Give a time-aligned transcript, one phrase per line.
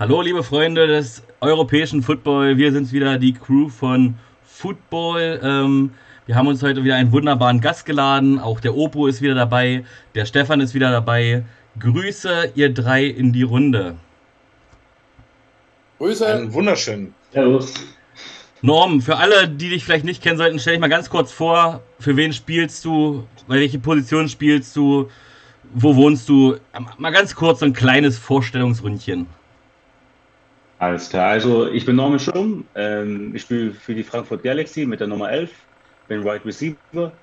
[0.00, 2.56] Hallo, liebe Freunde des europäischen Football.
[2.56, 5.38] Wir sind wieder die Crew von Football.
[5.42, 5.90] Ähm,
[6.24, 8.38] wir haben uns heute wieder einen wunderbaren Gast geladen.
[8.38, 9.84] Auch der Opo ist wieder dabei.
[10.14, 11.44] Der Stefan ist wieder dabei.
[11.78, 13.96] Grüße, ihr drei, in die Runde.
[15.98, 16.26] Grüße.
[16.26, 17.14] Einen wunderschönen.
[17.34, 17.74] Servus.
[18.62, 21.82] Norm, für alle, die dich vielleicht nicht kennen sollten, stell dich mal ganz kurz vor.
[21.98, 23.26] Für wen spielst du?
[23.48, 25.10] Welche Position spielst du?
[25.74, 26.56] Wo wohnst du?
[26.96, 29.26] Mal ganz kurz so ein kleines Vorstellungsründchen.
[30.80, 35.00] Alles klar, also ich bin Norman Schum, ähm, ich spiele für die Frankfurt Galaxy mit
[35.00, 35.66] der Nummer 11,
[36.06, 37.20] bin Right Receiver.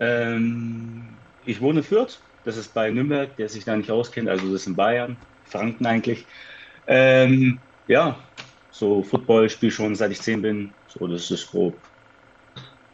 [0.00, 4.62] Ähm, ich wohne Fürth, das ist bei Nürnberg, der sich da nicht auskennt, also das
[4.62, 6.28] ist in Bayern, Franken eigentlich.
[6.86, 8.30] Ähm, ja,
[8.70, 11.82] so Football spiele schon seit ich 10 bin, so das ist grob.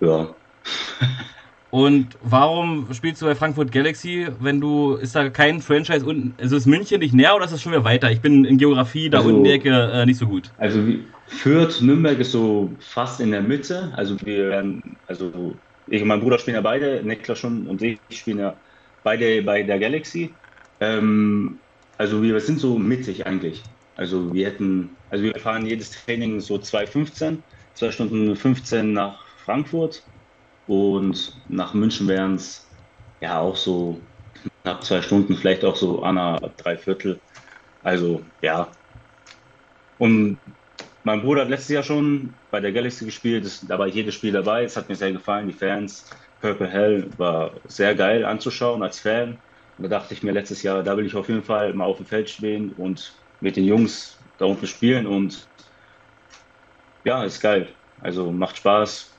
[0.01, 0.37] Ja.
[1.71, 6.57] Und warum spielst du bei Frankfurt Galaxy, wenn du, ist da kein Franchise unten, also
[6.57, 8.11] ist München nicht näher oder ist das schon wieder weiter?
[8.11, 10.51] Ich bin in Geografie da also, unten in der Ecke äh, nicht so gut.
[10.57, 10.81] Also
[11.27, 15.55] Fürth, Nürnberg ist so fast in der Mitte, also wir, also
[15.89, 18.55] ich und mein Bruder spielen ja beide, Niklas schon und ich spielen ja
[19.05, 20.31] beide bei der Galaxy.
[20.81, 21.59] Ähm,
[21.99, 23.63] also wir sind so mittig eigentlich.
[23.97, 27.39] Also wir hätten, also wir fahren jedes Training so 2,15,
[27.75, 30.03] 2 Stunden 15 nach Frankfurt
[30.69, 32.67] und nach München wären es
[33.21, 34.01] ja auch so
[34.63, 37.19] knapp zwei Stunden, vielleicht auch so Anna drei Viertel.
[37.83, 38.71] Also ja.
[39.99, 40.39] Und
[41.05, 44.33] mein Bruder hat letztes Jahr schon bei der Galaxy gespielt, das, da war jedes Spiel
[44.33, 44.65] dabei.
[44.65, 45.49] Es hat mir sehr gefallen.
[45.49, 46.05] Die Fans,
[46.41, 49.39] Purple Hell war sehr geil anzuschauen als Fan.
[49.79, 51.97] Und da dachte ich mir letztes Jahr, da will ich auf jeden Fall mal auf
[51.97, 55.07] dem Feld stehen und mit den Jungs da unten spielen.
[55.07, 55.49] Und
[57.05, 57.69] ja, ist geil.
[58.03, 59.18] Also macht Spaß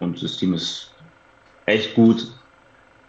[0.00, 0.92] und das Team ist
[1.66, 2.26] echt gut.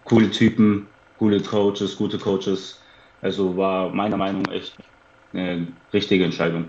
[0.06, 0.88] Coole Typen,
[1.18, 2.80] coole Coaches, gute Coaches.
[3.22, 4.76] Also war meiner Meinung nach echt
[5.34, 6.66] eine richtige Entscheidung.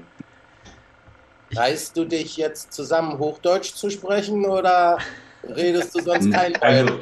[1.53, 4.99] Reißt du dich jetzt zusammen, Hochdeutsch zu sprechen oder
[5.45, 7.01] redest du sonst kein also,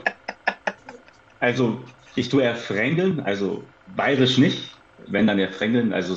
[1.41, 1.85] also,
[2.17, 3.65] ich tue eher Frängeln, also
[3.95, 4.75] bayerisch nicht,
[5.07, 5.93] wenn dann eher Frängeln.
[5.93, 6.17] Also,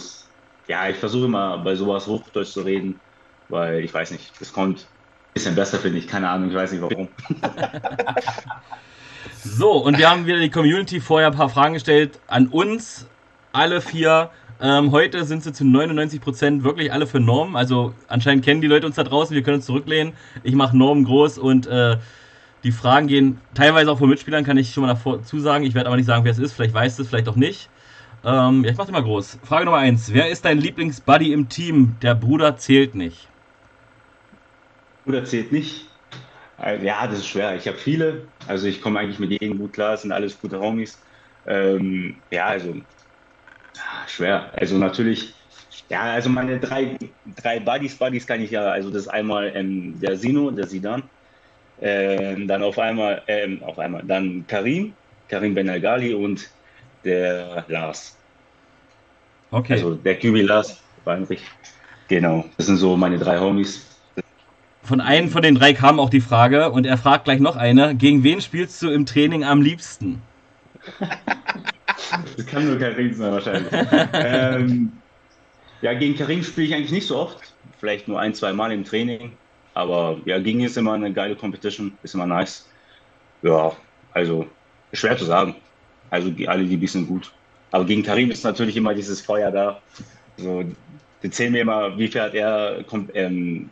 [0.68, 3.00] ja, ich versuche immer bei sowas Hochdeutsch zu reden,
[3.50, 4.88] weil ich weiß nicht, es kommt
[5.34, 6.08] bisschen besser, finde ich.
[6.08, 7.08] Keine Ahnung, ich weiß nicht warum.
[9.44, 13.08] so, und wir haben wieder die Community vorher ein paar Fragen gestellt an uns,
[13.54, 14.30] alle vier.
[14.62, 17.56] Ähm, heute sind sie zu 99% wirklich alle für Norm.
[17.56, 20.14] Also anscheinend kennen die Leute uns da draußen, wir können uns zurücklehnen.
[20.44, 21.98] Ich mache Norm groß und äh,
[22.64, 25.66] die Fragen gehen teilweise auch von Mitspielern, kann ich schon mal dazu sagen.
[25.66, 26.54] Ich werde aber nicht sagen, wer es ist.
[26.54, 27.70] Vielleicht weißt du es, vielleicht auch nicht.
[28.24, 29.40] Ähm, ja, ich mache mal groß.
[29.44, 30.14] Frage Nummer 1.
[30.14, 31.96] Wer ist dein Lieblingsbuddy im Team?
[32.04, 33.31] Der Bruder zählt nicht.
[35.12, 35.90] Bruder zählt nicht.
[36.58, 37.58] Äh, ja, das ist schwer.
[37.58, 38.32] Ich habe viele.
[38.48, 39.96] Also ich komme eigentlich mit jedem gut klar.
[39.96, 41.06] Es sind alles gute Homies.
[41.46, 42.76] Ähm, ja, also
[44.08, 44.54] schwer.
[44.56, 45.36] Also natürlich,
[45.90, 46.96] ja, also meine drei,
[47.26, 51.04] drei Buddies, Buddies kann ich ja, also das ist einmal ähm, der Sino, der Sidan,
[51.82, 54.96] ähm, dann auf einmal, ähm, auf einmal, dann Karim,
[55.28, 56.48] Karim Ben Algali und
[57.04, 58.18] der Lars.
[59.50, 59.74] Okay.
[59.74, 61.44] Also der Kübi Lars, Weinrich.
[62.08, 63.91] Genau, das sind so meine drei Homies.
[64.84, 67.96] Von einem von den drei kam auch die Frage und er fragt gleich noch eine.
[67.96, 70.22] Gegen wen spielst du im Training am liebsten?
[72.38, 73.72] das kann nur Karim sein wahrscheinlich.
[74.14, 74.92] ähm,
[75.82, 77.54] ja, gegen Karim spiele ich eigentlich nicht so oft.
[77.80, 79.34] Vielleicht nur ein, zwei Mal im Training.
[79.74, 82.68] Aber ja, gegen ihn ist immer eine geile Competition, ist immer nice.
[83.42, 83.72] Ja,
[84.14, 84.48] also
[84.94, 85.56] schwer zu sagen.
[86.10, 87.32] Also alle die bisschen gut.
[87.72, 89.82] Aber gegen Karim ist natürlich immer dieses Feuer da.
[90.38, 90.64] So,
[91.24, 92.84] die zählen mir immer, wie viel hat er
[93.14, 93.70] ähm,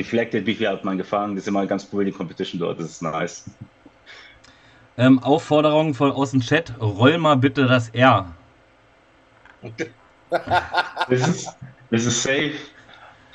[0.00, 1.34] deflected, wie viel hat man gefangen.
[1.36, 2.78] Das ist immer ganz cool, die Competition dort.
[2.80, 3.44] Das ist nice.
[4.96, 8.34] Ähm, Aufforderung von aus dem Chat: Roll mal bitte das R.
[11.08, 11.56] das, ist,
[11.90, 12.52] das ist safe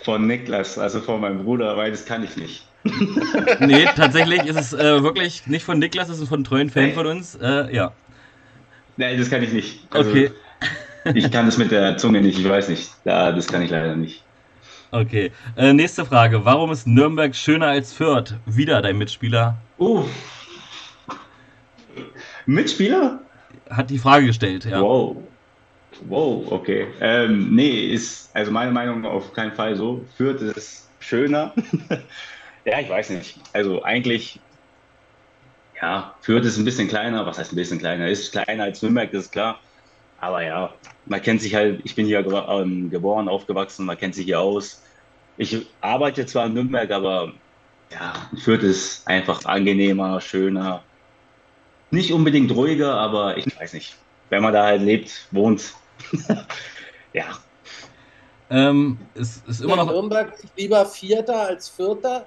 [0.03, 2.67] von Niklas, also von meinem Bruder, weil das kann ich nicht.
[3.59, 6.93] nee, tatsächlich ist es äh, wirklich nicht von Niklas, es ist von einem treuen Fan
[6.93, 7.35] von uns.
[7.35, 7.91] Äh, ja.
[8.97, 9.87] Nein, das kann ich nicht.
[9.91, 10.31] Also, okay.
[11.13, 12.91] ich kann das mit der Zunge nicht, ich weiß nicht.
[13.05, 14.24] Ja, das kann ich leider nicht.
[14.91, 15.31] Okay.
[15.55, 16.45] Äh, nächste Frage.
[16.45, 18.35] Warum ist Nürnberg schöner als Fürth?
[18.45, 19.57] Wieder dein Mitspieler.
[19.77, 20.05] Uh.
[22.45, 23.19] Mitspieler?
[23.69, 24.81] Hat die Frage gestellt, ja.
[24.81, 25.17] Wow.
[26.07, 26.87] Wow, okay.
[26.99, 30.05] Ähm, nee, ist, also meine Meinung auf keinen Fall so.
[30.17, 31.53] Fürth ist schöner.
[32.65, 33.39] ja, ich weiß nicht.
[33.53, 34.39] Also eigentlich,
[35.81, 37.25] ja, Fürth ist ein bisschen kleiner.
[37.25, 38.09] Was heißt ein bisschen kleiner?
[38.09, 39.59] Ist kleiner als Nürnberg, das ist klar.
[40.25, 40.73] Aber ja,
[41.05, 44.81] man kennt sich halt, ich bin hier ähm, geboren, aufgewachsen, man kennt sich hier aus.
[45.37, 47.31] Ich arbeite zwar in Nürnberg, aber
[47.91, 50.81] ja, Fürth ist einfach angenehmer, schöner.
[51.91, 53.95] Nicht unbedingt ruhiger, aber ich weiß nicht.
[54.31, 55.75] Wenn man da halt lebt, wohnt,
[57.13, 57.25] ja.
[58.49, 59.91] Ähm, ist, ist immer noch.
[59.91, 62.25] Nürnberg lieber Vierter als Vierter?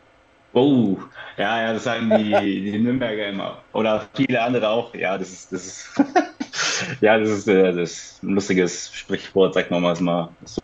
[0.54, 0.98] Oh,
[1.36, 3.62] ja, ja, das sagen die, die Nürnberger immer.
[3.72, 4.94] Oder viele andere auch.
[4.94, 6.02] Ja, das ist, das ist,
[7.00, 10.60] ja, das ist, äh, das ist ein lustiges Sprichwort, sagt man mal, so,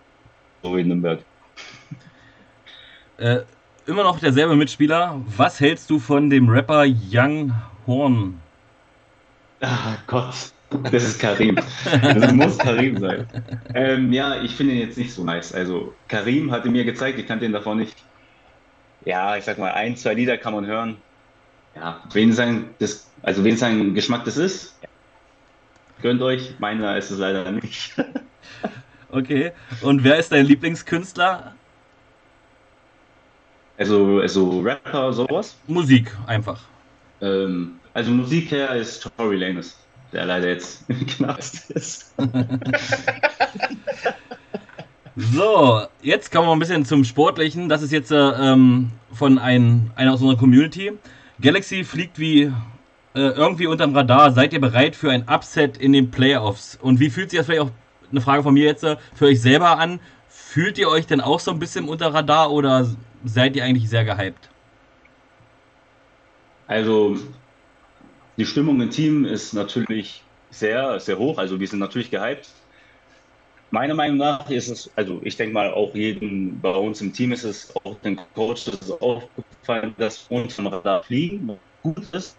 [0.63, 1.21] so wie in Nürnberg.
[3.19, 3.41] Äh,
[3.87, 5.21] immer noch derselbe Mitspieler.
[5.37, 7.53] Was hältst du von dem Rapper Young
[7.87, 8.41] Horn?
[9.61, 10.53] Ah, Gott,
[10.91, 11.57] das ist Karim.
[11.85, 13.27] Das muss Karim sein.
[13.77, 15.53] Ähm, ja, ich finde ihn jetzt nicht so nice.
[15.53, 18.05] Also, Karim hatte mir gezeigt, ich kannte ihn davor nicht.
[19.05, 20.97] Ja, ich sag mal, ein, zwei Lieder kann man hören.
[21.75, 24.75] Ja, wen sein, das, also wen sein Geschmack das ist,
[26.03, 26.55] gönnt euch.
[26.59, 27.95] Meiner ist es leider nicht.
[29.15, 29.53] Okay.
[29.81, 31.55] Und wer ist dein Lieblingskünstler?
[33.77, 35.57] Also, also Rapper, sowas?
[35.69, 36.61] Musik, einfach.
[37.21, 39.77] Ähm, also Musik her ist Tory Lanez,
[40.13, 42.13] der leider jetzt im Knast ist.
[45.17, 47.69] so, jetzt kommen wir ein bisschen zum Sportlichen.
[47.69, 50.93] Das ist jetzt äh, ähm, von ein, einer aus unserer Community.
[51.41, 52.53] Galaxy fliegt wie
[53.15, 54.33] äh, irgendwie unterm Radar.
[54.33, 56.77] Seid ihr bereit für ein Upset in den Playoffs?
[56.81, 57.71] Und wie fühlt sich das vielleicht auch,
[58.11, 60.01] eine Frage von mir jetzt, äh, für euch selber an?
[60.29, 62.89] Fühlt ihr euch denn auch so ein bisschen unter Radar oder
[63.25, 64.51] seid ihr eigentlich sehr gehypt?
[66.67, 67.19] Also,
[68.37, 71.39] die Stimmung im Team ist natürlich sehr, sehr hoch.
[71.39, 72.49] Also, wir sind natürlich gehypt.
[73.75, 77.33] Meiner Meinung nach ist es, also ich denke mal, auch jedem bei uns im Team
[77.33, 82.37] ist es, auch den Coach ist es aufgefallen, dass uns vom Radar fliegen gut ist.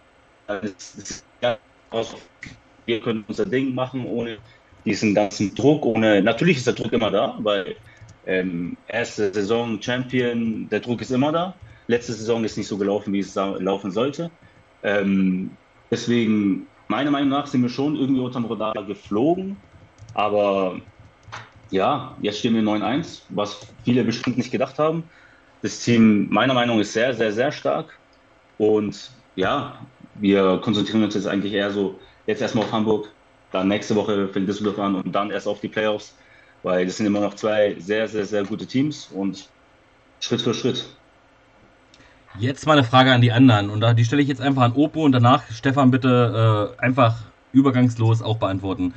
[2.86, 4.38] wir können unser Ding machen ohne
[4.86, 7.76] diesen ganzen Druck, ohne, natürlich ist der Druck immer da, weil
[8.26, 11.54] ähm, erste Saison Champion, der Druck ist immer da.
[11.88, 14.32] Letzte Saison ist nicht so gelaufen, wie es laufen sollte.
[14.84, 15.52] Ähm,
[15.92, 19.58] deswegen, meiner Meinung nach, sind wir schon irgendwie unterm Radar geflogen.
[20.14, 20.80] Aber
[21.76, 25.04] ja, jetzt stehen wir 9-1, was viele bestimmt nicht gedacht haben.
[25.62, 27.98] Das Team, meiner Meinung nach, ist sehr, sehr, sehr stark.
[28.58, 29.80] Und ja,
[30.16, 33.12] wir konzentrieren uns jetzt eigentlich eher so, jetzt erstmal auf Hamburg,
[33.52, 36.16] dann nächste Woche fängt Düsseldorf an und dann erst auf die Playoffs
[36.66, 39.48] weil das sind immer noch zwei sehr, sehr, sehr gute Teams und
[40.20, 40.84] Schritt für Schritt.
[42.40, 45.06] Jetzt mal eine Frage an die anderen und die stelle ich jetzt einfach an Opo
[45.06, 47.18] und danach Stefan bitte äh, einfach
[47.54, 48.96] übergangslos auch beantworten.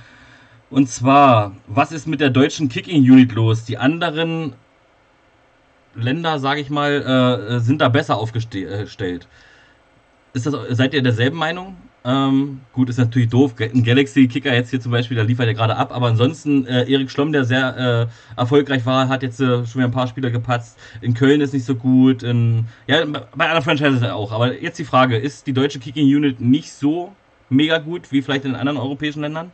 [0.71, 3.65] Und zwar, was ist mit der deutschen Kicking Unit los?
[3.65, 4.53] Die anderen
[5.95, 9.27] Länder, sage ich mal, äh, sind da besser aufgestellt.
[10.35, 11.77] Ist das, seid ihr derselben Meinung?
[12.05, 13.55] Ähm, gut, ist natürlich doof.
[13.59, 15.93] Ein Galaxy-Kicker jetzt hier zum Beispiel, da liefert er gerade ab.
[15.93, 19.87] Aber ansonsten, äh, Erik Schlomm, der sehr äh, erfolgreich war, hat jetzt äh, schon wieder
[19.87, 20.79] ein paar Spieler gepatzt.
[21.01, 22.23] In Köln ist nicht so gut.
[22.23, 24.33] In, ja, bei anderen Franchises auch.
[24.33, 27.13] Aber jetzt die Frage: Ist die deutsche Kicking-Unit nicht so
[27.49, 29.51] mega gut wie vielleicht in anderen europäischen Ländern?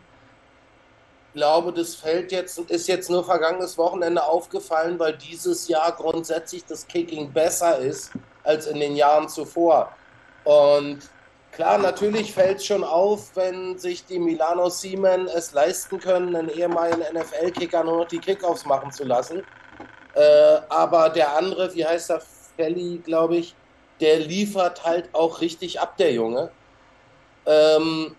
[1.35, 6.87] Glaube, das Feld jetzt ist jetzt nur vergangenes Wochenende aufgefallen, weil dieses Jahr grundsätzlich das
[6.87, 8.13] Kicking besser ist
[8.45, 9.91] als in den Jahren zuvor.
[10.45, 11.11] Und
[11.55, 16.49] Klar, natürlich fällt es schon auf, wenn sich die Milano Siemen es leisten können, einen
[16.49, 19.45] ehemaligen NFL-Kicker nur noch die Kickoffs machen zu lassen.
[20.15, 22.23] Äh, aber der andere, wie heißt der,
[22.57, 23.55] Felly, glaube ich,
[24.01, 26.51] der liefert halt auch richtig ab, der Junge.
[27.47, 28.17] Ähm,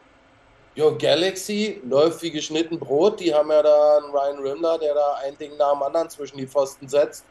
[0.76, 3.20] jo, Galaxy läuft wie geschnitten Brot.
[3.20, 6.38] Die haben ja da einen Ryan Rimler, der da ein Ding nach dem anderen zwischen
[6.38, 7.26] die Pfosten setzt.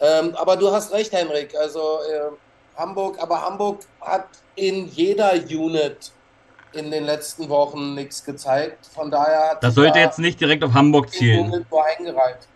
[0.00, 1.54] Ähm, aber du hast recht, Henrik.
[1.56, 2.30] Also äh,
[2.76, 6.12] Hamburg, aber Hamburg hat in jeder Unit
[6.72, 8.86] in den letzten Wochen nichts gezeigt.
[8.86, 11.64] Von daher hat Das sollte da jetzt nicht direkt auf Hamburg zielen.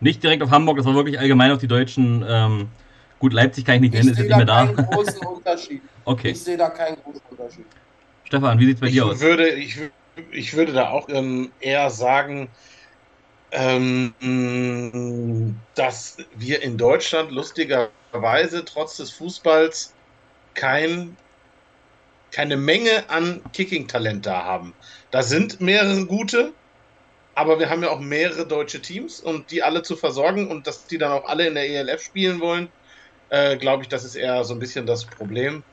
[0.00, 2.24] Nicht direkt auf Hamburg, das war wirklich allgemein auf die Deutschen.
[2.28, 2.68] Ähm,
[3.18, 4.64] gut, Leipzig kann ich nicht nennen, ist jetzt nicht mehr da.
[4.64, 5.82] Ich sehe da keinen großen Unterschied.
[6.04, 6.30] Okay.
[6.30, 7.66] Ich sehe da keinen großen Unterschied.
[8.24, 9.20] Stefan, wie sieht es bei ich dir aus?
[9.20, 9.78] Würde, ich,
[10.32, 12.52] ich würde da auch ähm, eher sagen,
[13.52, 14.14] ähm,
[15.74, 19.98] dass wir in Deutschland lustigerweise trotz des Fußballs
[20.54, 21.18] kein,
[22.30, 24.76] keine Menge an Kicking-Talent da haben.
[25.10, 26.54] Da sind mehrere gute,
[27.34, 30.86] aber wir haben ja auch mehrere deutsche Teams und die alle zu versorgen und dass
[30.86, 32.72] die dann auch alle in der ELF spielen wollen,
[33.30, 35.64] äh, glaube ich, das ist eher so ein bisschen das Problem.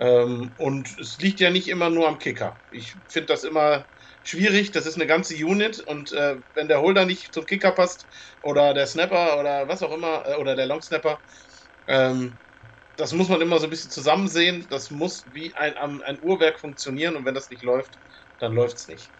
[0.00, 2.62] Ähm, und es liegt ja nicht immer nur am Kicker.
[2.70, 3.86] Ich finde das immer
[4.28, 4.72] schwierig.
[4.72, 8.06] Das ist eine ganze Unit und äh, wenn der Holder nicht zum Kicker passt
[8.42, 11.18] oder der Snapper oder was auch immer äh, oder der Long Snapper,
[11.86, 12.32] ähm,
[12.96, 14.66] das muss man immer so ein bisschen zusammen sehen.
[14.70, 17.98] Das muss wie ein, ein Uhrwerk funktionieren und wenn das nicht läuft,
[18.40, 19.10] dann läuft es nicht.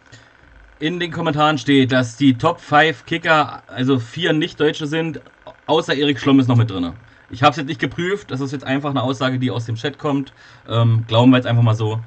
[0.79, 5.23] In den Kommentaren steht, dass die Top 5 Kicker, also vier Nicht-Deutsche sind,
[5.67, 6.93] außer Erik Schlomm ist noch mit drin.
[7.31, 9.77] Ich habe es jetzt nicht geprüft, das ist jetzt einfach eine Aussage, die aus dem
[9.77, 10.33] Chat kommt.
[10.69, 12.05] Ähm, glauben wir jetzt einfach mal so.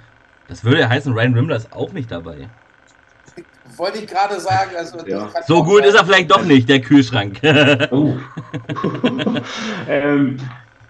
[0.47, 2.49] Das würde ja heißen, Ryan Rimmler ist auch nicht dabei.
[3.77, 4.71] Wollte ich gerade sagen.
[4.77, 5.29] Also Ja.
[5.47, 7.39] So gut ist er vielleicht doch nicht, der Kühlschrank.
[7.91, 8.15] Oh.
[9.87, 10.37] ähm,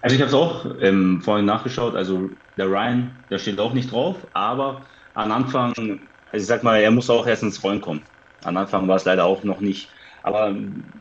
[0.02, 1.94] also ich habe es auch ähm, vorhin nachgeschaut.
[1.94, 4.82] Also der Ryan, der steht auch nicht drauf, aber
[5.14, 6.00] am Anfang, also
[6.32, 8.02] ich sag mal, er muss auch erst ins Rollen kommen.
[8.44, 9.90] Am Anfang war es leider auch noch nicht.
[10.22, 10.54] Aber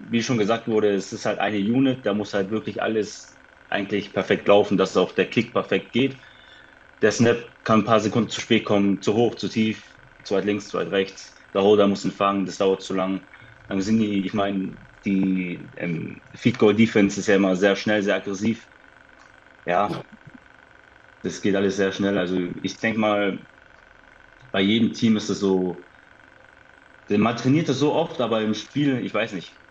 [0.09, 3.35] wie schon gesagt wurde, es ist halt eine Unit, da muss halt wirklich alles
[3.69, 6.15] eigentlich perfekt laufen, dass auch der Kick perfekt geht.
[7.01, 9.83] Der Snap kann ein paar Sekunden zu spät kommen, zu hoch, zu tief,
[10.23, 11.35] zu weit links, zu weit rechts.
[11.53, 13.27] Der Holder muss ihn fangen, das dauert zu lang.
[13.67, 18.03] Dann sind die, ich meine, die ähm, Feed Goal Defense ist ja immer sehr schnell,
[18.03, 18.67] sehr aggressiv.
[19.65, 20.03] Ja,
[21.21, 22.17] das geht alles sehr schnell.
[22.17, 23.45] Also ich denke mal,
[24.51, 25.87] bei jedem Team ist es so,
[27.09, 29.61] man trainiert das so oft, aber im Spiel, ich weiß nicht,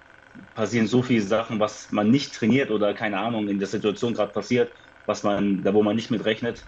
[0.54, 4.32] passieren so viele Sachen, was man nicht trainiert oder keine Ahnung in der Situation gerade
[4.32, 4.72] passiert,
[5.06, 6.66] was man, da wo man nicht mit rechnet,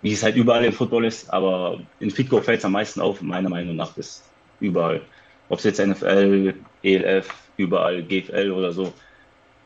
[0.00, 3.22] wie es halt überall im Football ist, aber in Fitco fällt es am meisten auf,
[3.22, 4.29] meiner Meinung nach, ist
[4.60, 5.02] überall.
[5.48, 8.92] Ob es jetzt NFL, ELF, überall, GFL oder so,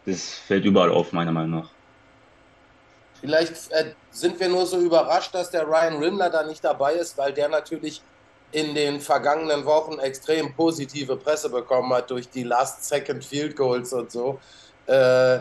[0.06, 1.70] das fällt überall auf, meiner Meinung nach.
[3.20, 7.16] Vielleicht äh, sind wir nur so überrascht, dass der Ryan Rimler da nicht dabei ist,
[7.16, 8.02] weil der natürlich
[8.52, 14.12] in den vergangenen Wochen extrem positive Presse bekommen hat durch die Last-Second Field Goals und
[14.12, 14.38] so.
[14.86, 15.40] Äh,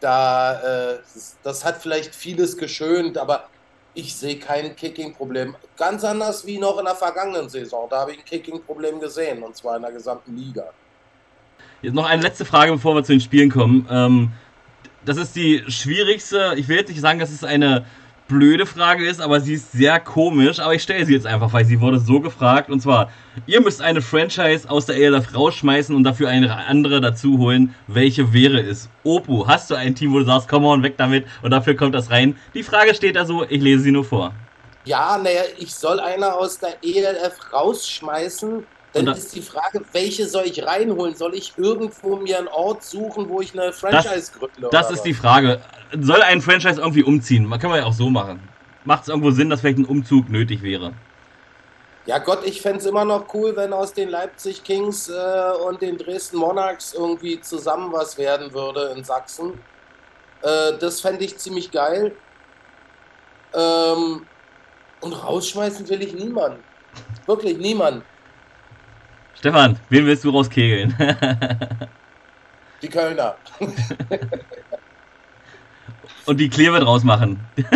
[0.00, 0.98] da, äh,
[1.42, 3.48] das hat vielleicht vieles geschönt, aber
[3.96, 5.56] ich sehe kein Kicking-Problem.
[5.76, 7.88] Ganz anders wie noch in der vergangenen Saison.
[7.88, 10.64] Da habe ich ein Kicking-Problem gesehen, und zwar in der gesamten Liga.
[11.80, 13.88] Jetzt noch eine letzte Frage, bevor wir zu den Spielen kommen.
[13.90, 14.32] Ähm,
[15.04, 17.86] das ist die schwierigste, ich will jetzt nicht sagen, dass es eine
[18.28, 20.58] blöde Frage ist, aber sie ist sehr komisch.
[20.60, 22.70] Aber ich stelle sie jetzt einfach, weil sie wurde so gefragt.
[22.70, 23.10] Und zwar,
[23.46, 27.74] ihr müsst eine Franchise aus der ELF rausschmeißen und dafür eine andere dazu holen.
[27.86, 28.88] Welche wäre es?
[29.04, 31.94] Opu, hast du ein Team, wo du sagst, komm on, weg damit und dafür kommt
[31.94, 32.36] das rein?
[32.54, 34.32] Die Frage steht da so, ich lese sie nur vor.
[34.84, 38.64] Ja, naja, ich soll einer aus der ELF rausschmeißen.
[38.92, 41.14] Dann ist die Frage, welche soll ich reinholen?
[41.14, 44.68] Soll ich irgendwo mir einen Ort suchen, wo ich eine Franchise gründe?
[44.70, 45.60] Das oder ist die Frage.
[45.92, 47.46] Soll ein Franchise irgendwie umziehen?
[47.46, 48.40] Man kann man ja auch so machen.
[48.84, 50.92] Macht es irgendwo Sinn, dass vielleicht ein Umzug nötig wäre?
[52.06, 55.82] Ja Gott, ich fände es immer noch cool, wenn aus den Leipzig Kings äh, und
[55.82, 59.54] den Dresden Monarchs irgendwie zusammen was werden würde in Sachsen.
[60.42, 62.12] Äh, das fände ich ziemlich geil.
[63.54, 64.24] Ähm,
[65.00, 66.62] und rausschmeißen will ich niemanden.
[67.26, 68.02] Wirklich niemanden.
[69.34, 70.96] Stefan, wen willst du rauskegeln?
[72.82, 73.36] Die Kölner.
[76.26, 77.40] und die Klebe draus machen.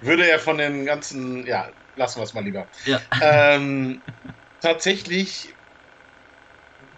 [0.00, 2.68] Würde er von den ganzen, ja, lassen wir es mal lieber.
[2.84, 3.00] Ja.
[3.20, 4.02] Ähm,
[4.60, 5.56] tatsächlich,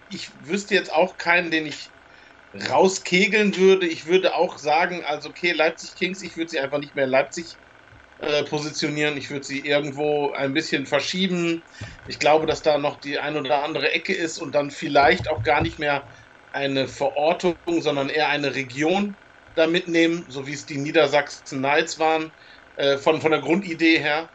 [0.09, 1.91] ich wüsste jetzt auch keinen, den ich
[2.69, 3.87] rauskegeln würde.
[3.87, 7.11] Ich würde auch sagen, also okay, Leipzig Kings, ich würde sie einfach nicht mehr in
[7.11, 7.59] Leipzig
[8.19, 9.17] äh, positionieren.
[9.17, 11.63] Ich würde sie irgendwo ein bisschen verschieben.
[12.07, 15.43] Ich glaube, dass da noch die ein oder andere Ecke ist und dann vielleicht auch
[15.43, 16.09] gar nicht mehr
[16.53, 19.17] eine Verortung, sondern eher eine Region
[19.55, 22.33] da mitnehmen, so wie es die Niedersachsen Knights waren,
[22.77, 24.31] äh, von, von der Grundidee her.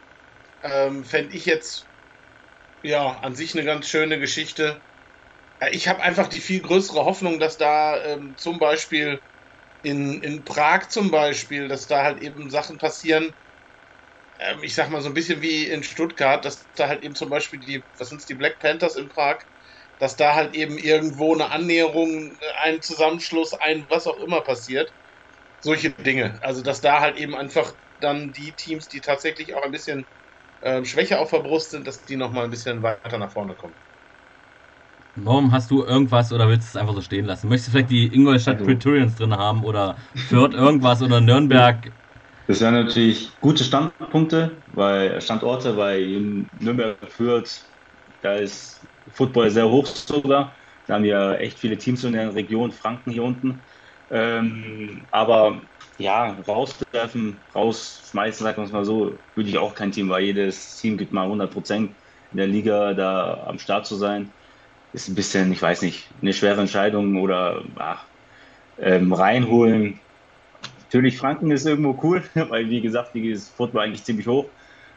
[0.62, 1.90] Ähm, Fände ich jetzt
[2.82, 4.82] ja an sich eine ganz schöne Geschichte.
[5.72, 9.20] Ich habe einfach die viel größere Hoffnung, dass da ähm, zum Beispiel
[9.82, 13.32] in, in Prag zum Beispiel, dass da halt eben Sachen passieren,
[14.38, 17.30] ähm, ich sag mal so ein bisschen wie in Stuttgart, dass da halt eben zum
[17.30, 19.38] Beispiel die, was sind die Black Panthers in Prag,
[19.98, 24.92] dass da halt eben irgendwo eine Annäherung, äh, ein Zusammenschluss, ein was auch immer passiert.
[25.60, 26.38] Solche Dinge.
[26.42, 30.06] Also dass da halt eben einfach dann die Teams, die tatsächlich auch ein bisschen
[30.62, 33.76] ähm, schwächer auf der Brust sind, dass die nochmal ein bisschen weiter nach vorne kommen.
[35.14, 37.48] Warum hast du irgendwas oder willst du es einfach so stehen lassen?
[37.48, 39.96] Möchtest du vielleicht die Ingolstadt Also- Praetorians drin haben oder
[40.28, 41.92] Fürth irgendwas oder Nürnberg?
[42.46, 47.64] Das wären natürlich gute Standpunkte, weil Standorte, weil in Nürnberg Fürth,
[48.20, 50.54] da ist Football sehr hoch sogar.
[50.86, 53.64] Da haben wir echt viele Teams in der Region, Franken hier unten.
[54.10, 55.62] Ähm, aber
[55.98, 60.76] ja, rauswerfen, rausschmeißen, sagen wir es mal so, würde ich auch kein Team, weil jedes
[60.76, 61.96] Team gibt mal 100 Prozent
[62.30, 64.34] in der Liga da am Start zu sein.
[64.92, 68.08] Ist ein bisschen, ich weiß nicht, eine schwere Entscheidung oder ach,
[68.78, 70.00] ähm, reinholen.
[70.80, 74.54] Natürlich, Franken ist irgendwo cool, weil wie gesagt, die ist Football eigentlich ziemlich hoch.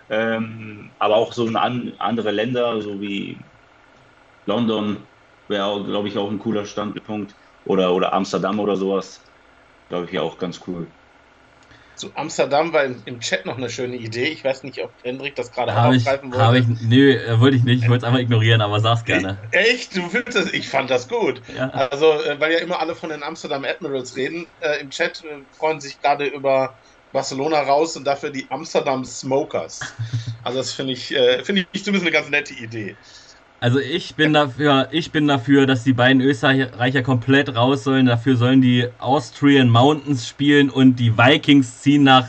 [0.10, 3.51] Ähm, aber auch so an, andere Länder, so wie
[4.46, 5.08] London,
[5.48, 7.36] wäre, glaube ich, auch ein cooler Standpunkt.
[7.70, 9.22] Oder, oder Amsterdam oder sowas.
[9.90, 10.88] Glaube ich ja auch ganz cool.
[11.96, 14.30] Zu Amsterdam war im, im Chat noch eine schöne Idee.
[14.30, 16.58] Ich weiß nicht, ob Hendrik das gerade ich, aufgreifen wollte.
[16.58, 17.84] ich, nö, äh, wollte ich nicht.
[17.84, 19.38] Ich wollte es einfach ignorieren, aber sag's gerne.
[19.52, 19.96] Echt?
[19.96, 20.52] Du findest das?
[20.52, 21.44] Ich fand das gut.
[21.56, 21.70] Ja.
[21.70, 24.48] Also, äh, weil ja immer alle von den Amsterdam Admirals reden.
[24.62, 26.80] Äh, Im Chat äh, freuen sich gerade über
[27.12, 29.80] Barcelona raus und dafür die Amsterdam Smokers.
[30.42, 32.96] Also das finde ich, äh, finde ich zumindest eine ganz nette Idee.
[33.62, 38.06] Also ich bin dafür, ich bin dafür, dass die beiden Österreicher komplett raus sollen.
[38.06, 42.28] Dafür sollen die Austrian Mountains spielen und die Vikings ziehen nach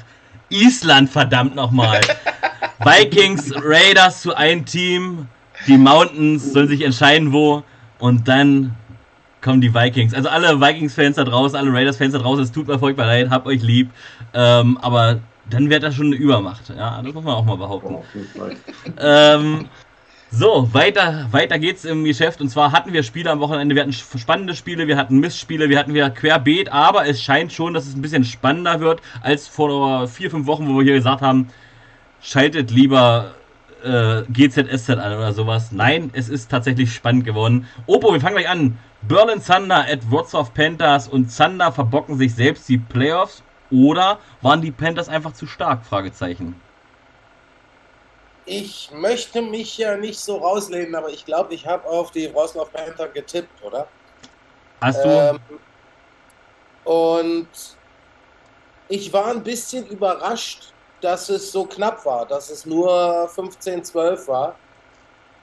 [0.49, 2.00] Island, verdammt nochmal.
[2.80, 5.28] Vikings, Raiders zu einem Team.
[5.68, 7.62] Die Mountains sollen sich entscheiden, wo.
[7.99, 8.75] Und dann
[9.40, 10.14] kommen die Vikings.
[10.14, 13.46] Also alle Vikings-Fans da draußen, alle Raiders-Fans da draußen, es tut mir furchtbar leid, habt
[13.46, 13.90] euch lieb.
[14.34, 16.68] Ähm, aber dann wird das schon eine Übermacht.
[16.70, 17.96] Ja, das muss man auch mal behaupten.
[18.99, 19.66] Ähm,
[20.32, 22.40] so, weiter, weiter geht's im Geschäft.
[22.40, 23.75] Und zwar hatten wir Spiele am Wochenende.
[23.75, 26.70] Wir hatten spannende Spiele, wir hatten Missspiele, wir hatten wieder querbeet.
[26.70, 30.68] Aber es scheint schon, dass es ein bisschen spannender wird als vor vier, fünf Wochen,
[30.68, 31.49] wo wir hier gesagt haben,
[32.22, 33.34] schaltet lieber
[33.82, 35.72] äh, GZSZ an oder sowas.
[35.72, 37.66] Nein, es ist tatsächlich spannend geworden.
[37.87, 38.78] Opo, wir fangen gleich an.
[39.02, 44.70] Berlin Thunder at Wrocław Panthers und Thunder verbocken sich selbst die Playoffs oder waren die
[44.70, 45.84] Panthers einfach zu stark?
[45.87, 46.54] Fragezeichen.
[48.52, 52.66] Ich möchte mich ja nicht so rauslehnen, aber ich glaube, ich habe auf die Wrocław
[52.73, 53.87] Panther getippt, oder?
[54.80, 55.09] Hast du?
[55.09, 55.40] Ähm,
[56.83, 57.49] und
[58.88, 62.90] ich war ein bisschen überrascht, dass es so knapp war, dass es nur
[63.33, 64.57] 15-12 war,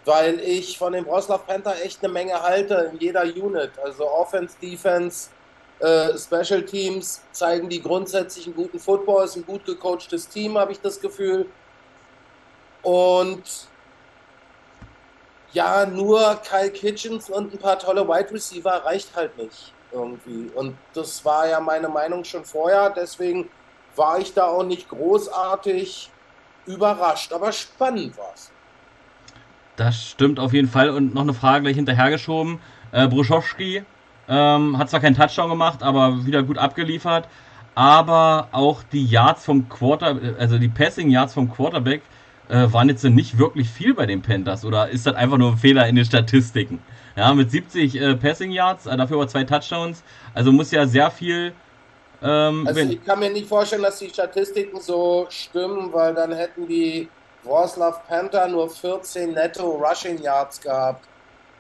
[0.03, 3.71] weil ich von den Wrocław Panther echt eine Menge halte in jeder Unit.
[3.81, 5.29] Also Offense, Defense,
[5.79, 10.73] äh, Special Teams zeigen die grundsätzlich einen guten Football, ist ein gut gecoachtes Team, habe
[10.73, 11.45] ich das Gefühl.
[12.87, 13.43] Und
[15.51, 20.49] ja, nur Kyle Kitchens und ein paar tolle Wide Receiver reicht halt nicht irgendwie.
[20.55, 23.49] Und das war ja meine Meinung schon vorher, deswegen
[23.97, 26.09] war ich da auch nicht großartig
[26.65, 28.51] überrascht, aber spannend war es.
[29.75, 30.89] Das stimmt auf jeden Fall.
[30.89, 32.59] Und noch eine Frage gleich hinterhergeschoben.
[32.93, 33.83] Äh, Bruschowski
[34.29, 37.27] ähm, hat zwar keinen Touchdown gemacht, aber wieder gut abgeliefert.
[37.75, 42.01] Aber auch die Yards vom Quarter, also die Passing Yards vom Quarterback
[42.49, 44.65] äh, waren jetzt nicht wirklich viel bei den Panthers.
[44.65, 46.79] Oder ist das einfach nur ein Fehler in den Statistiken?
[47.15, 50.03] Ja, mit 70 äh, Passing Yards, äh, dafür aber zwei Touchdowns.
[50.33, 51.53] Also muss ja sehr viel
[52.21, 56.67] ähm, also ich kann mir nicht vorstellen, dass die Statistiken so stimmen, weil dann hätten
[56.67, 57.07] die
[57.43, 61.05] Wroclaw Panther nur 14 netto Rushing Yards gehabt.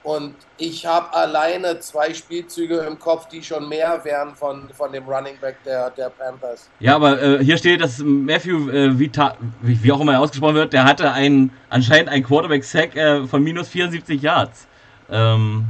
[0.07, 5.03] Und ich habe alleine zwei Spielzüge im Kopf, die schon mehr wären von, von dem
[5.03, 6.69] Running Back der, der Panthers.
[6.79, 10.55] Ja, aber äh, hier steht, dass Matthew, äh, Vita, wie, wie, auch immer er ausgesprochen
[10.55, 14.65] wird, der hatte ein, anscheinend einen Quarterback-Sack äh, von minus 74 Yards.
[15.11, 15.65] Ähm,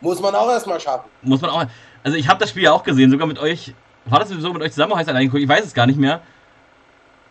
[0.00, 1.10] muss man auch erstmal schaffen.
[1.22, 1.64] Muss man auch.
[2.04, 3.74] Also ich habe das Spiel ja auch gesehen, sogar mit euch.
[4.04, 5.42] War das so mit euch zusammen heißt eigentlich?
[5.42, 6.20] Ich weiß es gar nicht mehr.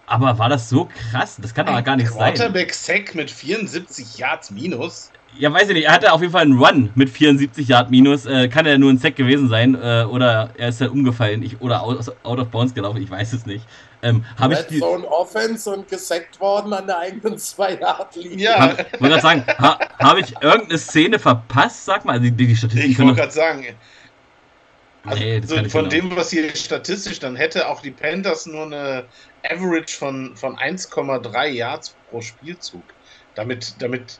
[0.05, 1.37] Aber war das so krass?
[1.41, 3.05] Das kann doch gar nicht Quarterback sein.
[3.05, 5.09] Quarterback-Sack mit 74 Yards minus?
[5.39, 5.85] Ja, weiß ich nicht.
[5.85, 8.25] Er hatte auf jeden Fall einen Run mit 74 Yard minus.
[8.25, 11.59] Äh, kann er nur ein Sack gewesen sein äh, oder er ist ja umgefallen ich,
[11.61, 13.01] oder out, out, of bounds gelaufen.
[13.01, 13.65] Ich weiß es nicht.
[14.03, 18.15] Ähm, habe ich die so ein Offense und gesackt worden an der eigenen 2 Yard
[18.15, 18.45] Linie.
[18.45, 18.59] Ja.
[18.59, 21.85] Hab, wollte gerade sagen, ha, habe ich irgendeine Szene verpasst?
[21.85, 22.91] Sag mal, die, die Statistik.
[22.91, 23.65] Ich wollte gerade sagen.
[25.05, 25.89] Also, nee, von genau.
[25.89, 29.05] dem, was hier statistisch, dann hätte auch die Panthers nur eine
[29.43, 32.83] Average von, von 1,3 Yards pro Spielzug.
[33.35, 34.19] Damit, damit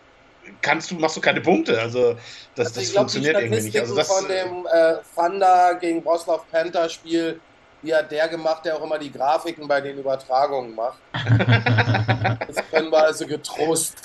[0.62, 1.80] kannst du, machst du keine Punkte.
[1.80, 2.16] Also
[2.56, 3.80] das, also das glaub, funktioniert irgendwie nicht.
[3.80, 7.40] Also das, von dem äh, Thunder gegen Boslav Panther Spiel,
[7.84, 10.98] wie hat der gemacht, der auch immer die Grafiken bei den Übertragungen macht.
[12.48, 13.96] das können wir also getrost.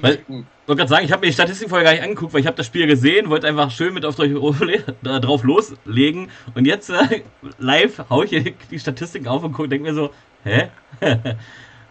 [0.00, 2.40] Weil, ich wollte gerade sagen, ich habe mir die Statistik vorher gar nicht angeguckt, weil
[2.40, 4.16] ich habe das Spiel gesehen, wollte einfach schön mit auf
[5.02, 7.22] drauf loslegen und jetzt äh,
[7.58, 10.10] live haue ich hier die Statistiken auf und denke mir so,
[10.44, 10.68] hä?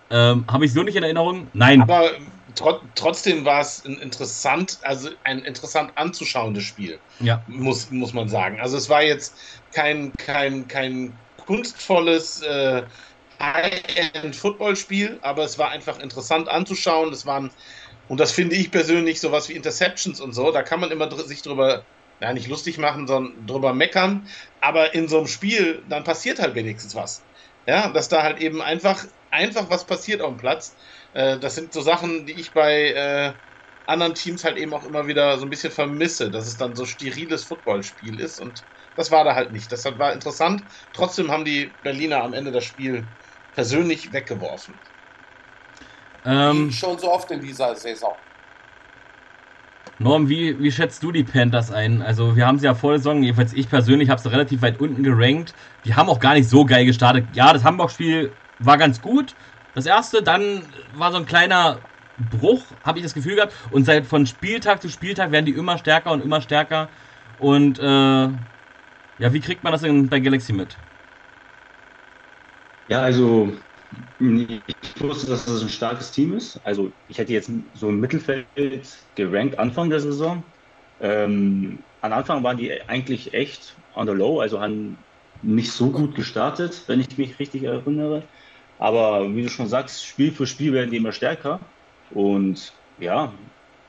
[0.09, 1.47] ähm, habe ich so nicht in Erinnerung?
[1.53, 1.81] Nein.
[1.81, 2.11] Aber
[2.55, 6.99] tro trotzdem war es ein interessant, also ein interessant anzuschauendes Spiel.
[7.19, 7.43] Ja.
[7.47, 8.59] Muss, muss man sagen.
[8.59, 9.35] Also es war jetzt
[9.73, 11.13] kein, kein, kein
[11.45, 12.83] kunstvolles äh,
[13.39, 17.11] High-End-Football-Spiel, aber es war einfach interessant anzuschauen.
[17.11, 17.51] Es waren,
[18.07, 21.41] und das finde ich persönlich, sowas wie Interceptions und so, da kann man immer sich
[21.41, 21.83] drüber,
[22.21, 24.27] ja, nicht lustig machen, sondern drüber meckern.
[24.61, 27.21] Aber in so einem Spiel, dann passiert halt wenigstens was.
[27.67, 30.75] Ja, dass da halt eben einfach, einfach was passiert auf dem Platz.
[31.15, 33.33] Äh, das sind so Sachen, die ich bei äh,
[33.85, 36.85] anderen Teams halt eben auch immer wieder so ein bisschen vermisse, dass es dann so
[36.85, 39.71] steriles Footballspiel ist und das war da halt nicht.
[39.71, 40.63] Das war interessant.
[40.93, 43.07] Trotzdem haben die Berliner am Ende das Spiel
[43.53, 44.81] persönlich weggeworfen.
[46.25, 48.17] Ähm, schon so oft in dieser Saison.
[49.97, 52.01] Norm, wie, wie schätzt du die Panthers ein?
[52.01, 54.79] Also, wir haben sie ja vor der Saison, jedenfalls ich persönlich habe sie relativ weit
[54.79, 55.53] unten gerankt.
[55.85, 57.29] Die haben auch gar nicht so geil gestartet.
[57.33, 59.35] Ja, das Hamburg-Spiel war ganz gut,
[59.75, 63.55] das erste, dann war so ein kleiner Bruch, habe ich das Gefühl gehabt.
[63.71, 66.91] Und seit von Spieltag zu Spieltag werden die immer stärker und immer stärker.
[67.37, 70.79] Und äh, ja, wie kriegt man das in, bei Galaxy mit?
[72.87, 73.51] Ja, also
[74.19, 76.57] ich wusste, dass das ein starkes Team ist.
[76.65, 78.49] Also ich hätte jetzt so im Mittelfeld
[79.15, 80.53] gerankt Anfang der Saison.
[80.99, 85.05] Ähm, am Anfang waren die eigentlich echt on the low, also haben
[85.41, 88.29] nicht so gut gestartet, wenn ich mich richtig erinnere.
[88.79, 91.59] Aber wie du schon sagst, Spiel für Spiel werden die immer stärker.
[92.11, 93.33] Und ja,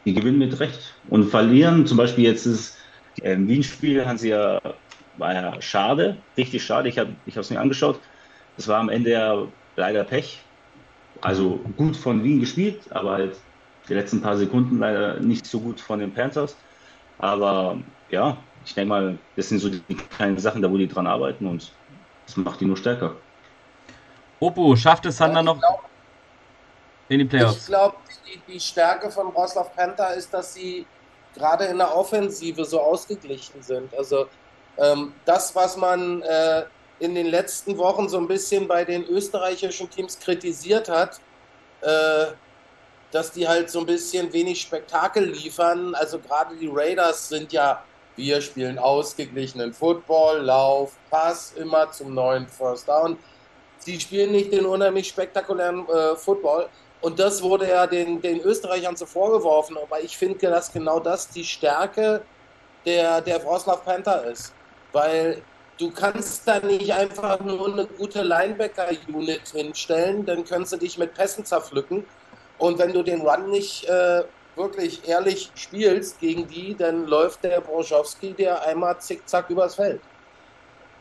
[0.04, 0.94] die gewinnen mit Recht.
[1.08, 2.76] Und verlieren, zum Beispiel jetzt ist
[3.20, 4.58] äh, Wien-Spiel, haben sie ja,
[5.18, 6.88] war ja schade, richtig schade.
[6.88, 8.00] Ich habe es mir angeschaut.
[8.56, 9.46] Es war am Ende ja
[9.76, 10.40] leider Pech.
[11.20, 13.36] Also gut von Wien gespielt, aber halt
[13.88, 16.56] die letzten paar Sekunden leider nicht so gut von den Panthers.
[17.18, 17.78] Aber
[18.10, 21.46] ja, ich denke mal, das sind so die kleinen Sachen, da wo die dran arbeiten
[21.46, 21.72] und
[22.26, 23.16] das macht die nur stärker.
[24.40, 25.84] Oppo, schafft es Sander noch glaub,
[27.08, 27.58] in die Playoffs?
[27.62, 27.96] Ich glaube,
[28.26, 30.86] die, die, Stärke von Roslav Panther ist, dass sie
[31.34, 33.94] gerade in der Offensive so ausgeglichen sind.
[33.94, 34.26] Also
[34.78, 36.64] ähm, das, was man äh,
[36.98, 41.20] in den letzten Wochen so ein bisschen bei den österreichischen Teams kritisiert hat,
[41.82, 42.26] äh,
[43.12, 45.94] dass die halt so ein bisschen wenig Spektakel liefern.
[45.94, 47.82] Also gerade die Raiders sind ja,
[48.16, 53.18] wir spielen ausgeglichenen Football, Lauf, Pass, immer zum neuen First Down.
[53.86, 56.68] Sie spielen nicht den unheimlich spektakulären äh, Football.
[57.02, 59.78] Und das wurde ja den, den Österreichern so vorgeworfen.
[59.78, 62.22] Aber ich finde, dass genau das die Stärke
[62.84, 64.52] der, der Wroclaw Panther ist.
[64.90, 65.40] Weil
[65.78, 71.14] du kannst da nicht einfach nur eine gute Linebacker-Unit hinstellen, dann kannst du dich mit
[71.14, 72.04] Pässen zerpflücken.
[72.58, 74.24] Und wenn du den Run nicht äh,
[74.56, 80.00] wirklich ehrlich spielst gegen die, dann läuft der Broschowski dir einmal zickzack übers Feld.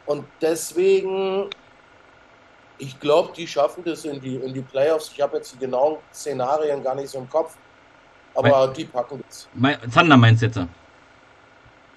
[0.05, 1.49] Und deswegen,
[2.77, 5.11] ich glaube, die schaffen das in die, in die Playoffs.
[5.13, 7.55] Ich habe jetzt die genauen Szenarien gar nicht so im Kopf,
[8.33, 9.47] aber mein, die packen das.
[9.91, 10.59] Zander meinst du jetzt?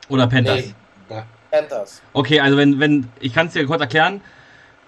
[0.09, 0.75] Oder Panthers?
[1.09, 1.23] Nee.
[1.51, 2.03] Panthers.
[2.13, 4.21] Okay, also wenn, wenn, ich kann es dir kurz erklären,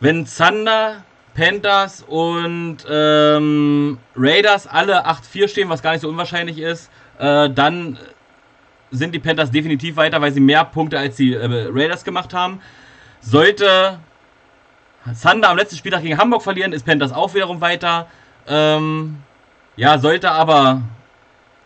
[0.00, 6.90] wenn Zander, Panthers und ähm, Raiders alle 8-4 stehen, was gar nicht so unwahrscheinlich ist,
[7.18, 7.98] äh, dann
[8.90, 12.60] sind die Panthers definitiv weiter, weil sie mehr Punkte als die äh, Raiders gemacht haben.
[13.20, 14.00] Sollte
[15.14, 18.06] Zander am letzten Spieltag gegen Hamburg verlieren, ist Panthers auch wiederum weiter.
[18.46, 19.16] Ähm,
[19.76, 20.82] ja, sollte aber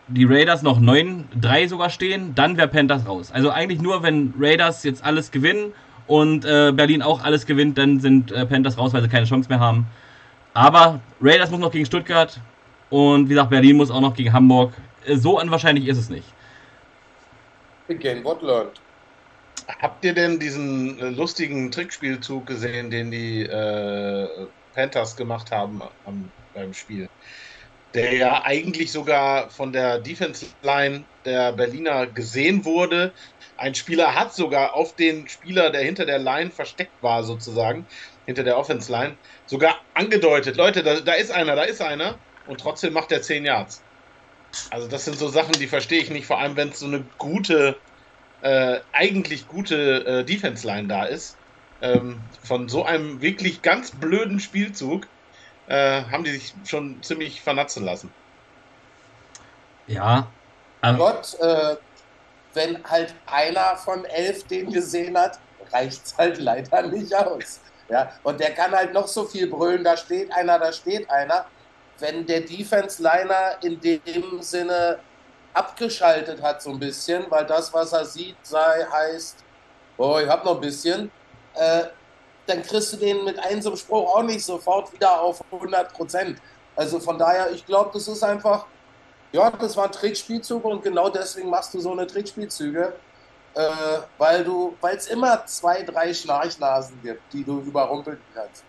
[0.07, 3.31] die Raiders noch 9-3 sogar stehen, dann wäre Panthers raus.
[3.31, 5.73] Also eigentlich nur, wenn Raiders jetzt alles gewinnen
[6.07, 9.49] und äh, Berlin auch alles gewinnt, dann sind äh, Panthers raus, weil sie keine Chance
[9.49, 9.87] mehr haben.
[10.53, 12.39] Aber Raiders muss noch gegen Stuttgart
[12.89, 14.73] und wie gesagt, Berlin muss auch noch gegen Hamburg.
[15.05, 16.27] Äh, so unwahrscheinlich ist es nicht.
[17.89, 18.79] Again, what learned?
[19.67, 26.33] Habt ihr denn diesen äh, lustigen Trickspielzug gesehen, den die äh, Panthers gemacht haben am,
[26.53, 27.09] beim Spiel?
[27.93, 33.13] der ja eigentlich sogar von der Defense Line der Berliner gesehen wurde.
[33.57, 37.87] Ein Spieler hat sogar auf den Spieler, der hinter der Line versteckt war, sozusagen,
[38.25, 42.21] hinter der Offense Line, sogar angedeutet: Leute, da, da ist einer, da ist einer.
[42.43, 43.85] Und trotzdem macht er 10 Yards.
[44.71, 47.05] Also, das sind so Sachen, die verstehe ich nicht, vor allem wenn es so eine
[47.17, 47.84] gute,
[48.41, 51.37] äh, eigentlich gute äh, Defense Line da ist.
[51.81, 55.07] Ähm, von so einem wirklich ganz blöden Spielzug
[55.67, 58.11] äh, haben die sich schon ziemlich vernatzen lassen.
[59.87, 60.27] Ja.
[60.83, 61.75] Ähm, Gott, äh,
[62.53, 65.39] wenn halt einer von elf den gesehen hat,
[65.71, 67.59] reicht es halt leider nicht aus.
[67.89, 71.45] Ja, und der kann halt noch so viel brüllen, da steht einer, da steht einer.
[71.99, 74.99] Wenn der Defense-Liner in dem Sinne
[75.55, 79.37] abgeschaltet hat, so ein bisschen, weil das, was er sieht, sei, heißt,
[79.97, 81.09] oh, ich hab noch ein bisschen,
[81.55, 81.85] äh,
[82.45, 86.39] dann kriegst du den mit einem Spruch auch nicht sofort wieder auf 100 Prozent.
[86.75, 88.65] Also von daher, ich glaube, das ist einfach,
[89.31, 92.93] ja, das war ein Trickspielzug und genau deswegen machst du so eine Trickspielzüge,
[93.53, 93.69] äh,
[94.17, 98.64] weil du, weil es immer zwei, drei Schnarchnasen gibt, die du überrumpeln kannst.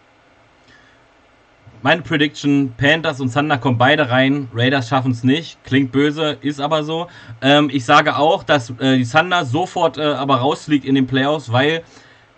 [1.82, 4.48] Meine Prediction: Panthers und Thunder kommen beide rein.
[4.54, 5.62] Raiders schaffen es nicht.
[5.64, 7.06] Klingt böse, ist aber so.
[7.42, 11.52] Ähm, ich sage auch, dass äh, die Thunder sofort äh, aber rausfliegt in den Playoffs,
[11.52, 11.82] weil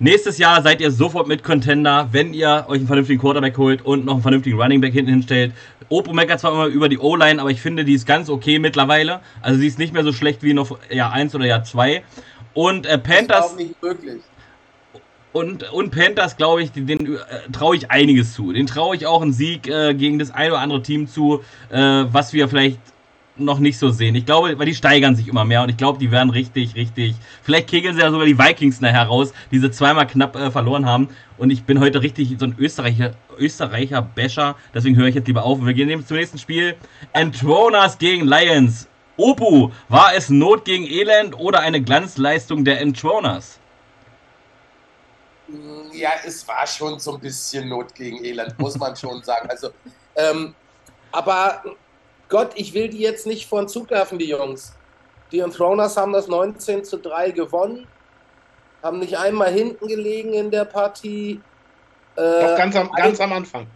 [0.01, 4.05] Nächstes Jahr seid ihr sofort mit Contender, wenn ihr euch einen vernünftigen Quarterback holt und
[4.05, 5.53] noch einen vernünftigen Running Back hinten hinstellt.
[5.89, 9.19] Opo meckert zwar immer über die O-Line, aber ich finde, die ist ganz okay mittlerweile.
[9.43, 12.05] Also sie ist nicht mehr so schlecht wie noch Jahr 1 oder Jahr 2.
[12.55, 13.57] Und äh, Panthers.
[13.57, 14.23] nicht möglich.
[15.33, 17.19] Und, und Panthers, glaube ich, den äh,
[17.53, 18.53] traue ich einiges zu.
[18.53, 21.79] Den traue ich auch einen Sieg äh, gegen das ein oder andere Team zu, äh,
[21.79, 22.79] was wir vielleicht
[23.37, 24.15] noch nicht so sehen.
[24.15, 27.15] Ich glaube, weil die steigern sich immer mehr und ich glaube, die werden richtig, richtig.
[27.43, 30.87] Vielleicht kegeln sie ja sogar die Vikings nachher raus, die sie zweimal knapp äh, verloren
[30.87, 31.09] haben.
[31.37, 34.57] Und ich bin heute richtig so ein Österreicher, Österreicher Basher.
[34.75, 35.61] Deswegen höre ich jetzt lieber auf.
[35.61, 36.75] Und wir gehen zum nächsten Spiel.
[37.13, 38.89] Entronas gegen Lions.
[39.17, 43.58] Opu, war es Not gegen Elend oder eine Glanzleistung der Entroners?
[45.93, 49.49] Ja, es war schon so ein bisschen Not gegen Elend, muss man schon sagen.
[49.49, 49.71] Also,
[50.17, 50.55] ähm,
[51.11, 51.63] aber
[52.29, 54.75] Gott, ich will die jetzt nicht vor den Zug werfen, die Jungs.
[55.33, 57.87] Die Enthroners haben das 19 zu 3 gewonnen,
[58.83, 61.41] haben nicht einmal hinten gelegen in der Partie.
[62.17, 63.67] Äh, Doch ganz am, ganz am Anfang.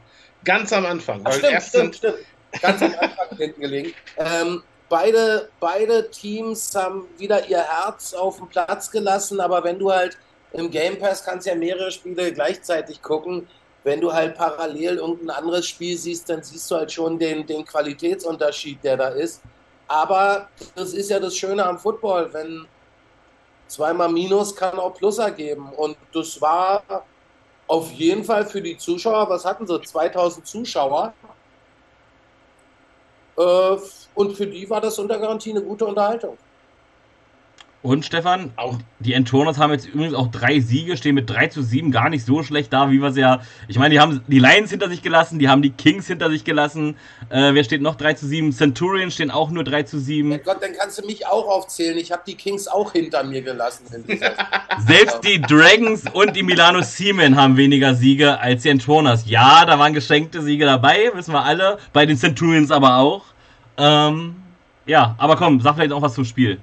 [0.45, 1.21] Ganz am Anfang.
[1.25, 2.19] Ach, stimmt, stimmt, stimmt.
[2.61, 3.95] Ganz am Anfang hinten gelegen.
[4.19, 9.91] Ähm, beide, beide Teams haben wieder ihr Herz auf den Platz gelassen, aber wenn du
[9.91, 10.19] halt
[10.53, 13.49] im Game Pass kannst ja mehrere Spiele gleichzeitig gucken.
[13.85, 17.65] Wenn du halt parallel irgendein anderes Spiel siehst, dann siehst du halt schon den, den
[17.65, 19.43] Qualitätsunterschied, der da ist.
[19.89, 22.67] Aber das ist ja das Schöne am Football, wenn
[23.67, 25.71] zweimal Minus kann auch Plus ergeben.
[25.73, 27.05] Und das war
[27.67, 31.15] auf jeden Fall für die Zuschauer, was hatten sie, 2000 Zuschauer.
[33.37, 33.77] Äh,
[34.15, 36.37] und für die war das unter Garantie eine gute Unterhaltung.
[37.83, 41.63] Und Stefan, auch die Entoners haben jetzt übrigens auch drei Siege, stehen mit 3 zu
[41.63, 43.41] 7 gar nicht so schlecht da, wie wir es ja.
[43.67, 46.45] Ich meine, die haben die Lions hinter sich gelassen, die haben die Kings hinter sich
[46.45, 46.97] gelassen.
[47.29, 48.53] Äh, wer steht noch 3 zu 7?
[48.53, 50.31] Centurions stehen auch nur 3 zu 7.
[50.31, 51.99] Ja Gott, dann kannst du mich auch aufzählen.
[51.99, 53.85] Ich habe die Kings auch hinter mir gelassen.
[54.87, 59.25] Selbst die Dragons und die Milano Seamen haben weniger Siege als die Entoners.
[59.27, 61.79] Ja, da waren geschenkte Siege dabei, wissen wir alle.
[61.93, 63.25] Bei den Centurions aber auch.
[63.77, 64.37] Ähm,
[64.87, 66.61] ja, aber komm, sag vielleicht auch was zum Spiel.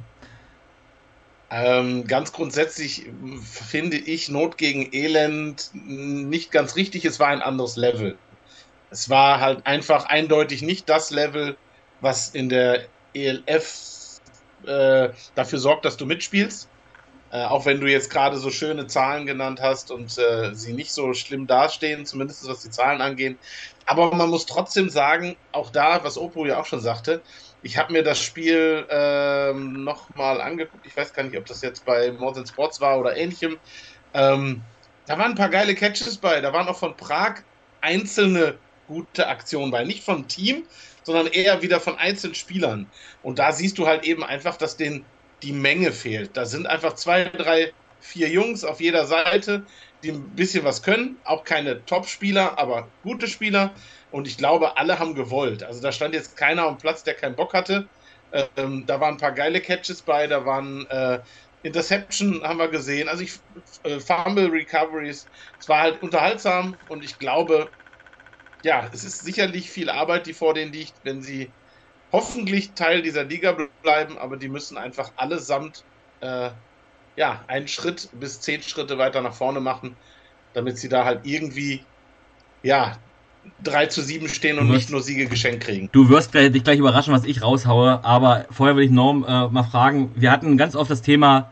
[1.52, 3.08] Ähm, ganz grundsätzlich
[3.44, 7.06] finde ich Not gegen Elend nicht ganz richtig.
[7.06, 8.18] Es war ein anderes Level.
[8.92, 11.58] Es war halt einfach eindeutig nicht das Level,
[12.02, 14.20] was in der ELF
[14.66, 16.70] äh, dafür sorgt, dass du mitspielst.
[17.32, 20.92] Äh, auch wenn du jetzt gerade so schöne Zahlen genannt hast und äh, sie nicht
[20.92, 23.38] so schlimm dastehen, zumindest was die Zahlen angehen.
[23.86, 27.22] Aber man muss trotzdem sagen, auch da, was Oppo ja auch schon sagte,
[27.62, 30.86] ich habe mir das Spiel ähm, nochmal angeguckt.
[30.86, 33.58] Ich weiß gar nicht, ob das jetzt bei More Sports war oder ähnlichem.
[34.14, 34.62] Ähm,
[35.06, 36.40] da waren ein paar geile Catches bei.
[36.42, 37.42] Da waren auch von Prag
[37.82, 39.84] einzelne gute Aktionen bei.
[39.84, 40.64] Nicht vom Team,
[41.04, 42.88] sondern eher wieder von einzelnen Spielern.
[43.24, 45.06] Und da siehst du halt eben einfach, dass denen
[45.42, 46.36] die Menge fehlt.
[46.38, 49.64] Da sind einfach zwei, drei, vier Jungs auf jeder Seite,
[50.04, 51.18] die ein bisschen was können.
[51.24, 53.72] Auch keine Top-Spieler, aber gute Spieler.
[54.10, 55.64] Und ich glaube, alle haben gewollt.
[55.64, 57.90] Also da stand jetzt keiner am Platz, der keinen Bock hatte.
[58.32, 61.22] Ähm, da waren ein paar geile Catches bei, da waren äh,
[61.62, 63.10] Interception, haben wir gesehen.
[63.10, 63.40] Also ich,
[63.84, 65.30] äh, Fumble Recoveries.
[65.60, 67.74] Es war halt unterhaltsam und ich glaube,
[68.64, 71.56] ja, es ist sicherlich viel Arbeit, die vor denen liegt, wenn sie
[72.12, 75.86] hoffentlich Teil dieser Liga bleiben, aber die müssen einfach allesamt
[76.22, 76.52] äh,
[77.18, 80.02] ja, einen Schritt bis zehn Schritte weiter nach vorne machen,
[80.54, 81.92] damit sie da halt irgendwie
[82.64, 83.04] ja,
[83.64, 85.90] 3 zu 7 stehen und nicht nur Siege geschenkt kriegen.
[85.92, 89.48] Du wirst gleich, dich gleich überraschen, was ich raushaue, aber vorher will ich Norm äh,
[89.48, 91.52] mal fragen, wir hatten ganz oft das Thema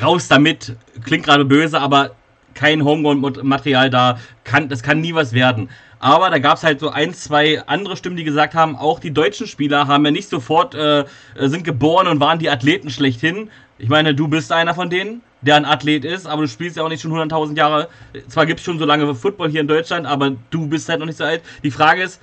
[0.00, 2.12] raus damit, klingt gerade böse, aber
[2.54, 5.68] kein Homegrown-Material da, kann, das kann nie was werden.
[5.98, 9.10] Aber da gab es halt so ein, zwei andere Stimmen, die gesagt haben, auch die
[9.10, 11.04] deutschen Spieler haben ja nicht sofort, äh,
[11.36, 13.50] sind geboren und waren die Athleten schlechthin.
[13.84, 16.82] Ich meine, du bist einer von denen der ein Athlet ist, aber du spielst ja
[16.82, 17.90] auch nicht schon 100.000 Jahre.
[18.28, 21.06] Zwar gibt es schon so lange Football hier in Deutschland, aber du bist halt noch
[21.06, 21.42] nicht so alt.
[21.62, 22.18] Die Frage ist,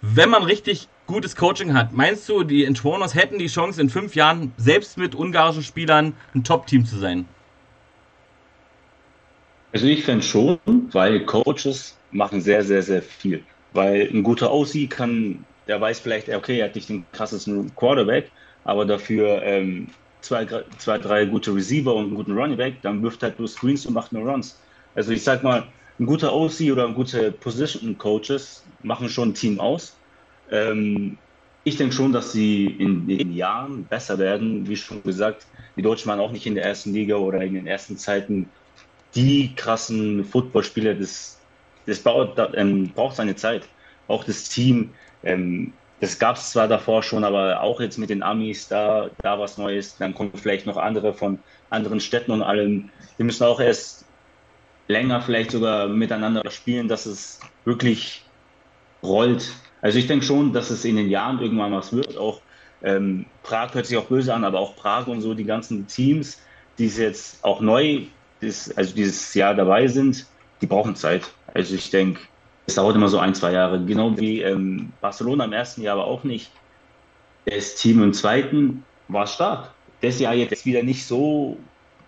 [0.00, 4.16] wenn man richtig gutes Coaching hat, meinst du, die Entwarners hätten die Chance in fünf
[4.16, 7.28] Jahren, selbst mit ungarischen Spielern, ein Top-Team zu sein?
[9.72, 10.58] Also ich finde schon,
[10.90, 13.44] weil Coaches machen sehr, sehr, sehr viel.
[13.74, 18.32] Weil ein guter OC kann, der weiß vielleicht, okay, er hat nicht den krassesten Quarterback,
[18.64, 19.86] aber dafür ähm,
[20.26, 20.46] zwei,
[20.78, 23.94] zwei, drei gute Receiver und einen guten Running Back, dann wirft halt nur Screens und
[23.94, 24.60] macht nur Runs.
[24.94, 29.34] Also ich sag mal, ein guter OC oder ein guter Position Coaches machen schon ein
[29.34, 29.96] Team aus.
[30.50, 31.18] Ähm,
[31.64, 34.68] ich denke schon, dass sie in den Jahren besser werden.
[34.68, 37.66] Wie schon gesagt, die Deutschen waren auch nicht in der ersten Liga oder in den
[37.66, 38.50] ersten Zeiten
[39.14, 40.94] die krassen Footballspieler.
[40.94, 41.38] Das,
[41.86, 43.68] das braucht, ähm, braucht seine Zeit.
[44.06, 44.94] Auch das Team.
[45.22, 49.38] Ähm, das gab es zwar davor schon, aber auch jetzt mit den Amis, da, da
[49.38, 49.96] was Neues.
[49.96, 52.90] Dann kommen vielleicht noch andere von anderen Städten und allem.
[53.18, 54.04] Die müssen auch erst
[54.88, 58.30] länger vielleicht sogar miteinander spielen, dass es wirklich
[59.02, 59.52] rollt.
[59.80, 62.16] Also ich denke schon, dass es in den Jahren irgendwann was wird.
[62.16, 62.42] Auch
[62.82, 66.38] ähm, Prag hört sich auch böse an, aber auch Prag und so, die ganzen Teams,
[66.78, 68.06] die jetzt auch neu,
[68.40, 70.26] das, also dieses Jahr dabei sind,
[70.60, 71.34] die brauchen Zeit.
[71.46, 72.20] Also ich denke,
[72.66, 73.82] es dauert immer so ein, zwei Jahre.
[73.84, 76.50] Genau wie ähm, Barcelona im ersten Jahr aber auch nicht.
[77.44, 79.70] Das Team im zweiten war stark.
[80.00, 81.56] Das Jahr jetzt wieder nicht so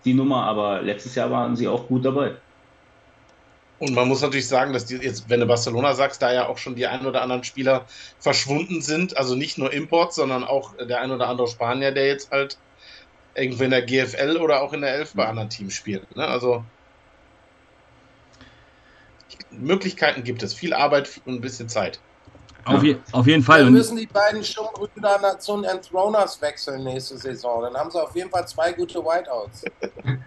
[0.05, 2.35] die Nummer, aber letztes Jahr waren sie auch gut dabei.
[3.79, 6.57] Und man muss natürlich sagen, dass die jetzt, wenn du Barcelona sagst, da ja auch
[6.57, 7.85] schon die ein oder anderen Spieler
[8.19, 9.15] verschwunden sind.
[9.15, 12.57] Also nicht nur Imports, sondern auch der ein oder andere Spanier, der jetzt halt
[13.35, 16.13] irgendwo in der GFL oder auch in der Elf bei anderen Teams spielt.
[16.17, 16.27] Ne?
[16.27, 16.65] Also
[19.51, 20.53] Möglichkeiten gibt es.
[20.53, 21.99] Viel Arbeit und ein bisschen Zeit.
[22.65, 23.63] Auf, je, auf jeden Fall.
[23.63, 27.63] Dann müssen die beiden Schumbrüder zu den Enthroners wechseln nächste Saison.
[27.63, 29.63] Dann haben sie auf jeden Fall zwei gute Whiteouts.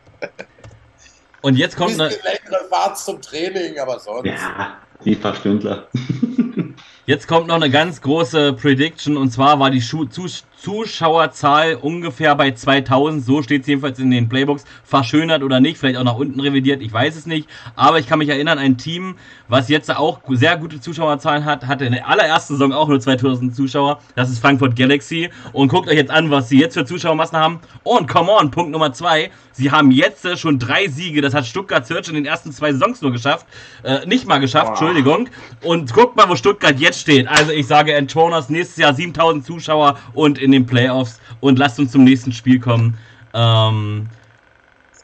[1.42, 4.28] Und jetzt kommt eine längere Fahrt zum Training, aber sonst.
[4.28, 5.88] Ja, wie paar Stündler.
[7.06, 12.36] Jetzt kommt noch eine ganz große Prediction und zwar war die Schu Zus Zuschauerzahl ungefähr
[12.36, 16.16] bei 2000, so steht es jedenfalls in den Playbooks, verschönert oder nicht, vielleicht auch nach
[16.16, 19.16] unten revidiert, ich weiß es nicht, aber ich kann mich erinnern, ein Team,
[19.48, 23.54] was jetzt auch sehr gute Zuschauerzahlen hat, hatte in der allerersten Saison auch nur 2000
[23.56, 25.30] Zuschauer, das ist Frankfurt Galaxy.
[25.52, 27.60] Und guckt euch jetzt an, was sie jetzt für Zuschauermassen haben.
[27.82, 31.86] Und come on, Punkt Nummer zwei, sie haben jetzt schon drei Siege, das hat Stuttgart
[31.86, 33.46] Search in den ersten zwei Saisons nur geschafft,
[33.82, 34.80] äh, nicht mal geschafft, wow.
[34.80, 35.28] Entschuldigung,
[35.62, 39.98] und guckt mal, wo Stuttgart jetzt steht, also ich sage Entroners nächstes Jahr 7000 Zuschauer
[40.14, 42.96] und in den Playoffs und lasst uns zum nächsten Spiel kommen.
[43.34, 44.08] Ähm,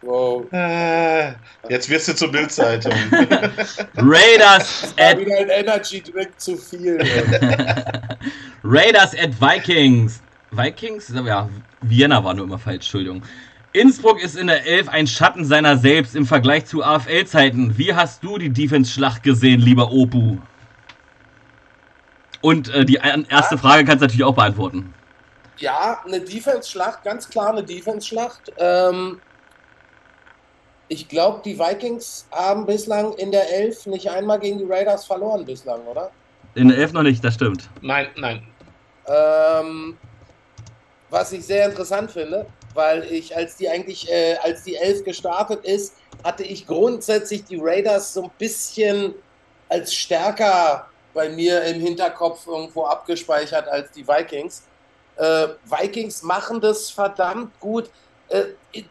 [0.03, 0.45] wow.
[0.53, 1.33] Äh,
[1.69, 2.93] jetzt wirst du zur Bildzeitung.
[3.97, 6.99] Raiders at wieder ein Energy Drink zu viel.
[8.65, 10.21] Raiders at Vikings.
[10.51, 11.13] Vikings?
[11.25, 11.49] Ja,
[11.83, 13.23] Vienna war nur immer falsch, Entschuldigung.
[13.73, 17.77] Innsbruck ist in der Elf ein Schatten seiner selbst im Vergleich zu AFL-Zeiten.
[17.77, 20.39] Wie hast du die Defense-Schlacht gesehen, lieber Opu?
[22.41, 24.95] Und äh, die erste Frage kannst du natürlich auch beantworten
[25.61, 28.53] ja, eine Defense-Schlacht, ganz klar eine Defense-Schlacht.
[28.59, 29.21] Ähm,
[30.89, 35.45] ich glaube, die Vikings haben bislang in der Elf nicht einmal gegen die Raiders verloren
[35.45, 36.11] bislang, oder?
[36.55, 37.69] In der Elf noch nicht, das stimmt.
[37.83, 38.43] Nein, nein.
[39.07, 39.97] Ähm,
[41.11, 45.65] was ich sehr interessant finde, weil ich, als die eigentlich, äh, als die Elf gestartet
[45.65, 45.95] ist,
[46.25, 49.15] hatte ich grundsätzlich die Raiders so ein bisschen
[49.69, 54.63] als stärker bei mir im Hinterkopf irgendwo abgespeichert als die Vikings.
[55.19, 57.91] Äh, Vikings machen das verdammt gut.
[58.29, 58.45] Äh,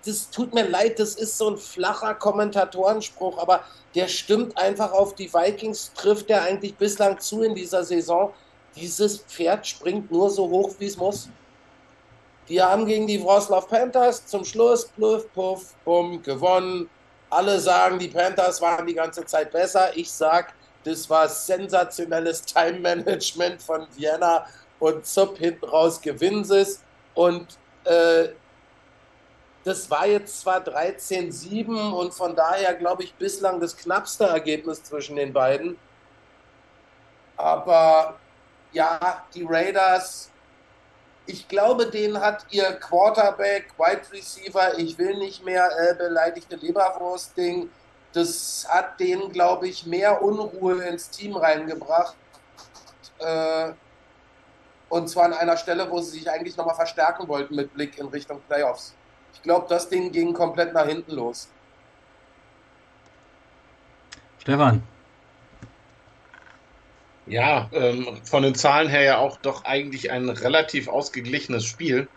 [0.05, 3.63] das tut mir leid, das ist so ein flacher Kommentatorenspruch, aber
[3.95, 8.33] der stimmt einfach auf die Vikings, trifft der eigentlich bislang zu in dieser Saison.
[8.75, 11.29] Dieses Pferd springt nur so hoch, wie es muss.
[12.49, 16.89] Die haben gegen die Wroclaw Panthers zum Schluss, pluff, puff, bumm, gewonnen.
[17.29, 19.95] Alle sagen, die Panthers waren die ganze Zeit besser.
[19.97, 24.45] Ich sag, das war sensationelles Time Management von Vienna
[24.79, 26.83] und Zopp hinten raus gewinnen sie es.
[27.13, 28.29] Und äh,
[29.63, 35.15] das war jetzt zwar 13-7 und von daher glaube ich bislang das knappste Ergebnis zwischen
[35.15, 35.77] den beiden.
[37.35, 38.15] Aber
[38.71, 40.31] ja, die Raiders,
[41.25, 47.69] ich glaube, denen hat ihr Quarterback, Wide Receiver, ich will nicht mehr äh, beleidigte Leberwurst-Ding,
[48.13, 52.15] das hat denen, glaube ich, mehr Unruhe ins Team reingebracht.
[53.19, 53.73] Äh,
[54.89, 58.07] und zwar an einer Stelle, wo sie sich eigentlich nochmal verstärken wollten mit Blick in
[58.07, 58.95] Richtung Playoffs.
[59.33, 61.49] Ich glaube, das Ding ging komplett nach hinten los.
[64.39, 64.81] Stefan.
[67.25, 72.07] Ja, ähm, von den Zahlen her ja auch doch eigentlich ein relativ ausgeglichenes Spiel,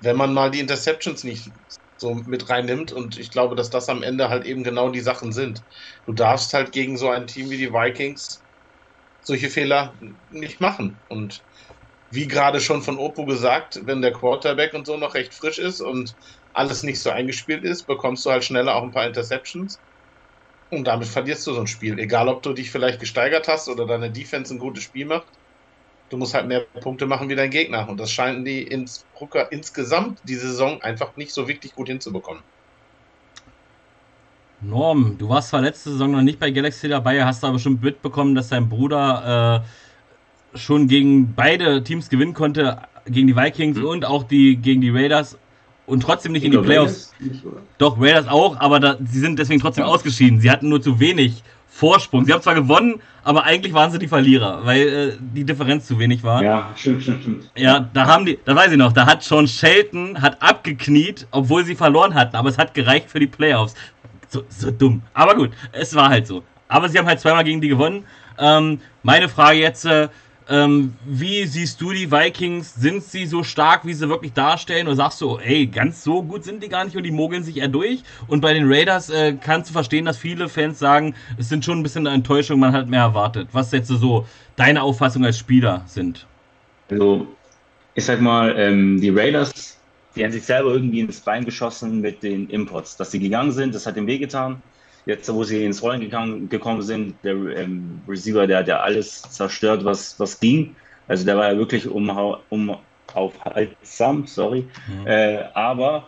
[0.00, 1.52] wenn man mal die Interceptions nicht
[1.96, 2.90] so mit reinnimmt.
[2.92, 5.62] Und ich glaube, dass das am Ende halt eben genau die Sachen sind.
[6.06, 8.42] Du darfst halt gegen so ein Team wie die Vikings
[9.22, 9.94] solche Fehler
[10.30, 10.96] nicht machen.
[11.08, 11.42] Und
[12.14, 15.80] wie gerade schon von Oppo gesagt, wenn der Quarterback und so noch recht frisch ist
[15.80, 16.14] und
[16.52, 19.78] alles nicht so eingespielt ist, bekommst du halt schneller auch ein paar Interceptions.
[20.70, 21.98] Und damit verlierst du so ein Spiel.
[21.98, 25.26] Egal, ob du dich vielleicht gesteigert hast oder deine Defense ein gutes Spiel macht.
[26.10, 27.88] Du musst halt mehr Punkte machen wie dein Gegner.
[27.88, 32.42] Und das scheinen die Innsbrucker insgesamt die Saison einfach nicht so wirklich gut hinzubekommen.
[34.60, 38.34] Norm, du warst zwar letzte Saison noch nicht bei Galaxy dabei, hast aber schon mitbekommen,
[38.34, 39.68] dass dein Bruder äh,
[40.54, 43.84] schon gegen beide Teams gewinnen konnte, gegen die Vikings mhm.
[43.84, 45.38] und auch die gegen die Raiders
[45.86, 47.12] und trotzdem nicht in die Playoffs.
[47.20, 47.42] Raiders?
[47.78, 49.90] Doch, Raiders auch, aber da, sie sind deswegen trotzdem ja.
[49.90, 50.40] ausgeschieden.
[50.40, 52.24] Sie hatten nur zu wenig Vorsprung.
[52.24, 55.98] Sie haben zwar gewonnen, aber eigentlich waren sie die Verlierer, weil äh, die Differenz zu
[55.98, 56.42] wenig war.
[56.42, 57.50] Ja, stimmt, stimmt, stimmt.
[57.56, 61.64] Ja, da haben die, da weiß ich noch, da hat schon Shelton hat abgekniet, obwohl
[61.64, 63.74] sie verloren hatten, aber es hat gereicht für die Playoffs.
[64.28, 65.02] So, so dumm.
[65.14, 66.44] Aber gut, es war halt so.
[66.68, 68.04] Aber sie haben halt zweimal gegen die gewonnen.
[68.38, 70.08] Ähm, meine Frage jetzt, äh,
[70.48, 72.74] ähm, wie siehst du die Vikings?
[72.74, 74.86] Sind sie so stark, wie sie wirklich darstellen?
[74.86, 77.56] Oder sagst du, ey, ganz so gut sind die gar nicht und die mogeln sich
[77.56, 78.02] eher durch?
[78.26, 81.80] Und bei den Raiders äh, kannst du verstehen, dass viele Fans sagen, es sind schon
[81.80, 83.48] ein bisschen eine Enttäuschung, man hat mehr erwartet.
[83.52, 84.26] Was jetzt so
[84.56, 86.26] deine Auffassung als Spieler sind?
[86.90, 87.26] Also,
[87.94, 89.78] ich sag mal, ähm, die Raiders,
[90.14, 92.98] die haben sich selber irgendwie ins Bein geschossen mit den Imports.
[92.98, 94.62] Dass sie gegangen sind, das hat ihm wehgetan.
[95.06, 99.22] Jetzt, wo sie ins Rollen gegangen, gekommen sind, der ähm, Receiver, der hat ja alles
[99.22, 100.74] zerstört, was, was ging.
[101.08, 102.08] Also der war ja wirklich um,
[102.48, 102.76] um
[103.12, 104.66] aufhaltsam, sorry.
[104.88, 105.06] Mhm.
[105.06, 106.06] Äh, aber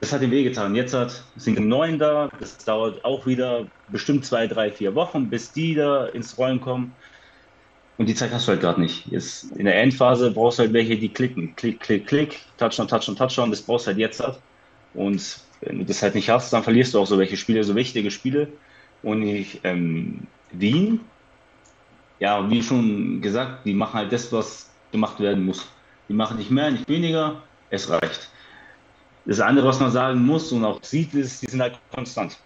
[0.00, 0.74] das hat ihm wehgetan.
[0.74, 2.30] Jetzt hat, sind neun da.
[2.38, 6.92] Das dauert auch wieder bestimmt zwei, drei, vier Wochen, bis die da ins Rollen kommen.
[7.96, 9.06] Und die Zeit hast du halt gerade nicht.
[9.06, 11.54] Jetzt in der Endphase brauchst du halt welche, die klicken.
[11.56, 13.50] Klick, klick, klick, Touchdown, Touchdown, Touchdown.
[13.50, 14.20] Das brauchst du halt jetzt.
[14.20, 14.40] Halt.
[14.94, 17.74] Und wenn du das halt nicht hast, dann verlierst du auch so welche Spiele, so
[17.74, 18.48] wichtige Spiele.
[19.02, 21.00] Und ich, ähm, Wien,
[22.20, 25.66] ja, wie schon gesagt, die machen halt das, was gemacht werden muss.
[26.08, 28.30] Die machen nicht mehr, nicht weniger, es reicht.
[29.26, 32.38] Das andere, was man sagen muss und auch sieht, ist, die sind halt konstant.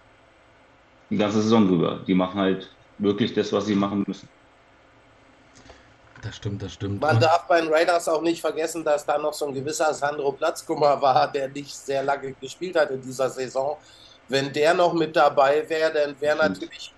[1.11, 2.05] Die ganze Saison drüber.
[2.07, 4.29] Die machen halt wirklich das, was sie machen müssen.
[6.23, 7.01] Das stimmt, das stimmt.
[7.01, 10.33] Man darf bei den Raiders auch nicht vergessen, dass da noch so ein gewisser Sandro
[10.33, 13.77] Platzkummer war, der nicht sehr lange gespielt hat in dieser Saison.
[14.29, 16.93] Wenn der noch mit dabei wäre, dann wäre natürlich.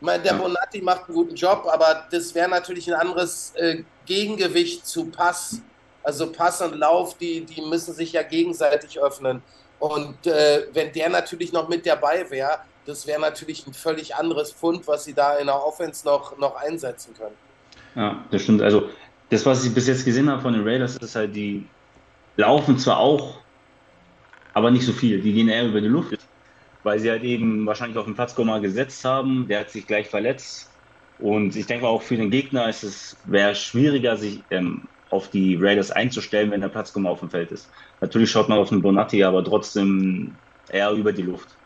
[0.00, 3.82] Ich meine, der Bonatti macht einen guten Job, aber das wäre natürlich ein anderes äh,
[4.06, 5.60] Gegengewicht zu Pass.
[6.02, 9.42] Also Pass und Lauf, die, die müssen sich ja gegenseitig öffnen.
[9.78, 14.52] Und äh, wenn der natürlich noch mit dabei wäre, das wäre natürlich ein völlig anderes
[14.52, 17.36] Pfund, was sie da in der Offense noch, noch einsetzen können.
[17.98, 18.62] Ja, das stimmt.
[18.62, 18.90] Also
[19.28, 21.74] das, was ich bis jetzt gesehen habe von den Raiders, ist halt, die
[22.36, 23.46] laufen zwar auch,
[24.52, 25.20] aber nicht so viel.
[25.22, 26.28] Die gehen eher über die Luft,
[26.82, 29.48] weil sie halt eben wahrscheinlich auf den Platzkomma gesetzt haben.
[29.48, 30.78] Der hat sich gleich verletzt.
[31.18, 35.56] Und ich denke auch für den Gegner ist es wäre schwieriger, sich ähm, auf die
[35.60, 37.72] Raiders einzustellen, wenn der Platzkomma auf dem Feld ist.
[38.00, 41.57] Natürlich schaut man auf den Bonatti, aber trotzdem eher über die Luft.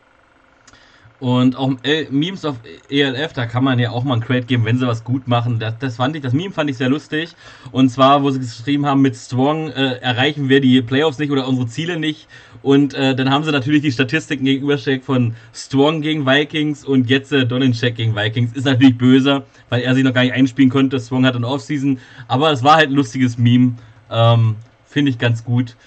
[1.23, 2.57] Und auch äh, Memes auf
[2.89, 5.57] ELF, da kann man ja auch mal ein Crate geben, wenn sie was gut machen.
[5.57, 7.33] Das, das fand ich, das Meme fand ich sehr lustig.
[7.71, 11.47] Und zwar, wo sie geschrieben haben, mit Strong äh, erreichen wir die Playoffs nicht oder
[11.47, 12.27] unsere Ziele nicht.
[12.61, 17.31] Und äh, dann haben sie natürlich die Statistiken gegenübersteckt von Strong gegen Vikings und jetzt
[17.31, 18.51] äh, Donincheck gegen Vikings.
[18.51, 20.99] Ist natürlich böse, weil er sich noch gar nicht einspielen konnte.
[20.99, 21.99] Strong hat eine Offseason.
[22.27, 23.75] Aber es war halt ein lustiges Meme.
[24.11, 24.55] Ähm,
[24.85, 25.77] Finde ich ganz gut.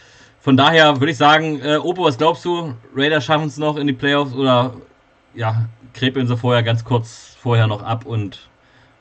[0.41, 2.73] Von daher würde ich sagen, äh, Opo, was glaubst du?
[2.95, 4.73] Raiders schaffen es noch in die Playoffs oder
[5.37, 8.49] ja, krepeln sie vorher ganz kurz vorher noch ab und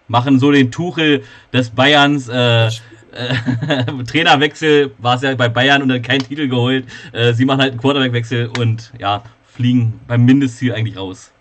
[0.07, 2.29] machen so den Tuchel des Bayerns.
[2.29, 2.71] Äh, äh,
[4.07, 6.85] Trainerwechsel war es ja bei Bayern und dann keinen Titel geholt.
[7.11, 11.31] Äh, sie machen halt einen Quarterback-Wechsel und ja, fliegen beim Mindestziel eigentlich raus.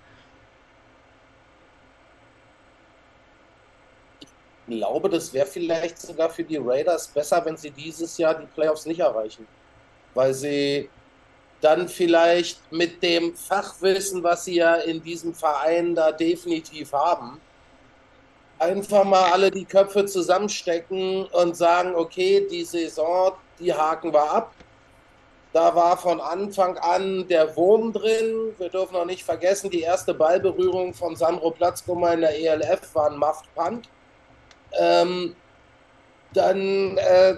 [4.67, 8.47] Ich glaube, das wäre vielleicht sogar für die Raiders besser, wenn sie dieses Jahr die
[8.47, 9.47] Playoffs nicht erreichen.
[10.15, 10.89] Weil sie
[11.65, 17.41] dann vielleicht mit dem Fachwissen, was sie ja in diesem Verein da definitiv haben,
[18.59, 24.53] einfach mal alle die Köpfe zusammenstecken und sagen, okay, die Saison, die haken wir ab.
[25.55, 28.55] Da war von Anfang an der Wurm drin.
[28.59, 33.11] Wir dürfen noch nicht vergessen, die erste Ballberührung von Sandro Platzkummer in der ELF war
[33.11, 33.89] ein Muffed-Punt.
[34.79, 35.35] Ähm,
[36.35, 37.37] dann, äh,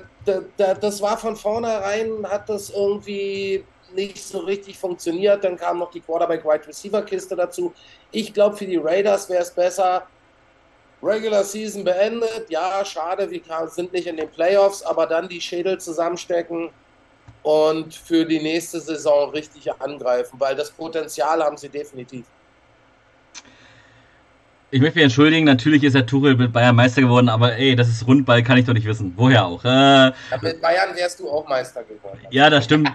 [0.57, 3.65] das war von vornherein, hat das irgendwie
[3.97, 5.43] nicht so richtig funktioniert.
[5.43, 7.75] Dann kam noch die Quarterback-Wide-Receiver-Kiste dazu.
[8.13, 10.07] Ich glaube, für die Raiders wäre es besser,
[11.03, 12.49] Regular Season beendet.
[12.49, 16.71] Ja, schade, wir sind nicht in den Playoffs, aber dann die Schädel zusammenstecken
[17.43, 22.27] und für die nächste Saison richtig angreifen, weil das Potenzial haben sie definitiv.
[24.73, 27.89] Ich möchte mich entschuldigen, natürlich ist der Tuchel mit Bayern Meister geworden, aber ey, das
[27.89, 29.13] ist Rundball, kann ich doch nicht wissen.
[29.17, 29.65] Woher auch?
[29.65, 30.13] Äh, ja,
[30.43, 32.19] mit Bayern wärst du auch Meister geworden.
[32.31, 32.91] Ja, das stimmt.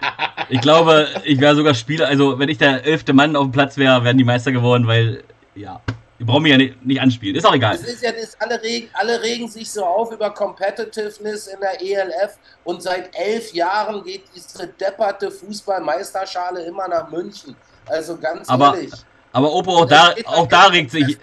[0.49, 3.77] Ich glaube, ich wäre sogar Spieler, also wenn ich der elfte Mann auf dem Platz
[3.77, 5.23] wäre, wären die Meister geworden, weil,
[5.55, 5.79] ja,
[6.19, 7.37] die brauchen mich ja nicht, nicht anspielen.
[7.37, 7.75] Ist auch egal.
[7.75, 11.81] Es ist ja, das, alle, regen, alle regen sich so auf über Competitiveness in der
[11.81, 17.55] ELF und seit elf Jahren geht diese depperte Fußballmeisterschale immer nach München.
[17.87, 18.91] Also ganz aber, ehrlich.
[19.33, 21.17] Aber Opo, auch da, auch da regt sich,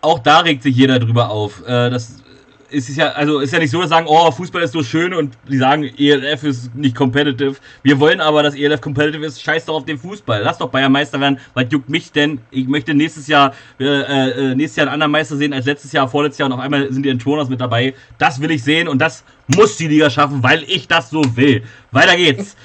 [0.00, 1.60] auch da regt sich jeder drüber auf.
[1.66, 2.22] Äh, das
[2.70, 5.36] ist ja, also ist ja nicht so, dass sagen, oh, Fußball ist so schön und
[5.48, 7.56] die sagen, ELF ist nicht competitive.
[7.82, 9.42] Wir wollen aber, dass ELF competitive ist.
[9.42, 10.42] Scheiß doch auf den Fußball.
[10.42, 11.40] Lass doch Bayern Meister werden.
[11.54, 12.40] Was juckt mich denn?
[12.50, 16.08] Ich möchte nächstes Jahr, äh, äh, nächstes Jahr einen anderen Meister sehen als letztes Jahr,
[16.08, 17.94] vorletztes Jahr und auf einmal sind die Enturners mit dabei.
[18.18, 21.62] Das will ich sehen und das muss die Liga schaffen, weil ich das so will.
[21.90, 22.56] Weiter geht's.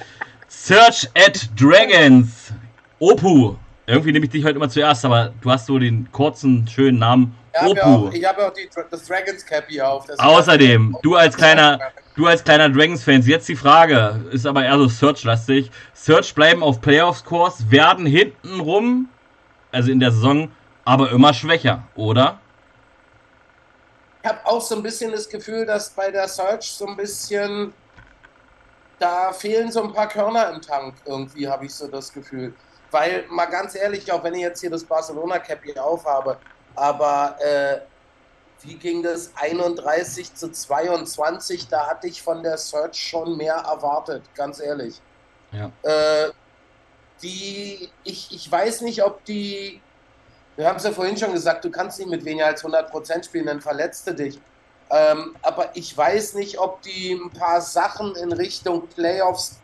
[0.48, 2.54] Search at Dragons.
[3.00, 3.56] Opu,
[3.86, 7.36] irgendwie nehme ich dich heute immer zuerst, aber du hast so den kurzen, schönen Namen
[7.54, 8.10] ja, Opu.
[8.14, 10.06] ich habe ja auch die, das Dragons Cap hier auf.
[10.18, 11.80] Außerdem, du als kleiner,
[12.16, 15.70] du als kleiner Dragons-Fans, jetzt die Frage, ist aber eher so Search-lastig.
[15.94, 19.10] Search bleiben auf Playoffs-Kurs, werden hintenrum,
[19.72, 20.52] also in der Saison,
[20.86, 22.40] aber immer schwächer, oder?
[24.24, 27.74] Ich habe auch so ein bisschen das Gefühl, dass bei der Search so ein bisschen,
[28.98, 32.54] da fehlen so ein paar Körner im Tank, irgendwie habe ich so das Gefühl.
[32.94, 36.38] Weil, mal ganz ehrlich, auch wenn ich jetzt hier das Barcelona-Cap hier aufhabe,
[36.76, 37.80] aber äh,
[38.62, 39.32] wie ging das?
[39.36, 45.02] 31 zu 22, da hatte ich von der Search schon mehr erwartet, ganz ehrlich.
[45.52, 45.72] Ja.
[45.82, 46.32] Äh,
[47.24, 49.82] die, ich, ich weiß nicht, ob die,
[50.56, 53.48] wir haben es ja vorhin schon gesagt, du kannst nicht mit weniger als 100% spielen,
[53.48, 54.40] dann verletzt du dich.
[54.92, 59.60] Ähm, aber ich weiß nicht, ob die ein paar Sachen in Richtung Playoffs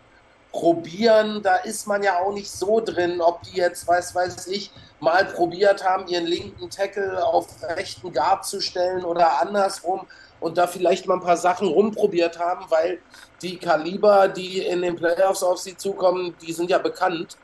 [0.51, 1.41] probieren.
[1.43, 5.25] Da ist man ja auch nicht so drin, ob die jetzt, weiß, weiß ich, mal
[5.25, 10.05] probiert haben, ihren linken Tackle auf rechten Guard zu stellen oder andersrum
[10.39, 12.99] und da vielleicht mal ein paar Sachen rumprobiert haben, weil
[13.41, 17.37] die Kaliber, die in den Playoffs auf sie zukommen, die sind ja bekannt.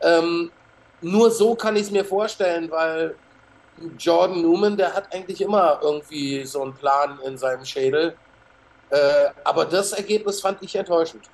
[0.00, 0.50] Ähm,
[1.00, 3.14] nur so kann ich es mir vorstellen, weil
[3.98, 8.14] Jordan Newman, der hat eigentlich immer irgendwie so einen Plan in seinem Schädel.
[8.90, 11.24] Äh, aber das Ergebnis fand ich enttäuschend.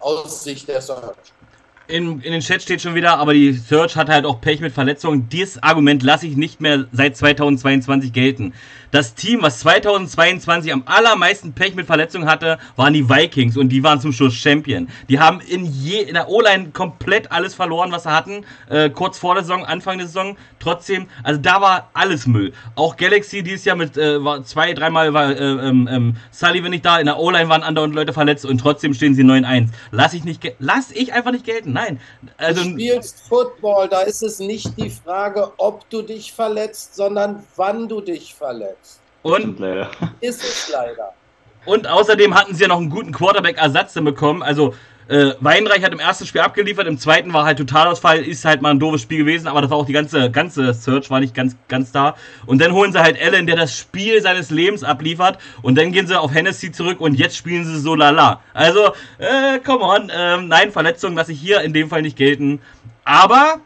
[0.00, 1.16] Aus Sicht der Search
[1.88, 4.72] in, in den Chat steht schon wieder, aber die Search hat halt auch Pech mit
[4.72, 5.28] Verletzungen.
[5.30, 8.52] Dieses Argument lasse ich nicht mehr seit 2022 gelten.
[8.90, 13.82] Das Team, was 2022 am allermeisten Pech mit Verletzungen hatte, waren die Vikings und die
[13.82, 14.88] waren zum Schluss Champion.
[15.08, 19.18] Die haben in, je, in der O-Line komplett alles verloren, was sie hatten, äh, kurz
[19.18, 20.36] vor der Saison, Anfang der Saison.
[20.58, 22.52] Trotzdem, also da war alles Müll.
[22.76, 26.84] Auch Galaxy dieses Jahr mit äh, war zwei, dreimal war äh, ähm, ähm, Sullivan nicht
[26.84, 29.68] da, in der O-Line waren andere Leute verletzt und trotzdem stehen sie 9-1.
[29.90, 31.72] Lass ich nicht, lass ich einfach nicht gelten.
[31.78, 32.00] Nein.
[32.36, 37.44] Also, du spielst Football, da ist es nicht die Frage, ob du dich verletzt, sondern
[37.56, 39.00] wann du dich verletzt.
[39.22, 39.60] Und
[40.20, 41.12] ist es leider.
[41.66, 44.42] Und außerdem hatten sie ja noch einen guten Quarterback-Ersatz bekommen.
[44.42, 44.74] Also
[45.08, 48.70] äh, Weinreich hat im ersten Spiel abgeliefert, im zweiten war halt Totalausfall, ist halt mal
[48.70, 51.56] ein doofes Spiel gewesen, aber das war auch die ganze, ganze Search, war nicht ganz,
[51.68, 52.14] ganz da.
[52.46, 56.06] Und dann holen sie halt Allen, der das Spiel seines Lebens abliefert, und dann gehen
[56.06, 58.42] sie auf Hennessy zurück und jetzt spielen sie so lala.
[58.52, 62.60] Also, äh, come on, ähm, nein, Verletzungen lasse ich hier in dem Fall nicht gelten.
[63.04, 63.60] Aber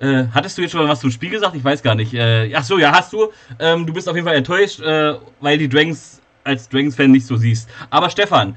[0.00, 1.54] äh, hattest du jetzt schon was zum Spiel gesagt?
[1.54, 2.14] Ich weiß gar nicht.
[2.14, 3.30] Äh, ach so, ja, hast du.
[3.58, 7.36] Ähm, du bist auf jeden Fall enttäuscht, äh, weil die Dragons als Dragons-Fan nicht so
[7.36, 7.68] siehst.
[7.90, 8.56] Aber Stefan,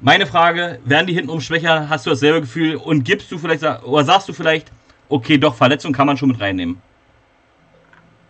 [0.00, 1.88] meine Frage, werden die hintenrum schwächer?
[1.88, 2.76] Hast du dasselbe Gefühl?
[2.76, 4.70] Und gibst du vielleicht, oder sagst du vielleicht,
[5.08, 6.80] okay, doch, Verletzung kann man schon mit reinnehmen?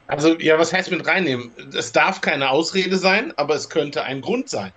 [0.07, 1.51] Also, ja, was heißt mit reinnehmen?
[1.77, 4.73] Es darf keine Ausrede sein, aber es könnte ein Grund sein.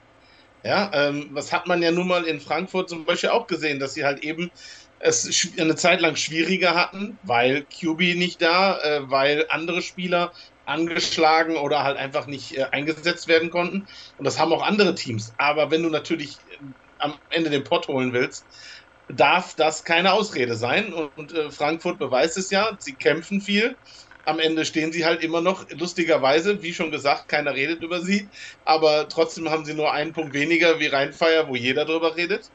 [0.64, 3.94] Ja, ähm, was hat man ja nun mal in Frankfurt zum Beispiel auch gesehen, dass
[3.94, 4.52] sie halt eben
[5.00, 10.34] es eine Zeit lang schwieriger hatten, weil QB nicht da, äh, weil andere Spieler
[10.70, 13.88] angeschlagen oder halt einfach nicht äh, eingesetzt werden konnten.
[14.18, 15.34] Und das haben auch andere Teams.
[15.38, 16.60] Aber wenn du natürlich äh,
[17.00, 18.48] am Ende den Pott holen willst,
[19.08, 20.94] darf das keine Ausrede sein.
[20.94, 23.78] Und, und äh, Frankfurt beweist es ja, sie kämpfen viel.
[24.26, 28.30] Am Ende stehen sie halt immer noch, lustigerweise, wie schon gesagt, keiner redet über sie,
[28.64, 32.52] aber trotzdem haben sie nur einen Punkt weniger wie Rheinfeier, wo jeder drüber redet.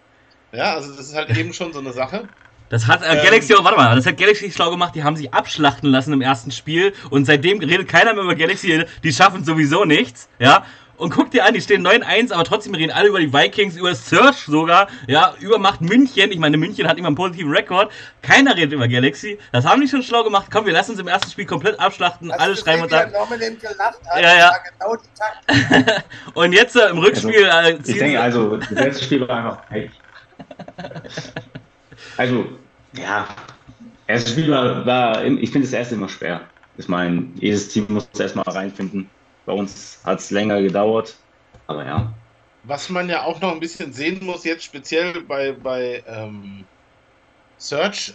[0.52, 2.30] Ja, also das ist halt eben schon so eine Sache.
[2.74, 5.32] Das hat äh, Galaxy, ähm, warte mal, das hat Galaxy schlau gemacht, die haben sich
[5.32, 9.84] abschlachten lassen im ersten Spiel und seitdem redet keiner mehr über Galaxy, die schaffen sowieso
[9.84, 10.64] nichts, ja.
[10.96, 13.94] Und guck dir an, die stehen 9-1, aber trotzdem reden alle über die Vikings, über
[13.94, 16.32] Search sogar, ja, über Macht München.
[16.32, 17.92] Ich meine, München hat immer einen positiven Rekord.
[18.22, 19.38] Keiner redet über Galaxy.
[19.52, 20.46] Das haben die schon schlau gemacht.
[20.52, 22.32] Komm, wir lassen uns im ersten Spiel komplett abschlachten.
[22.32, 23.12] Hast alle schreiben uns an.
[24.20, 24.52] Ja, ja.
[24.78, 24.96] Genau
[26.34, 27.48] und jetzt äh, im Rückspiel.
[27.48, 29.90] Also, äh, ich denke, also, das letzte Spiel war einfach Pech.
[32.16, 32.46] Also,
[32.96, 33.28] ja,
[34.06, 36.48] erstes Spiel war, war ich finde das erste immer schwer.
[36.76, 39.08] Ich meine, jedes Team muss erstmal reinfinden.
[39.46, 41.16] Bei uns hat es länger gedauert,
[41.66, 42.12] aber ja.
[42.64, 46.64] Was man ja auch noch ein bisschen sehen muss, jetzt speziell bei, bei ähm,
[47.58, 48.14] Search,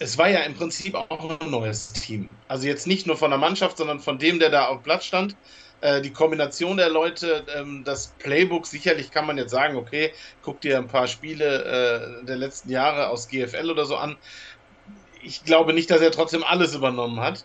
[0.00, 2.28] es war ja im Prinzip auch ein neues Team.
[2.48, 5.36] Also jetzt nicht nur von der Mannschaft, sondern von dem, der da auf Platz stand.
[5.80, 10.60] Äh, die Kombination der Leute, ähm, das Playbook, sicherlich kann man jetzt sagen, okay, guck
[10.60, 14.18] dir ein paar Spiele äh, der letzten Jahre aus GFL oder so an.
[15.20, 17.44] Ich glaube nicht, dass er trotzdem alles übernommen hat.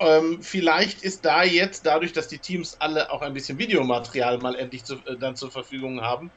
[0.00, 4.56] Ähm, vielleicht ist da jetzt, dadurch, dass die Teams alle auch ein bisschen Videomaterial mal
[4.56, 6.32] endlich zu, äh, dann zur Verfügung haben,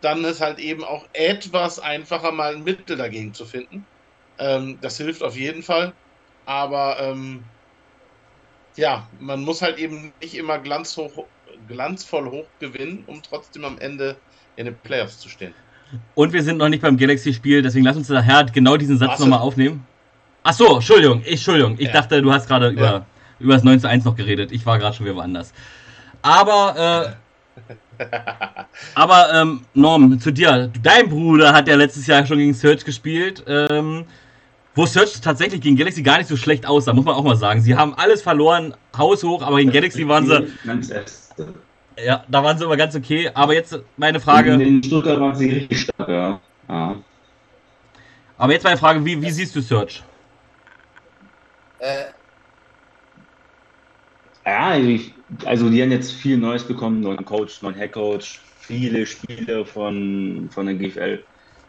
[0.00, 3.88] dann ist halt eben auch etwas einfacher, mal ein Mittel dagegen zu finden.
[4.38, 5.94] Ähm, das hilft auf jeden Fall.
[6.44, 7.52] Aber ähm,
[8.78, 11.24] ja, man muss halt eben nicht immer glanzhoch,
[11.66, 14.16] glanzvoll hoch gewinnen, um trotzdem am Ende
[14.56, 15.52] in den Playoffs zu stehen.
[16.14, 19.40] Und wir sind noch nicht beim Galaxy-Spiel, deswegen lass uns daher genau diesen Satz nochmal
[19.40, 19.84] aufnehmen.
[20.44, 21.74] Ach so, Entschuldigung, ich, Entschuldigung.
[21.78, 21.92] Ich ja.
[21.92, 23.06] dachte, du hast gerade über, ja.
[23.40, 24.52] über das 9 zu 1 noch geredet.
[24.52, 25.52] Ich war gerade schon wieder woanders.
[26.22, 27.16] Aber,
[27.98, 28.04] äh,
[28.94, 30.70] aber ähm, Norm, zu dir.
[30.82, 33.42] Dein Bruder hat ja letztes Jahr schon gegen Search gespielt.
[33.48, 34.04] Ähm,
[34.78, 37.60] wo Search tatsächlich gegen Galaxy gar nicht so schlecht aussah, muss man auch mal sagen.
[37.60, 40.46] Sie haben alles verloren, haushoch, aber gegen Galaxy waren sie.
[42.02, 43.28] Ja, da waren sie aber ganz okay.
[43.34, 44.52] Aber jetzt meine Frage.
[44.54, 46.40] In Stuttgart waren sie richtig stark, ja.
[46.68, 46.96] ja.
[48.36, 50.04] Aber jetzt meine Frage, wie, wie siehst du Search?
[51.80, 52.04] Äh.
[54.46, 55.04] Ja, also,
[55.44, 60.66] also die haben jetzt viel Neues bekommen, neuen Coach, neuen Headcoach, viele Spiele von, von
[60.66, 61.24] der GFL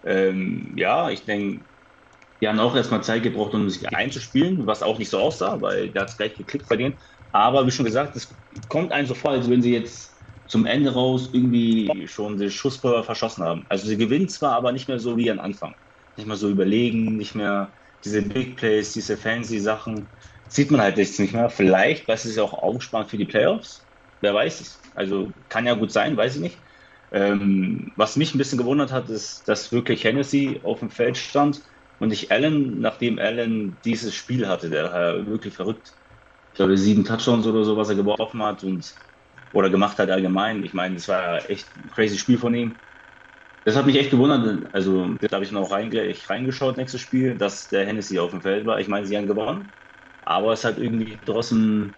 [0.05, 1.61] Ähm, ja, ich denke,
[2.41, 5.91] die haben auch erstmal Zeit gebraucht, um sich einzuspielen, was auch nicht so aussah, weil
[5.91, 6.97] da hat es gleich geklickt bei denen.
[7.31, 8.33] Aber wie schon gesagt, es
[8.69, 10.17] kommt einem so vor, als wenn sie jetzt
[10.47, 13.65] zum Ende raus irgendwie schon den Schusspulver verschossen haben.
[13.69, 15.75] Also sie gewinnen zwar, aber nicht mehr so wie am Anfang.
[16.15, 17.73] Nicht mehr so überlegen, nicht mehr
[18.03, 20.09] diese Big Plays, diese fancy Sachen.
[20.47, 21.49] Sieht man halt jetzt nicht mehr.
[21.49, 23.87] Vielleicht, weil es ist ja auch aufgespannt für die Playoffs.
[24.21, 24.81] Wer weiß es.
[24.95, 26.63] Also kann ja gut sein, weiß ich nicht.
[27.11, 31.61] Ähm, was mich ein bisschen gewundert hat, ist, dass wirklich Hennessy auf dem Feld stand
[31.99, 35.93] und nicht Allen, nachdem Allen dieses Spiel hatte, der war wirklich verrückt.
[36.51, 38.91] Ich glaube, sieben Touchdowns oder so, was er geworfen hat und
[39.51, 40.63] oder gemacht hat allgemein.
[40.63, 42.81] Ich meine, das war echt ein crazy Spiel von ihm.
[43.65, 44.73] Das hat mich echt gewundert.
[44.73, 48.79] Also, da habe ich noch reingeschaut, nächstes Spiel, dass der Hennessy auf dem Feld war.
[48.79, 49.73] Ich meine, sie haben gewonnen,
[50.21, 51.95] aber es hat irgendwie draußen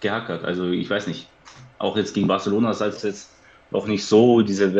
[0.00, 0.44] gehackert.
[0.44, 1.30] Also, ich weiß nicht.
[1.78, 4.74] Auch jetzt gegen Barcelona ist es jetzt auch nicht so diese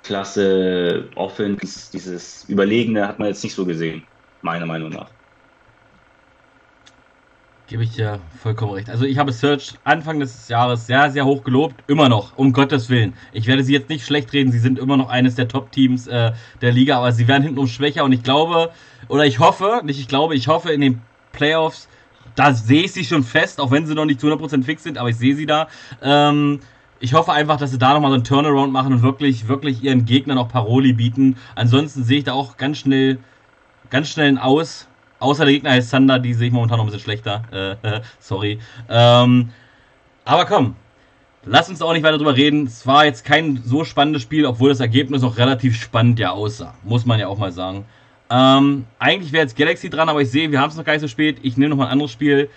[0.00, 4.02] Weltklasse Offense, dieses Überlegene hat man jetzt nicht so gesehen,
[4.42, 5.10] meiner Meinung nach.
[7.68, 8.90] Gebe ich dir vollkommen recht.
[8.90, 11.84] Also ich habe Search Anfang des Jahres sehr, sehr hoch gelobt.
[11.86, 13.14] Immer noch, um Gottes Willen.
[13.32, 14.50] Ich werde sie jetzt nicht schlecht reden.
[14.50, 18.02] Sie sind immer noch eines der Top-Teams äh, der Liga, aber sie werden hintenrum schwächer.
[18.02, 18.72] Und ich glaube,
[19.06, 21.88] oder ich hoffe, nicht ich glaube, ich hoffe in den Playoffs,
[22.34, 24.98] da sehe ich sie schon fest, auch wenn sie noch nicht zu 100% fix sind,
[24.98, 25.68] aber ich sehe sie da.
[26.02, 26.60] Ähm,
[27.00, 30.04] ich hoffe einfach, dass sie da nochmal so einen Turnaround machen und wirklich, wirklich ihren
[30.04, 31.36] Gegnern auch Paroli bieten.
[31.54, 33.18] Ansonsten sehe ich da auch ganz schnell,
[33.90, 34.86] ganz schnell ein Aus
[35.20, 37.78] Außer der Gegner heißt Thunder, die sehe ich momentan noch ein bisschen schlechter.
[37.82, 38.58] Äh, sorry.
[38.88, 39.50] Ähm,
[40.24, 40.76] aber komm,
[41.44, 42.66] lass uns auch nicht weiter drüber reden.
[42.66, 46.74] Es war jetzt kein so spannendes Spiel, obwohl das Ergebnis auch relativ spannend ja aussah.
[46.82, 47.84] Muss man ja auch mal sagen.
[48.30, 51.02] Ähm, eigentlich wäre jetzt Galaxy dran, aber ich sehe, wir haben es noch gar nicht
[51.02, 51.36] so spät.
[51.42, 52.48] Ich nehme noch mal ein anderes Spiel.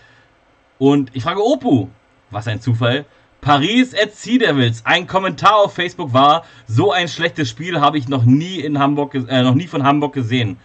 [0.79, 1.89] Und ich frage Opu,
[2.31, 3.05] was ein Zufall.
[3.43, 4.81] Paris at Sea Devils.
[4.85, 9.13] Ein Kommentar auf Facebook war, so ein schlechtes Spiel habe ich noch nie in Hamburg,
[9.15, 10.57] äh, noch nie von Hamburg gesehen.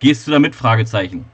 [0.00, 0.54] Gehst du damit?
[0.54, 1.26] Fragezeichen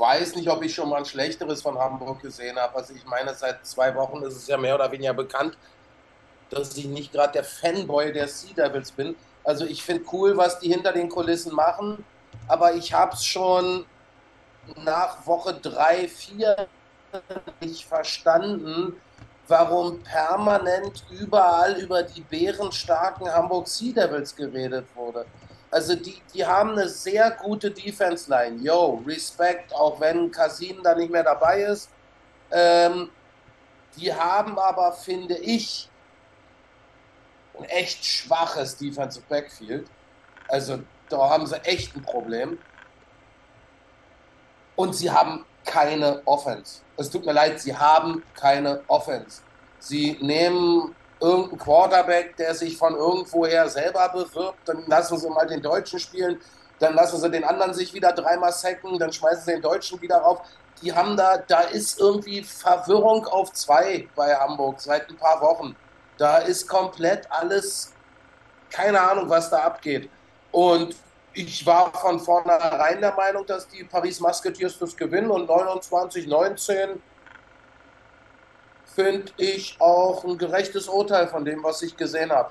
[0.00, 2.74] weiß nicht, ob ich schon mal ein schlechteres von Hamburg gesehen habe.
[2.76, 5.58] Also ich meine, seit zwei Wochen ist es ja mehr oder weniger bekannt,
[6.48, 9.14] dass ich nicht gerade der Fanboy der Sea Devils bin.
[9.44, 12.04] Also ich finde cool, was die hinter den Kulissen machen,
[12.48, 13.84] aber ich habe es schon
[14.76, 16.66] nach Woche drei, vier
[17.60, 19.00] nicht verstanden,
[19.48, 25.26] warum permanent überall über die bärenstarken Hamburg Sea Devils geredet wurde.
[25.70, 28.62] Also die, die haben eine sehr gute Defense-Line.
[28.62, 31.90] Yo, Respekt, auch wenn Kasim da nicht mehr dabei ist.
[32.50, 33.10] Ähm,
[33.96, 35.88] die haben aber, finde ich,
[37.58, 39.86] ein echt schwaches Defensive Backfield.
[40.48, 42.58] Also da haben sie echt ein Problem.
[44.74, 46.80] Und sie haben keine Offense.
[47.00, 49.40] Es tut mir leid, sie haben keine Offense.
[49.78, 55.62] Sie nehmen irgendein Quarterback, der sich von irgendwoher selber bewirbt, dann lassen sie mal den
[55.62, 56.38] Deutschen spielen,
[56.78, 60.18] dann lassen sie den anderen sich wieder dreimal sacken, dann schmeißen sie den Deutschen wieder
[60.18, 60.40] rauf.
[60.82, 65.74] Die haben da, da ist irgendwie Verwirrung auf zwei bei Hamburg seit ein paar Wochen.
[66.18, 67.94] Da ist komplett alles,
[68.68, 70.10] keine Ahnung, was da abgeht.
[70.52, 70.94] Und
[71.32, 77.02] ich war von vornherein der Meinung, dass die Paris Musketeers das gewinnen und 29, 19
[78.94, 82.50] finde ich auch ein gerechtes Urteil von dem, was ich gesehen habe.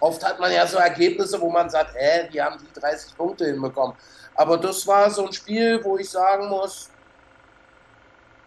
[0.00, 3.46] Oft hat man ja so Ergebnisse, wo man sagt, hä, die haben die 30 Punkte
[3.46, 3.96] hinbekommen.
[4.34, 6.90] Aber das war so ein Spiel, wo ich sagen muss,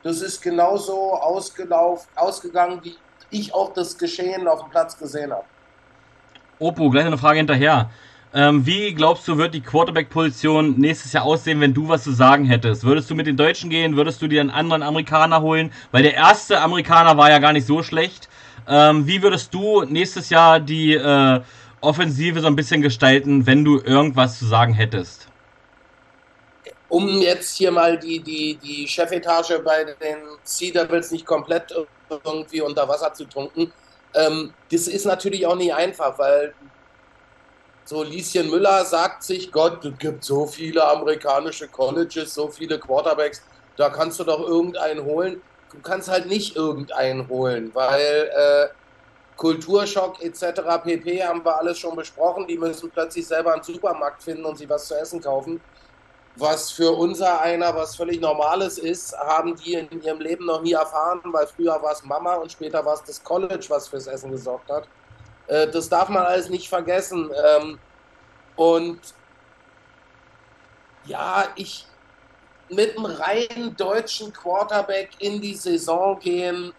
[0.03, 2.97] das ist genauso ausgelaufen, ausgegangen, wie
[3.29, 5.45] ich auch das Geschehen auf dem Platz gesehen habe.
[6.59, 7.89] Opo, gleich eine Frage hinterher.
[8.37, 12.43] Ähm, wie glaubst du, wird die Quarterback-Position nächstes Jahr aussehen, wenn du was zu sagen
[12.43, 12.83] hättest?
[12.83, 13.95] Würdest du mit den Deutschen gehen?
[13.95, 15.71] Würdest du dir einen anderen Amerikaner holen?
[15.93, 18.27] Weil der erste Amerikaner war ja gar nicht so schlecht.
[18.67, 21.39] Ähm, wie würdest du nächstes Jahr die äh,
[21.79, 25.29] Offensive so ein bisschen gestalten, wenn du irgendwas zu sagen hättest?
[26.89, 31.73] Um jetzt hier mal die, die, die Chefetage bei den Sea Devils nicht komplett
[32.09, 33.71] irgendwie unter Wasser zu tunken,
[34.13, 36.53] ähm, das ist natürlich auch nicht einfach, weil
[37.85, 43.43] so, Lieschen Müller sagt sich, Gott, es gibt so viele amerikanische Colleges, so viele Quarterbacks,
[43.77, 45.41] da kannst du doch irgendeinen holen.
[45.71, 48.67] Du kannst halt nicht irgendeinen holen, weil äh,
[49.35, 50.61] Kulturschock etc.
[50.83, 51.23] pp.
[51.23, 52.47] haben wir alles schon besprochen.
[52.47, 55.61] Die müssen plötzlich selber einen Supermarkt finden und sich was zu essen kaufen.
[56.37, 60.73] Was für unser einer was völlig Normales ist, haben die in ihrem Leben noch nie
[60.73, 64.31] erfahren, weil früher war es Mama und später war es das College, was fürs Essen
[64.31, 64.87] gesorgt hat.
[65.47, 67.31] Äh, das darf man alles nicht vergessen.
[67.45, 67.79] Ähm,
[68.55, 68.99] und
[71.05, 71.85] ja, ich
[72.69, 76.73] mit einem rein deutschen Quarterback in die Saison gehen,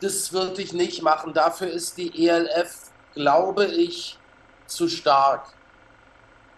[0.00, 1.32] das würde ich nicht machen.
[1.32, 2.88] Dafür ist die ELF
[3.18, 4.16] glaube ich,
[4.66, 5.46] zu stark.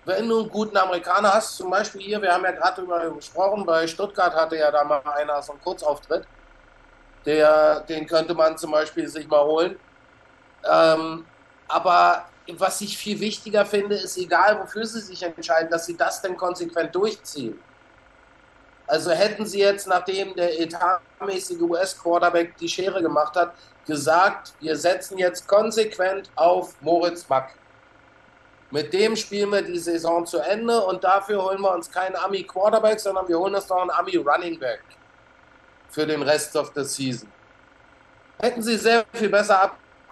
[0.04, 3.64] Wenn du einen guten Amerikaner hast, zum Beispiel hier, wir haben ja gerade darüber gesprochen,
[3.64, 6.26] bei Stuttgart hatte ja da mal einer so einen Kurzauftritt,
[7.24, 9.78] der, den könnte man zum Beispiel sich mal holen.
[10.68, 11.24] Ähm,
[11.68, 16.20] aber was ich viel wichtiger finde, ist egal, wofür sie sich entscheiden, dass sie das
[16.20, 17.58] denn konsequent durchziehen.
[18.86, 23.54] Also hätten sie jetzt, nachdem der etatmäßige US-Quarterback die Schere gemacht hat,
[23.86, 27.54] gesagt, wir setzen jetzt konsequent auf Moritz Mack.
[28.72, 32.98] Mit dem spielen wir die Saison zu Ende und dafür holen wir uns keinen Ami-Quarterback,
[33.00, 34.82] sondern wir holen uns noch einen Ami-Running Back
[35.88, 37.28] für den Rest of the Season.
[38.38, 39.60] Hätten sie sehr viel besser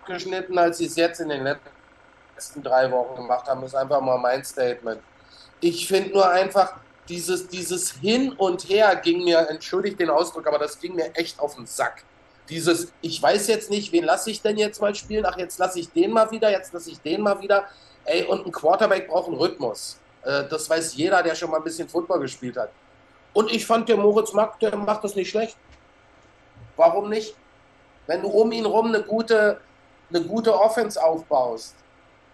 [0.09, 3.61] abgeschnitten, als sie es jetzt in den letzten drei Wochen gemacht haben.
[3.61, 5.01] Das ist einfach mal mein Statement.
[5.61, 6.75] Ich finde nur einfach,
[7.09, 11.39] dieses, dieses Hin und Her ging mir, entschuldigt den Ausdruck, aber das ging mir echt
[11.41, 12.05] auf den Sack.
[12.49, 15.27] Dieses, ich weiß jetzt nicht, wen lasse ich denn jetzt mal spielen?
[15.27, 17.65] Ach, jetzt lasse ich den mal wieder, jetzt lasse ich den mal wieder.
[18.05, 19.99] Ey, und ein Quarterback braucht einen Rhythmus.
[20.23, 22.71] Äh, das weiß jeder, der schon mal ein bisschen Football gespielt hat.
[23.35, 25.57] Und ich fand, der Moritz Mack, der macht das nicht schlecht.
[26.77, 27.35] Warum nicht?
[28.07, 29.61] Wenn du um ihn rum eine gute,
[30.11, 31.75] eine gute Offense aufbaust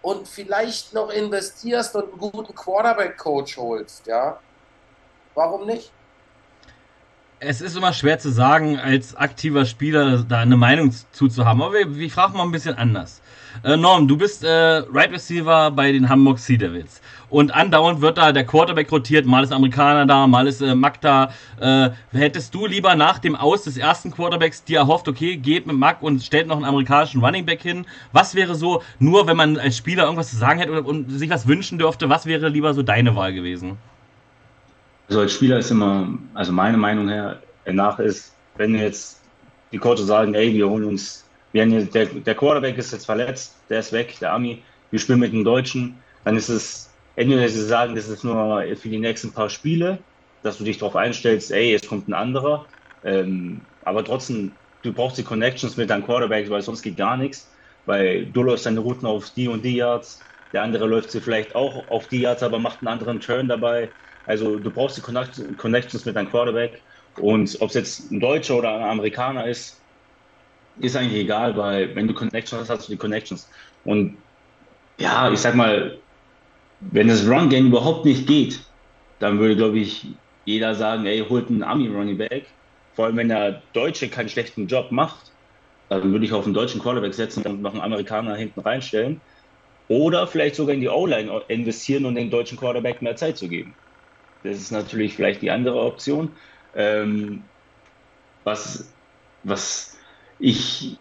[0.01, 4.39] und vielleicht noch investierst und einen guten Quarterback-Coach holst, ja,
[5.35, 5.91] Warum nicht?
[7.39, 11.61] Es ist immer schwer zu sagen, als aktiver Spieler da eine Meinung zuzuhaben.
[11.61, 13.21] Aber wir, wir fragen mal ein bisschen anders.
[13.63, 17.01] Äh, Norm, du bist äh, Right Receiver bei den Hamburg Sea Devils.
[17.29, 19.25] Und andauernd wird da der Quarterback rotiert.
[19.25, 21.31] Mal ist Amerikaner da, mal ist äh, Mack da.
[21.59, 25.75] Äh, hättest du lieber nach dem Aus des ersten Quarterbacks dir erhofft, okay, geht mit
[25.75, 27.85] Mack und stellt noch einen amerikanischen Running Back hin?
[28.11, 31.47] Was wäre so, nur wenn man als Spieler irgendwas zu sagen hätte und sich was
[31.47, 33.77] wünschen dürfte, was wäre lieber so deine Wahl gewesen?
[35.07, 39.21] Also als Spieler ist immer, also meine Meinung her, nach ist, wenn jetzt
[39.71, 41.24] die Coaches sagen, ey, wir holen uns,
[41.55, 44.99] wir haben hier, der, der Quarterback ist jetzt verletzt, der ist weg, der Ami, wir
[44.99, 48.99] spielen mit dem Deutschen, dann ist es, entweder sie sagen, das ist nur für die
[48.99, 50.05] nächsten paar Spiele,
[50.41, 52.67] dass du dich darauf einstellst, ey, jetzt kommt ein anderer,
[53.03, 57.53] ähm, aber trotzdem, du brauchst die Connections mit deinem Quarterback, weil sonst geht gar nichts,
[57.85, 61.55] weil du läufst deine Routen auf die und die Yards, der andere läuft sie vielleicht
[61.55, 63.93] auch auf die Yards, aber macht einen anderen Turn dabei.
[64.25, 66.83] Also du brauchst die Connections mit deinem Quarterback.
[67.17, 69.84] Und ob es jetzt ein Deutscher oder ein Amerikaner ist,
[70.79, 73.49] ist eigentlich egal, weil wenn du Connections hast, hast du die Connections.
[73.83, 74.17] Und
[74.99, 76.01] ja, ich sag mal,
[76.79, 78.59] wenn das Run-Game überhaupt nicht geht,
[79.19, 82.47] dann würde, glaube ich, jeder sagen, ey, holt einen Army-Running Back.
[82.93, 85.33] Vor allem, wenn der Deutsche keinen schlechten Job macht,
[85.89, 89.21] dann würde ich auf einen deutschen Quarterback setzen und noch einen Amerikaner hinten reinstellen.
[89.87, 93.77] Oder vielleicht sogar in die O-Line investieren und den deutschen Quarterback mehr Zeit zu geben.
[94.43, 96.37] Das ist natürlich vielleicht die andere Option.
[96.73, 97.51] Ähm,
[98.43, 98.97] was,
[99.43, 99.94] was
[100.39, 100.97] ich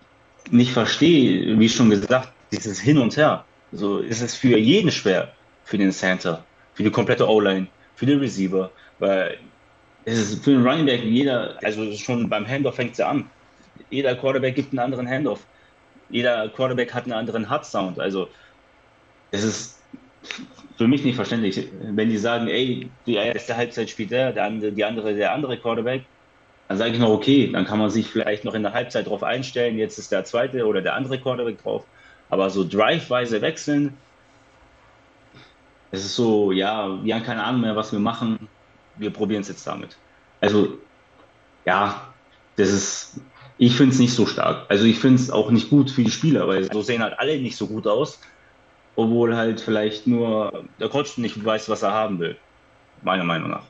[0.51, 3.45] nicht verstehe, wie schon gesagt, dieses Hin und Her.
[3.73, 5.33] So ist es für jeden schwer,
[5.65, 7.67] für den Center, für die komplette O-Line,
[7.97, 9.39] für den Receiver, weil
[10.05, 13.29] es ist für den Running Back jeder, also schon beim Handoff fängt es ja an.
[13.91, 15.41] Jeder Quarterback gibt einen anderen Handoff.
[16.11, 17.99] Jeder Quarterback hat einen anderen Hard Sound.
[17.99, 18.29] Also
[19.31, 19.83] es ist
[20.77, 21.69] für mich nicht verständlich.
[21.81, 25.59] Wenn die sagen, ey, die erste Halbzeit spielt der, der andere, die andere, der andere
[25.59, 26.05] Quarterback,
[26.69, 29.23] dann sage ich noch, okay, dann kann man sich vielleicht noch in der Halbzeit drauf
[29.23, 31.85] einstellen, jetzt ist der zweite oder der andere Quarterback drauf.
[32.31, 33.97] Aber so driveweise wechseln,
[35.91, 38.49] es ist so, ja, wir haben keine Ahnung mehr, was wir machen,
[38.97, 39.97] wir probieren es jetzt damit.
[40.41, 40.79] Also,
[41.65, 42.09] ja,
[42.57, 43.21] das ist,
[43.59, 44.67] ich finde es nicht so stark.
[44.69, 47.39] Also ich finde es auch nicht gut für die Spieler, weil so sehen halt alle
[47.39, 48.19] nicht so gut aus
[48.97, 52.37] obwohl halt vielleicht nur der Coach nicht weiß, was er haben will.
[53.03, 53.65] Meiner Meinung nach.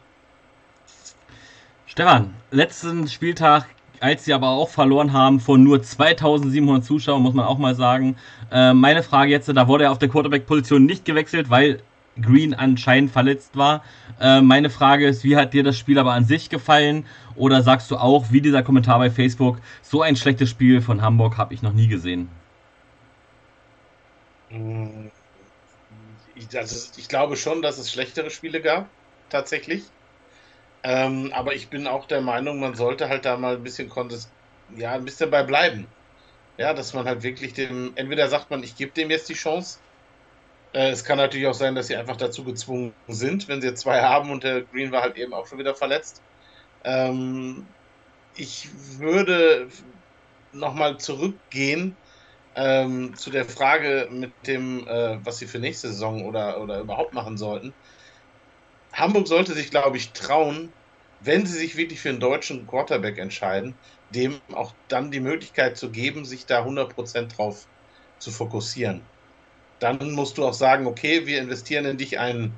[1.95, 3.67] Stefan, letzten Spieltag,
[4.01, 8.17] als sie aber auch verloren haben von nur 2700 Zuschauern, muss man auch mal sagen.
[8.51, 11.85] Äh, meine Frage jetzt, da wurde er auf der Quarterback-Position nicht gewechselt, weil
[12.21, 13.85] Green anscheinend verletzt war.
[14.21, 17.07] Äh, meine Frage ist, wie hat dir das Spiel aber an sich gefallen?
[17.37, 21.39] Oder sagst du auch, wie dieser Kommentar bei Facebook, so ein schlechtes Spiel von Hamburg
[21.39, 22.29] habe ich noch nie gesehen?
[26.35, 28.89] Ich, also ich glaube schon, dass es schlechtere Spiele gab,
[29.31, 29.85] tatsächlich.
[30.85, 33.91] Ähm, aber ich bin auch der Meinung, man sollte halt da mal ein bisschen
[34.77, 35.87] ja, ein bisschen bei bleiben.
[36.59, 39.79] Ja, dass man halt wirklich dem, entweder sagt man, ich gebe dem jetzt die Chance.
[40.75, 43.83] Äh, es kann natürlich auch sein, dass sie einfach dazu gezwungen sind, wenn sie jetzt
[43.83, 46.23] zwei haben und der Green war halt eben auch schon wieder verletzt.
[46.85, 47.67] Ähm,
[48.37, 48.69] ich
[48.99, 49.69] würde
[50.53, 51.97] nochmal zurückgehen
[52.55, 57.15] ähm, zu der Frage mit dem, äh, was sie für nächste Saison oder, oder überhaupt
[57.15, 57.75] machen sollten.
[58.95, 60.73] Hamburg sollte sich, glaube ich, trauen,
[61.21, 63.75] wenn sie sich wirklich für einen deutschen Quarterback entscheiden,
[64.11, 67.67] dem auch dann die Möglichkeit zu geben, sich da 100% drauf
[68.19, 69.03] zu fokussieren.
[69.81, 72.55] dann musst du auch sagen, okay, wir investieren in dich einen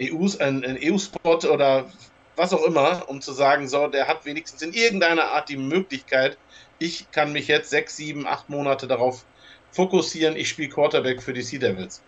[0.00, 1.90] EU-Spot einen EU oder
[2.36, 6.38] was auch immer, um zu sagen, so, der hat wenigstens in irgendeiner Art die Möglichkeit,
[6.78, 9.24] ich kann mich jetzt sechs, sieben, acht Monate darauf
[9.70, 12.02] fokussieren, ich spiele Quarterback für die Sea Devils.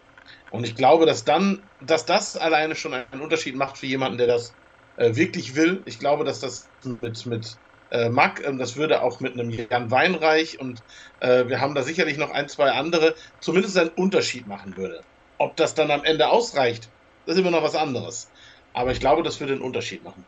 [0.55, 4.29] Und ich glaube, dass dann, dass das alleine schon einen Unterschied macht für jemanden, der
[4.29, 4.55] das
[4.95, 5.83] äh, wirklich will.
[5.85, 7.59] Ich glaube, dass das mit, mit
[7.91, 10.85] äh, Mack, äh, das würde auch mit einem Jan Weinreich und
[11.19, 15.01] äh, wir haben da sicherlich noch ein, zwei andere, zumindest einen Unterschied machen würde.
[15.39, 16.89] Ob das dann am Ende ausreicht,
[17.27, 18.31] das ist immer noch was anderes.
[18.73, 20.25] Aber ich glaube, das würde einen Unterschied machen.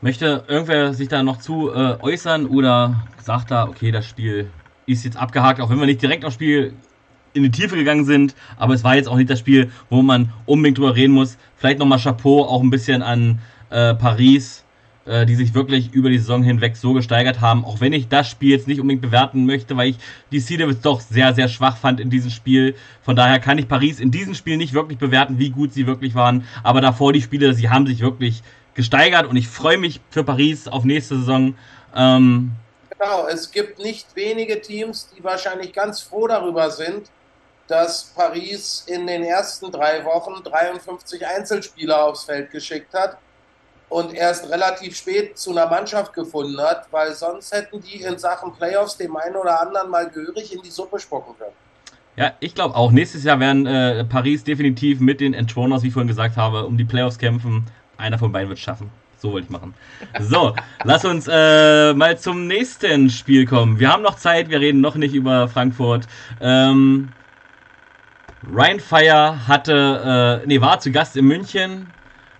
[0.00, 4.50] Möchte irgendwer sich da noch zu äh, äußern oder sagt da, okay, das Spiel
[4.86, 6.74] ist jetzt abgehakt, auch wenn wir nicht direkt aufs Spiel
[7.38, 10.32] in die Tiefe gegangen sind, aber es war jetzt auch nicht das Spiel, wo man
[10.46, 11.38] unbedingt drüber reden muss.
[11.56, 13.38] Vielleicht nochmal Chapeau auch ein bisschen an
[13.70, 14.64] äh, Paris,
[15.08, 18.28] äh, die sich wirklich über die Saison hinweg so gesteigert haben, auch wenn ich das
[18.28, 19.96] Spiel jetzt nicht unbedingt bewerten möchte, weil ich
[20.30, 22.74] die Sea Devils doch sehr, sehr schwach fand in diesem Spiel.
[23.02, 26.14] Von daher kann ich Paris in diesem Spiel nicht wirklich bewerten, wie gut sie wirklich
[26.14, 28.42] waren, aber davor die Spiele, sie haben sich wirklich
[28.74, 31.54] gesteigert und ich freue mich für Paris auf nächste Saison.
[31.96, 32.52] Ähm,
[32.90, 37.10] genau, es gibt nicht wenige Teams, die wahrscheinlich ganz froh darüber sind,
[37.68, 43.18] dass Paris in den ersten drei Wochen 53 Einzelspieler aufs Feld geschickt hat
[43.88, 48.52] und erst relativ spät zu einer Mannschaft gefunden hat, weil sonst hätten die in Sachen
[48.54, 51.52] Playoffs dem einen oder anderen mal gehörig in die Suppe spucken können.
[52.16, 52.90] Ja, ich glaube auch.
[52.90, 56.76] Nächstes Jahr werden äh, Paris definitiv mit den Entroners, wie ich vorhin gesagt habe, um
[56.76, 57.66] die Playoffs kämpfen.
[57.96, 58.90] Einer von beiden wird es schaffen.
[59.18, 59.74] So wollte ich machen.
[60.20, 60.54] So,
[60.84, 63.78] lass uns äh, mal zum nächsten Spiel kommen.
[63.78, 66.08] Wir haben noch Zeit, wir reden noch nicht über Frankfurt.
[66.40, 67.10] Ähm,
[68.46, 71.92] Ryan Fire hatte, äh, nee, war zu Gast in München.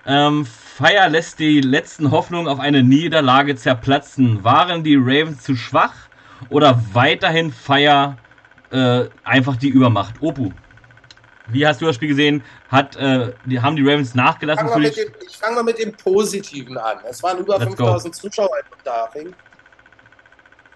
[0.07, 4.45] Ähm, Fire lässt die letzten Hoffnungen auf eine Niederlage zerplatzen.
[4.45, 5.95] Waren die Ravens zu schwach
[6.51, 8.17] oder weiterhin Fire
[8.71, 10.15] äh, einfach die Übermacht?
[10.21, 10.53] Opu.
[11.49, 12.45] Wie hast du das Spiel gesehen?
[12.71, 14.69] Hat, äh, die, haben die Ravens nachgelassen?
[14.69, 16.99] Fang ich fange mal mit dem Positiven an.
[17.09, 19.35] Es waren über 5000 Zuschauer in Darfing.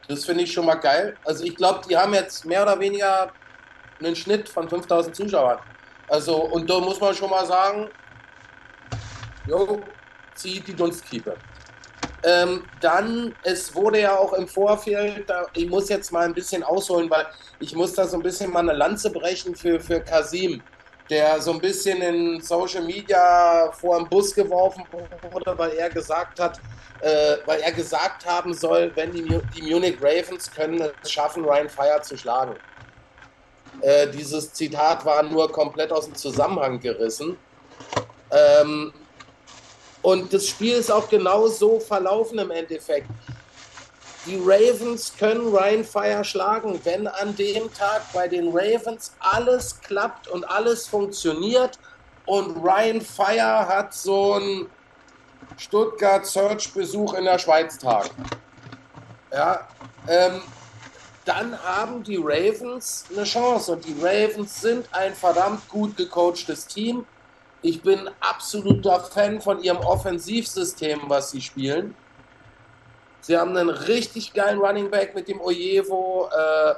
[0.09, 1.17] Das finde ich schon mal geil.
[1.25, 3.31] Also ich glaube, die haben jetzt mehr oder weniger
[4.05, 5.59] einen Schnitt von 5000 Zuschauern.
[6.09, 7.89] Also, und da muss man schon mal sagen,
[9.47, 9.81] jo,
[10.35, 11.37] zieht die Dunstkiepe.
[12.25, 16.63] Ähm, dann, es wurde ja auch im Vorfeld, da, ich muss jetzt mal ein bisschen
[16.63, 17.27] ausholen, weil
[17.59, 20.63] ich muss da so ein bisschen mal eine Lanze brechen für, für Kasim,
[21.11, 24.85] der so ein bisschen in Social Media vor den Bus geworfen
[25.31, 26.61] wurde, weil er gesagt hat,
[27.01, 29.25] äh, weil er gesagt haben soll, wenn die,
[29.57, 32.55] die Munich Ravens können es schaffen, Ryan Fire zu schlagen.
[33.81, 37.37] Äh, dieses Zitat war nur komplett aus dem Zusammenhang gerissen.
[38.31, 38.93] Ähm,
[40.03, 43.09] und das Spiel ist auch genau so verlaufen im Endeffekt.
[44.27, 50.29] Die Ravens können Ryan Fire schlagen, wenn an dem Tag bei den Ravens alles klappt
[50.29, 51.79] und alles funktioniert
[52.27, 54.71] und Ryan Fire hat so einen
[55.57, 58.11] Stuttgart Search Besuch in der Schweiz Tag.
[59.33, 59.67] Ja,
[60.09, 60.41] ähm,
[61.25, 67.07] dann haben die Ravens eine Chance und die Ravens sind ein verdammt gut gecoachtes Team
[67.65, 71.95] ich bin absoluter Fan von ihrem Offensivsystem, was sie spielen.
[73.21, 76.29] Sie haben einen richtig geilen Running Back mit dem Ojevo.
[76.29, 76.75] Äh,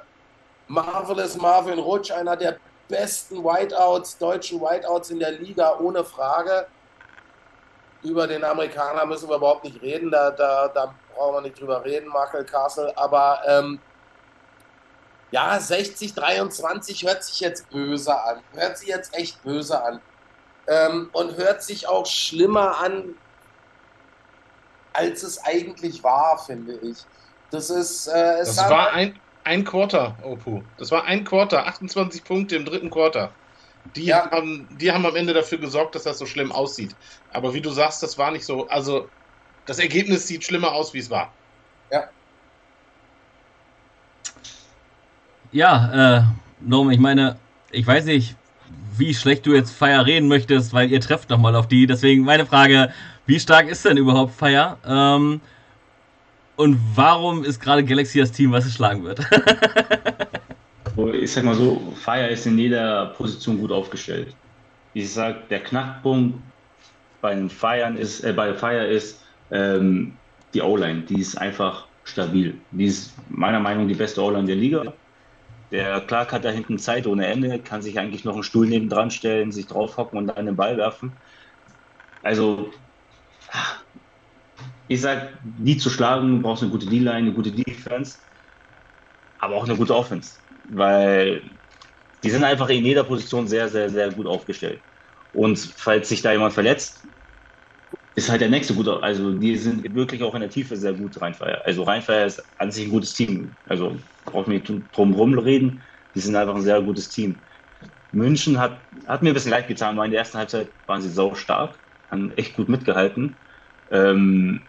[0.69, 6.67] Marvelous Marvin Rutsch, einer der besten Whiteouts, deutschen Whiteouts in der Liga, ohne Frage.
[8.03, 11.83] Über den Amerikaner müssen wir überhaupt nicht reden, da, da, da brauchen wir nicht drüber
[11.83, 12.93] reden, Michael Castle.
[12.97, 13.81] Aber ähm,
[15.31, 18.41] ja, 60, 23 hört sich jetzt böse an.
[18.53, 20.01] Hört sich jetzt echt böse an
[20.67, 23.15] ähm, und hört sich auch schlimmer an,
[24.93, 26.99] als es eigentlich war, finde ich.
[27.51, 28.07] Das ist.
[28.07, 30.63] Äh, das war ein, ein Quarter, Opu.
[30.79, 33.33] Das war ein Quarter, 28 Punkte im dritten Quarter.
[33.97, 34.31] Die, ja.
[34.31, 36.97] haben, die haben am Ende dafür gesorgt, dass das so schlimm aussieht.
[37.33, 38.67] Aber wie du sagst, das war nicht so.
[38.69, 39.09] Also,
[39.67, 41.33] das Ergebnis sieht schlimmer aus, wie es war.
[41.91, 42.09] Ja.
[45.55, 46.23] Ja, äh,
[46.69, 47.37] Norm, ich meine,
[47.71, 48.35] ich weiß nicht,
[48.99, 51.87] wie schlecht du jetzt Fire reden möchtest, weil ihr trefft nochmal auf die.
[51.87, 52.93] Deswegen meine Frage,
[53.27, 54.77] wie stark ist denn überhaupt Fire?
[54.85, 55.41] Ähm,
[56.57, 59.21] und warum ist gerade Galaxy das Team, was es schlagen wird?
[61.23, 64.35] ich sag mal so, Fire ist in jeder Position gut aufgestellt.
[64.93, 66.37] Ich sag, der Knackpunkt
[67.21, 69.21] bei Feiern ist, äh, bei Fire ist
[69.53, 70.15] ähm,
[70.53, 71.03] die O-Line.
[71.03, 72.59] Die ist einfach stabil.
[72.73, 74.93] Die ist meiner Meinung nach die beste O-Line der Liga.
[75.75, 78.89] Der Clark hat da hinten Zeit ohne Ende, kann sich eigentlich noch einen Stuhl neben
[78.89, 81.21] dran stellen, sich draufhocken und dann den Ball werfen.
[82.23, 82.71] Also,
[84.87, 88.19] ich sag, die zu schlagen, brauchst eine gute D-Line, eine gute Defense,
[89.39, 90.39] aber auch eine gute Offense.
[90.69, 91.59] Weil
[92.23, 94.85] die sind einfach in jeder Position sehr, sehr, sehr gut aufgestellt.
[95.33, 97.09] Und falls sich da jemand verletzt,
[98.15, 98.89] ist halt der nächste gut.
[98.89, 101.63] Also die sind wirklich auch in der Tiefe sehr gut, Rheinfeier.
[101.65, 103.57] Also Rheinfeier ist an sich ein gutes Team.
[103.65, 105.83] Also braucht man nicht drum herum reden.
[106.15, 107.45] Die sind einfach ein sehr gutes Team.
[108.13, 111.11] München hat, hat mir ein bisschen leid getan, weil in der ersten Halbzeit waren sie
[111.11, 113.41] sau stark, haben echt gut mitgehalten.
[113.91, 114.69] Ähm,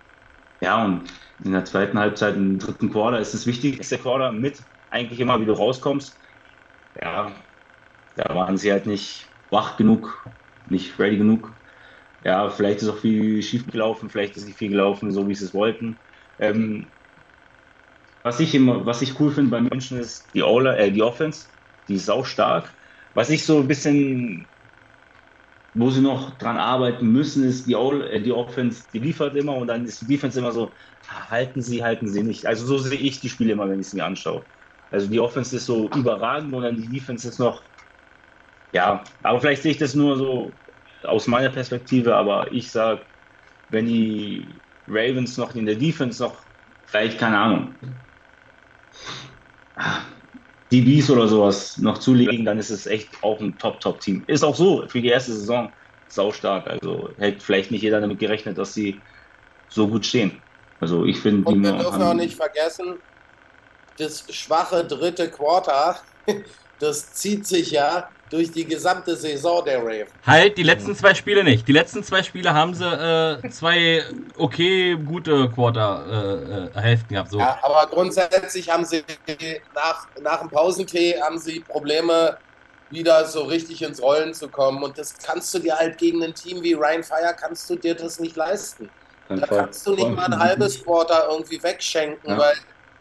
[0.61, 1.09] ja, und
[1.43, 5.45] in der zweiten Halbzeit, im dritten Quarter, ist das wichtigste Quarter mit eigentlich immer, wie
[5.45, 6.21] du rauskommst.
[7.01, 7.35] Ja,
[8.15, 10.27] da waren sie halt nicht wach genug,
[10.65, 11.59] nicht ready genug.
[12.25, 15.45] Ja, vielleicht ist auch viel schief gelaufen, vielleicht ist nicht viel gelaufen, so wie sie
[15.45, 16.01] es wollten.
[16.39, 16.93] Ähm,
[18.23, 21.47] was ich immer, was ich cool finde bei München ist die, Ola, äh, die Offense,
[21.87, 22.75] die ist auch stark.
[23.13, 24.51] Was ich so ein bisschen,
[25.73, 29.55] wo sie noch dran arbeiten müssen, ist die, All, äh, die Offense, die liefert immer
[29.57, 30.73] und dann ist die Defense immer so,
[31.07, 32.45] halten sie, halten sie nicht.
[32.45, 34.47] Also so sehe ich die Spiele immer, wenn ich sie mir anschaue.
[34.89, 37.69] Also die Offense ist so überragend und dann die Defense ist noch,
[38.71, 40.59] ja, aber vielleicht sehe ich das nur so
[41.05, 43.01] aus meiner Perspektive, aber ich sage,
[43.69, 44.47] wenn die
[44.87, 46.37] Ravens noch in der Defense noch,
[46.85, 47.75] vielleicht, keine Ahnung,
[50.71, 54.23] DBs oder sowas noch zulegen, dann ist es echt auch ein Top-Top-Team.
[54.27, 55.71] Ist auch so für die erste Saison
[56.07, 56.67] saustark.
[56.67, 58.99] Also hätte vielleicht nicht jeder damit gerechnet, dass sie
[59.69, 60.41] so gut stehen.
[60.79, 62.99] Also ich finde, Und wir dürfen auch nicht vergessen,
[63.97, 65.99] das schwache dritte Quarter,
[66.79, 70.09] das zieht sich ja durch die gesamte Saison der Ravens.
[70.25, 71.67] Halt, die letzten zwei Spiele nicht.
[71.67, 74.03] Die letzten zwei Spiele haben sie äh, zwei
[74.37, 77.31] okay gute Quarter-Hälften äh, gehabt.
[77.31, 77.39] So.
[77.39, 79.03] Ja, aber grundsätzlich haben sie
[79.75, 82.37] nach, nach dem Pausentee haben sie Probleme,
[82.89, 84.83] wieder so richtig ins Rollen zu kommen.
[84.83, 87.95] Und das kannst du dir halt gegen ein Team wie Ryan Fire, kannst du dir
[87.95, 88.89] das nicht leisten.
[89.27, 92.37] Da kannst du nicht mal ein halbes Quarter irgendwie wegschenken, ja.
[92.37, 92.53] weil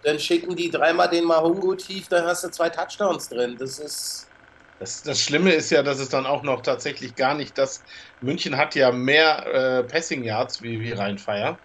[0.05, 3.57] dann schicken die dreimal den Mahungu tief, dann hast du zwei Touchdowns drin.
[3.59, 4.27] Das ist
[4.79, 7.85] das, das Schlimme ist ja, dass es dann auch noch tatsächlich gar nicht das.
[8.21, 11.61] München hat ja mehr äh, Passing Yards wie, wie Rheinfeier.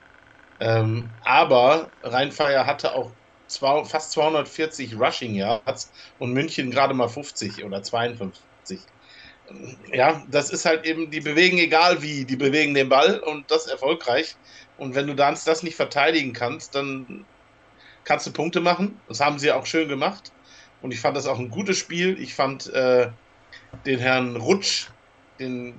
[0.59, 3.15] Ähm, aber Rheinfeier hatte auch
[3.47, 8.87] zwei, fast 240 Rushing Yards und München gerade mal 50 oder 52.
[9.93, 13.67] Ja, das ist halt eben, die bewegen egal wie, die bewegen den Ball und das
[13.67, 14.37] erfolgreich.
[14.75, 17.27] Und wenn du dann das nicht verteidigen kannst, dann
[18.03, 19.03] kannst du Punkte machen.
[19.07, 20.31] Das haben sie auch schön gemacht.
[20.81, 22.19] Und ich fand das auch ein gutes Spiel.
[22.21, 23.09] Ich fand äh,
[23.85, 24.87] den Herrn Rutsch,
[25.39, 25.75] den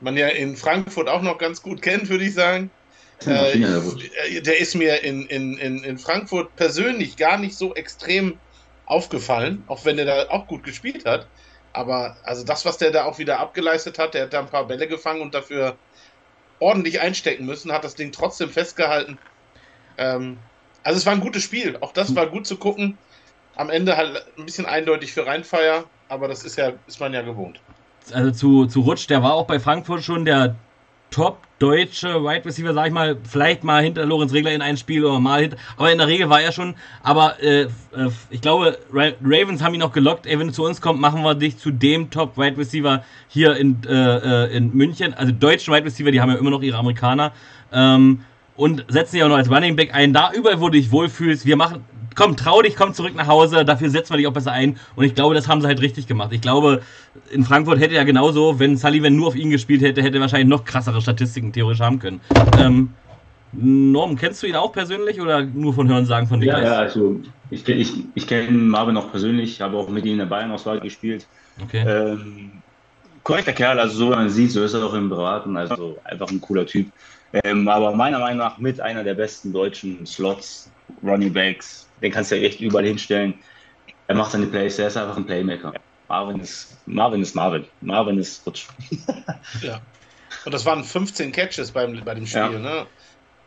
[0.00, 2.70] man ja in Frankfurt auch noch ganz gut kennt, würde ich sagen.
[3.26, 8.38] Äh, äh, der ist mir in, in, in, in Frankfurt persönlich gar nicht so extrem
[8.86, 11.26] aufgefallen, auch wenn er da auch gut gespielt hat.
[11.72, 14.66] Aber also das, was der da auch wieder abgeleistet hat, der hat da ein paar
[14.66, 15.76] Bälle gefangen und dafür
[16.60, 19.18] ordentlich einstecken müssen, hat das Ding trotzdem festgehalten.
[19.96, 20.38] Ähm,
[20.82, 21.76] also es war ein gutes Spiel.
[21.80, 22.98] Auch das war gut zu gucken
[23.56, 27.22] am Ende halt ein bisschen eindeutig für Rheinfeier, aber das ist ja, ist man ja
[27.22, 27.60] gewohnt.
[28.12, 30.56] Also zu, zu Rutsch, der war auch bei Frankfurt schon der
[31.10, 35.04] top deutsche Wide Receiver, sag ich mal, vielleicht mal hinter Lorenz Regler in ein Spiel
[35.04, 37.68] oder mal hinter, aber in der Regel war er schon, aber äh, äh
[38.30, 41.36] ich glaube, Ravens haben ihn noch gelockt, ey, wenn du zu uns kommst, machen wir
[41.36, 45.86] dich zu dem Top Wide Receiver hier in, äh, äh, in München, also deutschen Wide
[45.86, 47.32] Receiver, die haben ja immer noch ihre Amerikaner,
[47.72, 48.24] ähm,
[48.56, 51.46] und setzen dich auch noch als Running Back ein, da überall, wo du dich wohlfühlst,
[51.46, 51.84] wir machen,
[52.14, 54.78] komm, trau dich, komm zurück nach Hause, dafür setzen wir dich auch besser ein.
[54.96, 56.30] Und ich glaube, das haben sie halt richtig gemacht.
[56.32, 56.82] Ich glaube,
[57.30, 60.48] in Frankfurt hätte er genauso, wenn Sullivan nur auf ihn gespielt hätte, hätte er wahrscheinlich
[60.48, 62.20] noch krassere Statistiken theoretisch haben können.
[62.58, 62.90] Ähm,
[63.52, 66.48] Norm, kennst du ihn auch persönlich oder nur von Hörensagen von dir?
[66.48, 70.18] Ja, ja, also ich, ich, ich kenne Marvin auch persönlich, habe auch mit ihm in
[70.18, 71.26] der Bayern-Auswahl gespielt.
[71.62, 71.84] Okay.
[71.86, 72.50] Ähm,
[73.22, 76.30] korrekter Kerl, also so wie man sieht, so ist er auch im Beraten, also einfach
[76.30, 76.86] ein cooler Typ.
[77.42, 80.70] Ähm, aber meiner Meinung nach mit einer der besten deutschen Slots,
[81.02, 83.34] Running Backs, den kannst du ja echt überall hinstellen.
[84.06, 85.72] Er macht seine Plays, er ist einfach ein Playmaker.
[86.08, 87.22] Marvin ist Marvin.
[87.22, 88.68] Ist Marvin, Marvin ist Rutsch.
[89.62, 89.80] ja.
[90.44, 92.58] Und das waren 15 Catches beim, bei dem Spiel, ja.
[92.58, 92.86] ne?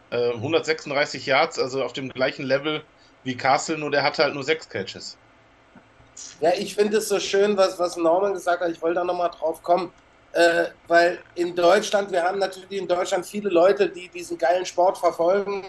[0.10, 2.82] Äh, 136 Yards, also auf dem gleichen Level
[3.24, 5.18] wie Castle, nur der hatte halt nur sechs Catches.
[6.42, 8.72] Ja, ich finde es so schön, was, was Norman gesagt hat.
[8.72, 9.92] Ich wollte da nochmal drauf kommen,
[10.34, 14.98] äh, weil in Deutschland, wir haben natürlich in Deutschland viele Leute, die diesen geilen Sport
[14.98, 15.64] verfolgen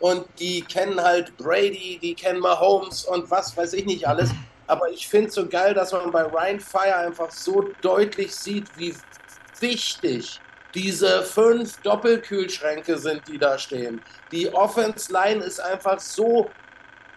[0.00, 4.30] und die kennen halt Brady, die kennen Mahomes und was weiß ich nicht alles.
[4.66, 8.66] Aber ich finde es so geil, dass man bei Ryan Fire einfach so deutlich sieht,
[8.76, 8.94] wie
[9.60, 10.40] wichtig
[10.74, 14.00] diese fünf Doppelkühlschränke sind, die da stehen.
[14.30, 16.50] Die Offense Line ist einfach so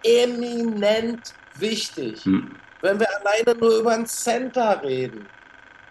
[0.04, 2.24] eminent wichtig.
[2.24, 2.54] Hm.
[2.82, 5.26] Wenn wir alleine nur über ein Center reden.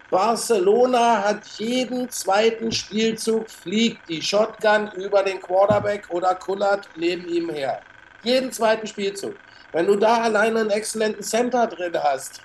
[0.09, 7.49] Barcelona hat jeden zweiten Spielzug fliegt die Shotgun über den Quarterback oder kullert neben ihm
[7.49, 7.81] her.
[8.23, 9.35] Jeden zweiten Spielzug.
[9.71, 12.41] Wenn du da alleine einen exzellenten Center drin hast,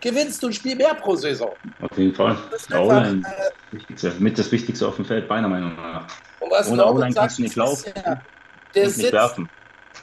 [0.00, 1.52] gewinnst du ein Spiel mehr pro Saison.
[1.80, 2.36] Auf jeden Fall.
[2.50, 6.06] Das einfach, äh, mit das Wichtigste auf dem Feld, meiner Meinung nach.
[6.40, 9.48] und was Ohne O-Line kannst du nicht laufen ja, der, und nicht sitzt, werfen.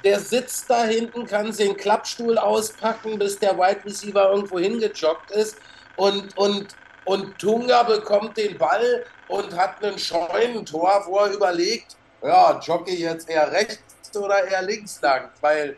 [0.03, 5.57] der sitzt da hinten, kann den Klappstuhl auspacken, bis der Wide Receiver irgendwo hingejoggt ist
[6.02, 6.76] und, und,
[7.06, 13.30] und Tunga bekommt den Ball und hat einen Scheunentor, wo er überlegt, ja, jogge jetzt
[13.30, 15.78] eher rechts oder eher links lang, weil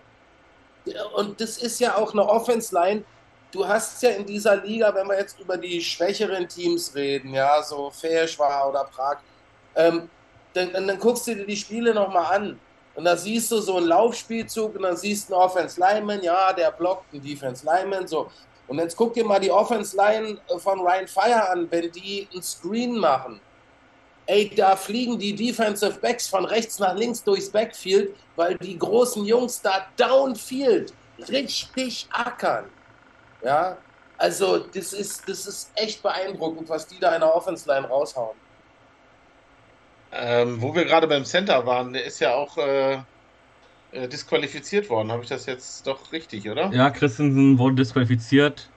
[1.15, 3.03] und das ist ja auch eine Offense-Line.
[3.51, 7.61] Du hast ja in dieser Liga, wenn wir jetzt über die schwächeren Teams reden, ja,
[7.61, 9.17] so Feschwar oder Prag,
[9.76, 10.09] ähm,
[10.53, 12.59] dann, dann, dann guckst du dir die Spiele nochmal an.
[12.95, 16.53] Und da siehst du so einen Laufspielzug und dann siehst du einen Offense Lineman, ja,
[16.53, 18.30] der blockt einen Defense Lineman, so.
[18.68, 22.41] Und jetzt guck dir mal die Offense Line von Ryan Fire an, wenn die einen
[22.41, 23.39] Screen machen.
[24.26, 29.26] Ey, da fliegen die Defensive Backs von rechts nach links durchs Backfield, weil die großen
[29.26, 30.93] Jungs da downfield
[31.28, 32.66] richtig ackern.
[33.43, 33.78] Ja,
[34.18, 38.38] also das ist, das ist echt beeindruckend, was die da in der Offense Line raushauen.
[40.14, 42.99] Ähm, wo wir gerade beim Center waren, der ist ja auch äh,
[43.94, 45.12] äh, disqualifiziert worden.
[45.12, 46.72] Habe ich das jetzt doch richtig, oder?
[46.74, 48.70] Ja, Christensen wurde disqualifiziert.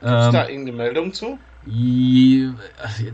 [0.00, 1.38] Gibt es Ähm, da irgendeine Meldung zu?
[1.66, 2.50] I-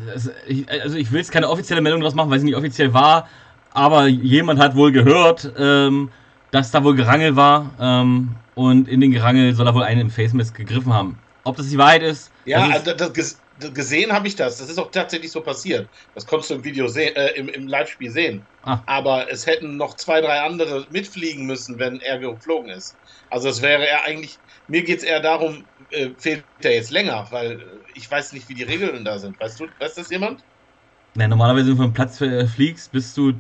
[0.05, 3.29] also ich- will jetzt keine offizielle Meldung draus machen, weil sie nicht offiziell war,
[3.73, 6.11] aber jemand hat wohl gehört, ähm,
[6.51, 10.11] dass da wohl Gerangel war ähm, und in den Gerangel soll er wohl einen im
[10.11, 11.17] Face Mask gegriffen haben.
[11.45, 12.31] Ob das die Wahrheit ist?
[12.45, 14.59] Ja, das ist, also das, das, gesehen habe ich das.
[14.59, 15.89] Das ist auch tatsächlich so passiert.
[16.15, 18.49] Das konntest du im Video sehen, äh, im, im Live-Spiel sehen.
[18.63, 18.83] Ah.
[18.87, 22.99] Aber es hätten noch zwei, drei andere mitfliegen müssen, wenn er geflogen ist.
[23.31, 24.41] Also es wäre er eigentlich.
[24.67, 28.49] Mir geht es eher darum, äh, fehlt er jetzt länger, weil äh, ich weiß nicht,
[28.49, 29.39] wie die Regeln da sind.
[29.39, 30.43] Weißt du, weiß das jemand?
[31.15, 33.35] ne, normalerweise, wenn du vom Platz fliegst, bist du.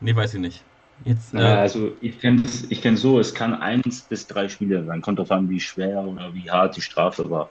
[0.00, 0.64] Nee, weiß ich nicht.
[1.04, 4.84] Jetzt, Ja, äh, also ich kenne ich kenn so, es kann eins bis drei Spiele
[4.84, 5.00] sein.
[5.00, 7.50] Kommt drauf an, wie schwer oder wie hart die Strafe war.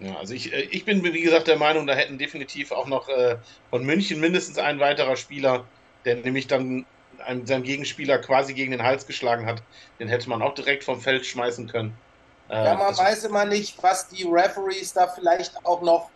[0.00, 3.08] Ja, also ich, äh, ich bin, wie gesagt, der Meinung, da hätten definitiv auch noch
[3.08, 3.38] äh,
[3.70, 5.70] von München mindestens ein weiterer Spieler,
[6.06, 6.86] der nämlich dann
[7.18, 9.62] einen, seinen Gegenspieler quasi gegen den Hals geschlagen hat,
[10.00, 12.02] den hätte man auch direkt vom Feld schmeißen können.
[12.48, 16.12] Äh, Ja, man das- weiß immer nicht, was die Referees da vielleicht auch noch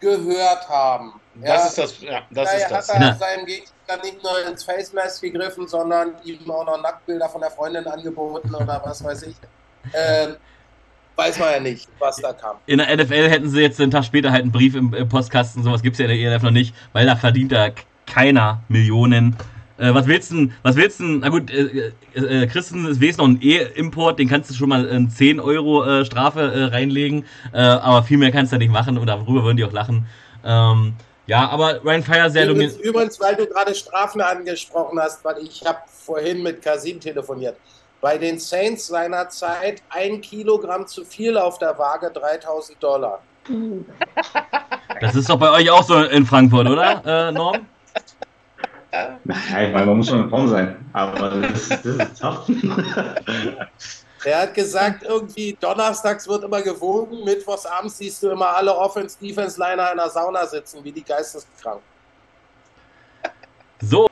[0.00, 1.12] gehört haben.
[1.44, 2.90] Das ja, ist das, ja, das Daher ist das.
[2.90, 3.18] hat er Ja.
[3.18, 7.50] seinem Gegner nicht nur ins Face Mask gegriffen, sondern ihm auch noch Nacktbilder von der
[7.52, 9.40] Freundin angeboten oder was weiß ich.
[9.92, 10.38] Ähm,
[11.16, 12.56] weiß man ja nicht, was da kam.
[12.66, 15.62] in der NFL hätten sie jetzt einen Tag später halt einen Brief im, im Postkasten,
[15.62, 17.70] sowas gibt es ja in der ELF noch nicht, weil da verdient da
[18.06, 19.36] keiner Millionen.
[19.76, 23.16] Äh, was willst du, was willst du, na gut, äh, äh, äh, Christen ist wesentlich
[23.16, 27.24] noch ein E-Import, den kannst du schon mal in 10 Euro äh, Strafe äh, reinlegen,
[27.52, 30.06] äh, aber viel mehr kannst du da nicht machen und darüber würden die auch lachen.
[30.44, 30.94] Ähm,
[31.26, 32.94] ja, aber Ryan Fire sehr Übrigens, dominiert.
[32.94, 37.56] übrigens, weil du gerade Strafen angesprochen hast, weil ich habe vorhin mit Kasim telefoniert.
[38.04, 43.22] Bei den Saints seinerzeit ein Kilogramm zu viel auf der Waage 3000 Dollar.
[45.00, 47.66] Das ist doch bei euch auch so in Frankfurt, oder, äh, Norm?
[49.24, 50.84] Nein, weil man muss schon in Form sein.
[50.92, 52.46] Aber das, das ist tough.
[54.26, 59.92] Er hat gesagt, irgendwie donnerstags wird immer gewogen, mittwochs abends siehst du immer alle Offense-Defense-Liner
[59.92, 61.82] in der Sauna sitzen, wie die Geisteskranken.
[63.80, 64.08] So.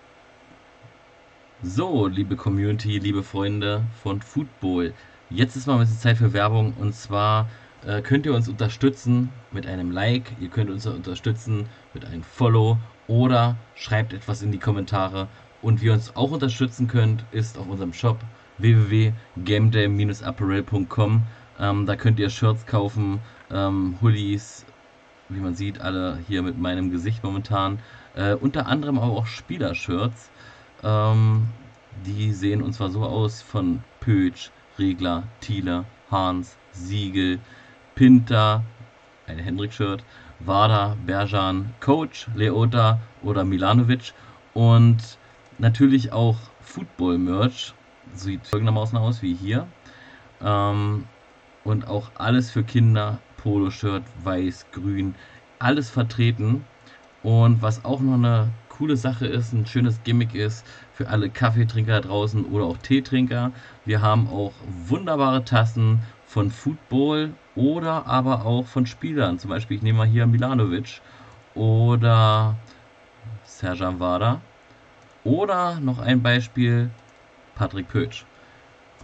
[1.64, 4.94] So, liebe Community, liebe Freunde von Football.
[5.30, 7.48] Jetzt ist mal ein bisschen Zeit für Werbung und zwar
[7.86, 12.78] äh, könnt ihr uns unterstützen mit einem Like, ihr könnt uns unterstützen mit einem Follow
[13.06, 15.28] oder schreibt etwas in die Kommentare.
[15.62, 18.18] Und wie ihr uns auch unterstützen könnt, ist auf unserem Shop
[18.58, 21.22] www.gameday-apparel.com.
[21.60, 23.20] Ähm, da könnt ihr Shirts kaufen,
[23.52, 24.66] ähm, Hoodies,
[25.28, 27.78] wie man sieht, alle hier mit meinem Gesicht momentan.
[28.16, 30.32] Äh, unter anderem aber auch Spielershirts.
[30.82, 31.48] Ähm,
[32.06, 37.38] die sehen und zwar so aus von Pötsch, Regler, Thieler, Hans, Siegel,
[37.94, 38.62] Pinter,
[39.26, 40.02] ein Hendrik-Shirt,
[40.40, 44.12] Wada, Berjan, Coach, Leota oder Milanovic
[44.54, 45.18] und
[45.58, 47.74] natürlich auch Football-Merch.
[48.14, 49.66] Sieht folgendermaßen aus wie hier.
[50.42, 51.04] Ähm,
[51.64, 55.14] und auch alles für Kinder, Poloshirt, weiß, grün,
[55.58, 56.64] alles vertreten.
[57.22, 58.48] Und was auch noch eine
[58.82, 63.52] coole Sache ist, ein schönes Gimmick ist für alle Kaffeetrinker draußen oder auch Teetrinker.
[63.84, 64.54] Wir haben auch
[64.88, 69.38] wunderbare Tassen von Football oder aber auch von Spielern.
[69.38, 71.00] Zum Beispiel, ich nehme mal hier Milanovic
[71.54, 72.56] oder
[73.44, 74.40] Serjan Vada.
[75.22, 76.90] Oder noch ein Beispiel,
[77.54, 78.24] Patrick Pötsch.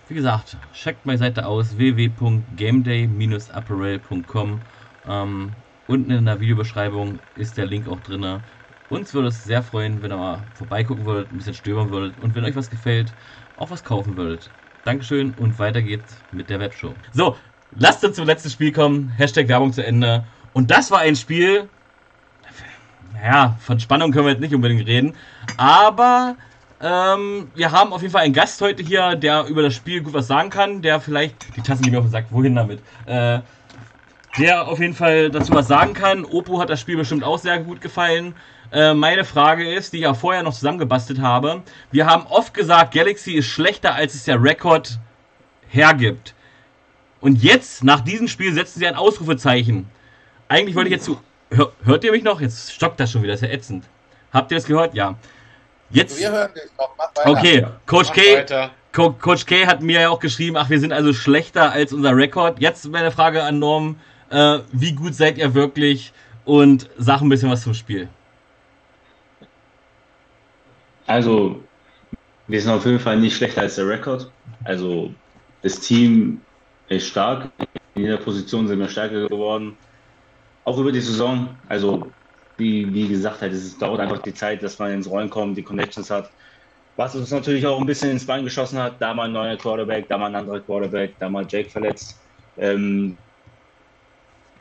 [0.09, 4.60] Wie gesagt, checkt meine Seite aus www.gameday-apparel.com.
[5.06, 5.52] Ähm,
[5.86, 8.40] unten in der Videobeschreibung ist der Link auch drin.
[8.90, 12.35] Uns würde es sehr freuen, wenn ihr mal vorbeigucken würdet, ein bisschen stöbern würdet und
[12.35, 13.12] wenn euch was gefällt,
[13.59, 14.51] auch was kaufen würdet.
[14.85, 16.94] Dankeschön und weiter geht's mit der Webshow.
[17.12, 17.36] So,
[17.77, 19.10] lasst uns zum letzten Spiel kommen.
[19.10, 20.24] Hashtag Werbung zu Ende.
[20.55, 21.69] Und das war ein Spiel,
[23.23, 25.15] ja, von Spannung können wir jetzt nicht unbedingt reden,
[25.56, 26.36] aber
[26.81, 30.15] ähm, wir haben auf jeden Fall einen Gast heute hier, der über das Spiel gut
[30.15, 32.81] was sagen kann, der vielleicht, die Tassen, die mir auf den Sack, wohin damit?
[33.06, 33.40] Äh,
[34.36, 36.24] der auf jeden Fall dazu was sagen kann.
[36.24, 38.34] Oppo hat das Spiel bestimmt auch sehr gut gefallen.
[38.70, 41.62] Äh, meine Frage ist, die ich ja vorher noch zusammengebastelt habe.
[41.90, 44.98] Wir haben oft gesagt, Galaxy ist schlechter, als es der Rekord
[45.68, 46.34] hergibt.
[47.20, 49.88] Und jetzt, nach diesem Spiel, setzen sie ein Ausrufezeichen.
[50.48, 51.20] Eigentlich wollte ich jetzt zu.
[51.50, 52.40] Hör, hört ihr mich noch?
[52.40, 53.84] Jetzt stockt das schon wieder, das ist ja ätzend.
[54.32, 54.94] Habt ihr das gehört?
[54.94, 55.14] Ja.
[55.90, 56.18] Jetzt.
[56.20, 56.90] Wir hören dich noch.
[56.98, 57.30] Mach weiter.
[57.30, 58.70] Okay, Coach K.
[58.92, 62.14] Co Coach K hat mir ja auch geschrieben, ach, wir sind also schlechter als unser
[62.16, 62.60] Rekord.
[62.60, 63.96] Jetzt meine Frage an Norm.
[64.30, 66.12] Äh, wie gut seid ihr wirklich?
[66.44, 68.09] Und sag ein bisschen was zum Spiel.
[71.06, 71.62] Also,
[72.46, 74.32] wir sind auf jeden Fall nicht schlechter als der Rekord.
[74.64, 75.14] Also,
[75.62, 76.40] das Team
[76.88, 77.50] ist stark.
[77.94, 79.76] In jeder Position sind wir stärker geworden.
[80.64, 81.48] Auch über die Saison.
[81.68, 82.12] Also,
[82.56, 85.62] wie, wie gesagt, halt, es dauert einfach die Zeit, dass man ins Rollen kommt, die
[85.62, 86.30] Connections hat.
[86.96, 90.09] Was uns natürlich auch ein bisschen ins Bein geschossen hat, da mal ein neuer Quarterback,
[90.09, 92.20] da mal ein anderer Quarterback, da mal Jake verletzt.
[92.56, 93.16] Ähm,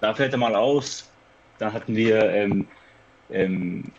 [0.02, 1.10] da fällt er mal aus.
[1.60, 2.68] Dann hatten wir ähm,
[3.32, 3.92] ähm,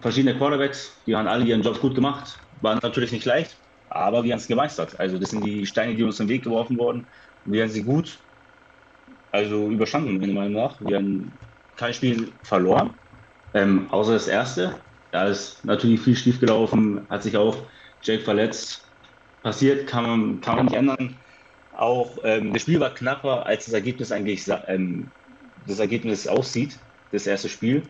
[0.00, 2.38] verschiedene Quarterbacks, die haben alle ihren Job gut gemacht.
[2.60, 3.56] War natürlich nicht leicht,
[3.88, 4.98] aber wir haben es gemeistert.
[5.00, 7.06] Also das sind die Steine, die uns im Weg geworfen wurden.
[7.44, 8.18] Wir haben sie gut,
[9.32, 10.80] also überstanden, meiner Meinung nach.
[10.80, 11.32] Wir haben
[11.76, 12.94] kein Spiel verloren,
[13.54, 14.74] ähm, außer das erste.
[15.12, 17.56] Da ist natürlich viel schief gelaufen, hat sich auch
[18.02, 18.82] Jake verletzt.
[19.42, 21.14] Passiert, kann man, kann man nicht ändern.
[21.76, 25.10] Auch ähm, das Spiel war knapper, als das Ergebnis eigentlich ähm,
[25.66, 26.78] das Ergebnis aussieht,
[27.12, 27.82] das erste Spiel.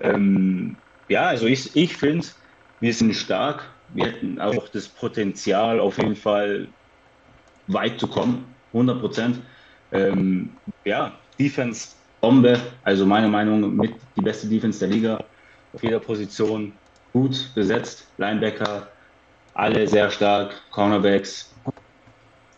[0.00, 0.76] Ähm,
[1.08, 2.26] ja, also ich, ich finde,
[2.80, 3.64] wir sind stark.
[3.92, 6.68] Wir hätten auch das Potenzial, auf jeden Fall
[7.66, 9.40] weit zu kommen, 100 Prozent.
[9.92, 11.88] Ähm, ja, Defense
[12.20, 15.24] Bombe, also meiner Meinung nach mit die beste Defense der Liga.
[15.72, 16.72] Auf jeder Position
[17.12, 18.88] gut besetzt, Linebacker,
[19.54, 21.50] alle sehr stark, Cornerbacks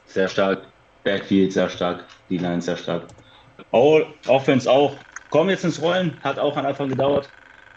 [0.07, 0.66] sehr stark,
[1.05, 3.09] Backfield sehr stark, die Line sehr stark.
[3.70, 5.02] All Offense auch.
[5.30, 7.32] Kommen jetzt ins Rollen, hat auch am Anfang gedauert.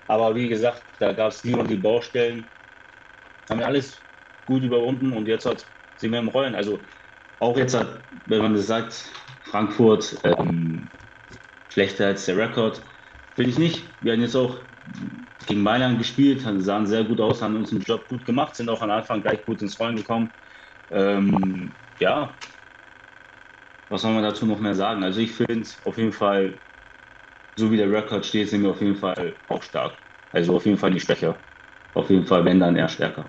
[0.08, 2.50] Aber wie gesagt, da gab es und die Baustellen.
[3.50, 4.06] Haben wir alles
[4.46, 6.56] gut überwunden und jetzt hat, sind wir im Rollen.
[6.56, 6.86] Also
[7.40, 9.12] auch jetzt hat, wenn man das sagt,
[9.44, 10.90] Frankfurt ähm,
[11.70, 12.82] schlechter als der Rekord,
[13.36, 13.98] will ich nicht.
[14.02, 14.66] Wir haben jetzt auch
[15.48, 18.82] gegen Mailand gespielt, sahen sehr gut aus, haben uns den Job gut gemacht, sind auch
[18.82, 20.34] am Anfang gleich gut ins Rollen gekommen.
[20.90, 22.38] Ähm, ja,
[23.90, 25.04] was soll man dazu noch mehr sagen?
[25.04, 26.54] Also ich finde auf jeden Fall
[27.56, 29.94] so wie der Rekord steht, sind wir auf jeden Fall auch stark.
[30.34, 31.36] Also auf jeden Fall nicht schwächer.
[31.94, 33.26] Auf jeden Fall, wenn dann eher stärker.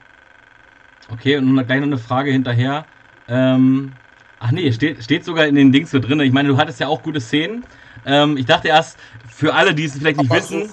[1.12, 2.84] Okay, und gleich noch eine Frage hinterher.
[3.28, 3.92] Ähm,
[4.40, 6.18] ach nee, steht, steht sogar in den Dings so drin.
[6.20, 7.64] Ich meine, du hattest ja auch gute Szenen.
[8.04, 10.68] Ähm, ich dachte erst, für alle, die es vielleicht nicht wissen,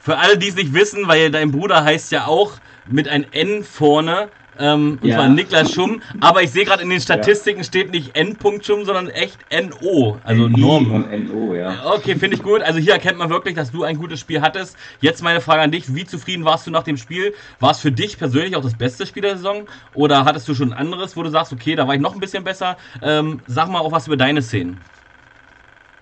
[0.00, 3.62] für alle, die es nicht wissen, weil dein Bruder heißt ja auch mit ein N
[3.62, 4.30] vorne,
[4.60, 5.16] ähm, und ja.
[5.16, 6.02] zwar Niklas Schumm.
[6.20, 7.64] Aber ich sehe gerade in den Statistiken ja.
[7.64, 8.36] steht nicht N.
[8.62, 10.18] Schumm, sondern echt NO.
[10.24, 10.92] Also Norm.
[10.92, 11.74] Und NO, ja.
[11.86, 12.62] Okay, finde ich gut.
[12.62, 14.76] Also hier erkennt man wirklich, dass du ein gutes Spiel hattest.
[15.00, 15.94] Jetzt meine Frage an dich.
[15.94, 17.34] Wie zufrieden warst du nach dem Spiel?
[17.58, 19.66] War es für dich persönlich auch das beste Spiel der Saison?
[19.94, 22.20] Oder hattest du schon ein anderes, wo du sagst, okay, da war ich noch ein
[22.20, 22.76] bisschen besser?
[23.02, 24.78] Ähm, sag mal auch was über deine Szenen.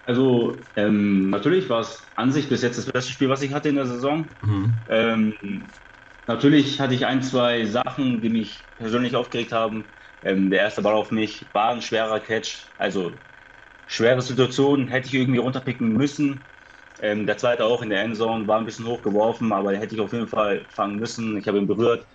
[0.07, 3.69] Also ähm, natürlich war es an sich bis jetzt das beste Spiel, was ich hatte
[3.69, 4.25] in der Saison.
[4.43, 4.73] Mhm.
[4.89, 5.35] Ähm,
[6.29, 9.95] Natürlich hatte ich ein, zwei Sachen, die mich persönlich aufgeregt haben.
[10.23, 13.25] Ähm, der erste Ball auf mich war ein schwerer Catch, also
[13.87, 16.51] schwere Situation, hätte ich irgendwie runterpicken müssen.
[17.01, 20.03] Ähm, der zweite auch in der Endzone war ein bisschen hoch geworfen, aber hätte ich
[20.03, 21.39] auf jeden Fall fangen müssen.
[21.39, 22.09] Ich habe ihn berührt.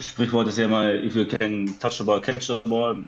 [0.00, 3.04] Sprichwort ist ja mal, if you can touch the ball, catch the ball.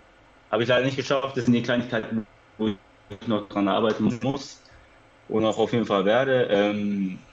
[0.50, 1.36] Habe ich leider nicht geschafft.
[1.36, 4.62] Das sind die Kleinigkeiten, wo ich noch dran arbeiten muss
[5.26, 6.44] und auch auf jeden Fall werde.
[6.50, 7.25] Ähm,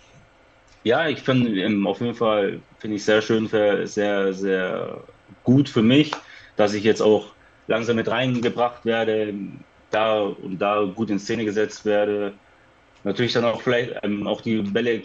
[0.84, 5.04] ja, ich finde ähm, auf jeden Fall finde ich sehr schön, für, sehr, sehr
[5.44, 6.12] gut für mich,
[6.56, 7.28] dass ich jetzt auch
[7.68, 9.34] langsam mit reingebracht werde,
[9.92, 12.34] da und da gut in Szene gesetzt werde.
[13.04, 15.02] Natürlich dann auch vielleicht ähm, auch die Bälle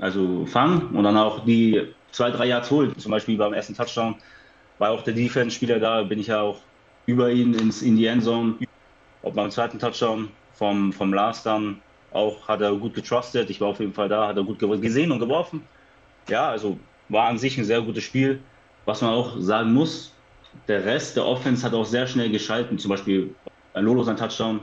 [0.00, 2.96] also fangen und dann auch die zwei, drei Yards holen.
[2.98, 4.16] Zum Beispiel beim ersten Touchdown
[4.78, 6.60] war auch der Defense-Spieler da, bin ich ja auch
[7.06, 8.54] über ihn ins, in die Endzone.
[9.22, 11.80] Auch beim zweiten Touchdown vom, vom Lars dann
[12.12, 13.50] auch hat er gut getrustet.
[13.50, 15.62] Ich war auf jeden Fall da, hat er gut gesehen und geworfen.
[16.28, 16.78] Ja, also
[17.08, 18.40] war an sich ein sehr gutes Spiel.
[18.84, 20.12] Was man auch sagen muss,
[20.66, 22.78] der Rest der Offense hat auch sehr schnell geschalten.
[22.78, 23.34] Zum Beispiel
[23.74, 24.60] Lolo sein Touchdown.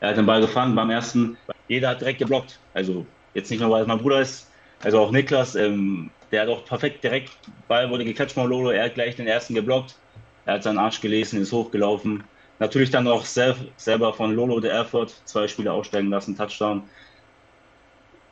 [0.00, 1.36] Er hat den Ball gefangen beim ersten.
[1.68, 2.58] Jeder hat direkt geblockt.
[2.74, 4.50] Also jetzt nicht nur, weil es mein Bruder ist,
[4.82, 7.30] also auch Niklas, ähm, der hat auch perfekt direkt,
[7.68, 9.96] Ball wurde gecatcht von Lolo, er hat gleich den ersten geblockt.
[10.44, 12.24] Er hat seinen Arsch gelesen, ist hochgelaufen.
[12.58, 16.82] Natürlich dann auch selb, selber von Lolo der Erfurt zwei Spieler aussteigen lassen, Touchdown.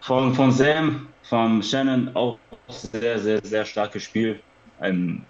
[0.01, 2.39] Von, von Sam, von Shannon auch
[2.69, 4.41] sehr, sehr, sehr starkes Spiel.
[4.81, 5.25] Ähm,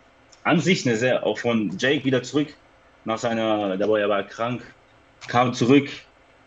[0.45, 2.49] an sich eine sehr, auch von Jake wieder zurück
[3.05, 4.63] nach seiner, da war er aber krank,
[5.27, 5.89] kam zurück.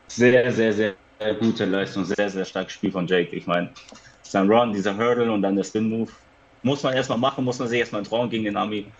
[0.07, 3.35] Sehr, sehr, sehr, sehr gute Leistung, sehr, sehr starkes Spiel von Jake.
[3.35, 3.71] Ich meine,
[4.23, 6.11] sein Run, dieser Hurdle und dann der Spin-Move.
[6.63, 8.91] Muss man erstmal machen, muss man sich erstmal trauen gegen den Army.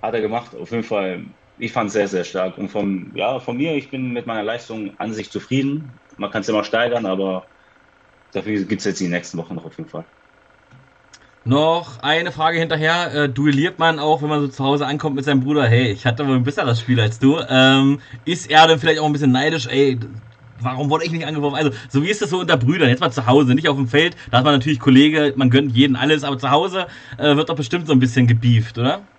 [0.00, 0.54] Hat er gemacht.
[0.56, 1.24] Auf jeden Fall,
[1.58, 2.58] ich fand es sehr, sehr stark.
[2.58, 5.98] Und von, ja, von mir, ich bin mit meiner Leistung an sich zufrieden.
[6.16, 7.46] Man kann es immer steigern, aber
[8.32, 10.04] dafür gibt es jetzt die nächsten Wochen noch auf jeden Fall.
[11.44, 13.12] Noch eine Frage hinterher.
[13.14, 15.66] Äh, duelliert man auch, wenn man so zu Hause ankommt mit seinem Bruder?
[15.66, 17.40] Hey, ich hatte wohl ein besseres Spiel als du.
[17.48, 19.66] Ähm, ist er dann vielleicht auch ein bisschen neidisch?
[19.66, 19.98] Ey,
[20.60, 21.56] warum wurde ich nicht angeworfen?
[21.56, 22.88] Also, so wie ist das so unter Brüdern?
[22.88, 24.16] Jetzt mal zu Hause, nicht auf dem Feld.
[24.30, 26.86] Da hat man natürlich Kollege, man gönnt jeden alles, aber zu Hause
[27.18, 29.11] äh, wird doch bestimmt so ein bisschen gebieft, oder?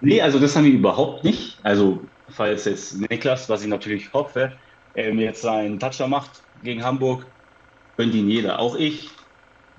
[0.00, 1.64] Nee, also das haben wir überhaupt nicht.
[1.64, 4.58] Also, falls jetzt Niklas, was ich natürlich hoffe,
[4.94, 7.32] ähm, jetzt seinen Toucher macht gegen Hamburg,
[7.96, 8.60] gönnt ihn jeder.
[8.60, 9.10] Auch ich,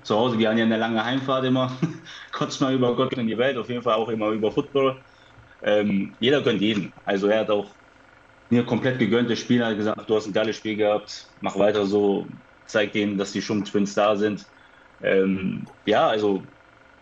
[0.04, 1.78] zu Hause, wir haben ja eine lange Heimfahrt immer,
[2.32, 5.04] kurz mal über Gott in die Welt, auf jeden Fall auch immer über Football.
[5.62, 6.94] Ähm, jeder gönnt jeden.
[7.04, 7.76] Also er hat auch
[8.50, 11.86] mir komplett gegönnt, der Spieler hat gesagt, du hast ein geiles Spiel gehabt, mach weiter
[11.86, 12.30] so,
[12.66, 14.46] zeig denen, dass die schon Twins da sind.
[15.00, 16.52] Ähm, ja, also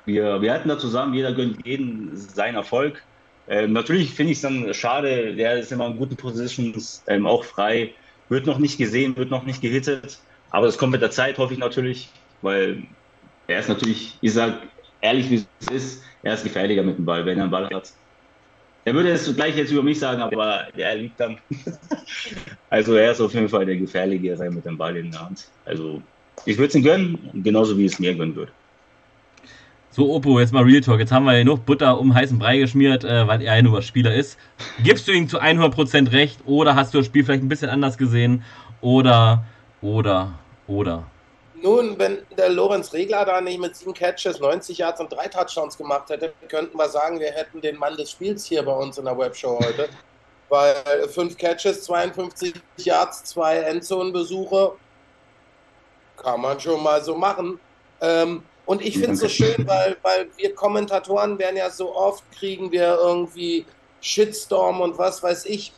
[0.05, 3.08] wir, wir halten da zusammen, jeder gönnt jeden seinen Erfolg.
[3.49, 7.45] Ähm, natürlich finde ich es dann schade, der ist immer in guten Positions, ähm, auch
[7.45, 7.95] frei,
[8.29, 10.19] wird noch nicht gesehen, wird noch nicht gehittet,
[10.51, 12.87] aber das kommt mit der Zeit, hoffe ich natürlich weil
[13.47, 14.69] er ist natürlich, ich sage
[15.01, 17.91] ehrlich, wie es ist, er ist gefährlicher mit dem Ball, wenn er einen Ball hat.
[18.85, 21.39] Er würde es gleich jetzt über mich sagen, aber er liegt dann.
[22.71, 25.45] also er ist auf jeden Fall der gefährlichere mit dem Ball in der Hand.
[25.65, 26.03] Also
[26.47, 28.53] ich würde es ihm gönnen, genauso wie es mir gönnen würde.
[29.91, 31.01] So, Oppo, jetzt mal Real Talk.
[31.01, 34.15] Jetzt haben wir genug Butter um heißen Brei geschmiert, äh, weil er ein nur Spieler
[34.15, 34.39] ist.
[34.85, 37.97] Gibst du ihm zu 100% recht oder hast du das Spiel vielleicht ein bisschen anders
[37.97, 38.45] gesehen?
[38.83, 39.45] Oder,
[39.81, 40.35] oder,
[40.67, 41.05] oder?
[41.63, 45.77] Nun, wenn der Lorenz Regler da nicht mit sieben Catches, 90 Yards und drei Touchdowns
[45.77, 49.07] gemacht hätte, könnten wir sagen, wir hätten den Mann des Spiels hier bei uns in
[49.07, 49.89] der Webshow heute.
[50.51, 54.73] Weil fünf Catches, 52 Yards, zwei Endzone-Besuche,
[56.17, 57.59] kann man schon mal so machen.
[58.01, 62.23] Ähm, und ich finde es so schön, weil, weil wir Kommentatoren werden ja so oft,
[62.33, 63.67] kriegen wir irgendwie
[64.01, 65.73] Shitstorm und was weiß ich,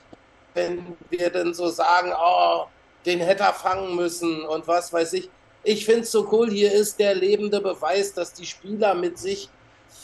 [0.53, 2.67] wenn wir dann so sagen, oh,
[3.07, 5.31] den hätte er fangen müssen und was weiß ich
[5.63, 9.49] ich finde es so cool, hier ist der lebende Beweis, dass die Spieler mit sich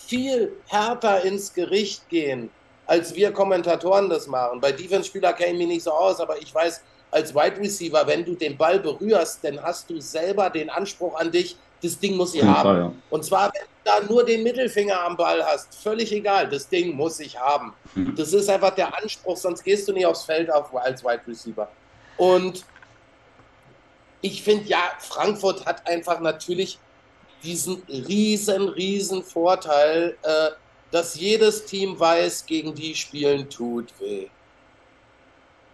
[0.06, 2.50] viel härter ins Gericht gehen,
[2.86, 4.60] als wir Kommentatoren das machen.
[4.60, 8.24] Bei Defense-Spieler kenne ich mich nicht so aus, aber ich weiß, als Wide Receiver, wenn
[8.24, 12.34] du den Ball berührst, dann hast du selber den Anspruch an dich, das Ding muss
[12.34, 12.62] ich haben.
[12.62, 12.92] Fall, ja.
[13.10, 16.94] Und zwar, wenn du da nur den Mittelfinger am Ball hast, völlig egal, das Ding
[16.94, 17.74] muss ich haben.
[17.94, 18.14] Mhm.
[18.16, 21.68] Das ist einfach der Anspruch, sonst gehst du nicht aufs Feld auf, als Wide Receiver.
[22.16, 22.64] Und
[24.20, 26.78] ich finde ja, Frankfurt hat einfach natürlich
[27.42, 30.50] diesen riesen, riesen Vorteil, äh,
[30.90, 34.28] dass jedes Team weiß, gegen die spielen tut weh.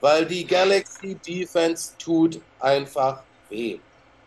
[0.01, 3.79] Weil die Galaxy Defense tut einfach weh.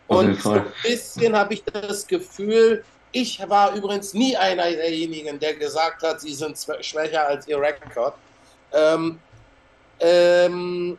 [0.08, 5.54] Und so ein bisschen habe ich das Gefühl, ich war übrigens nie einer derjenigen, der
[5.54, 8.14] gesagt hat, sie sind schwächer als ihr Rekord.
[8.72, 9.18] Ähm,
[10.00, 10.98] ähm,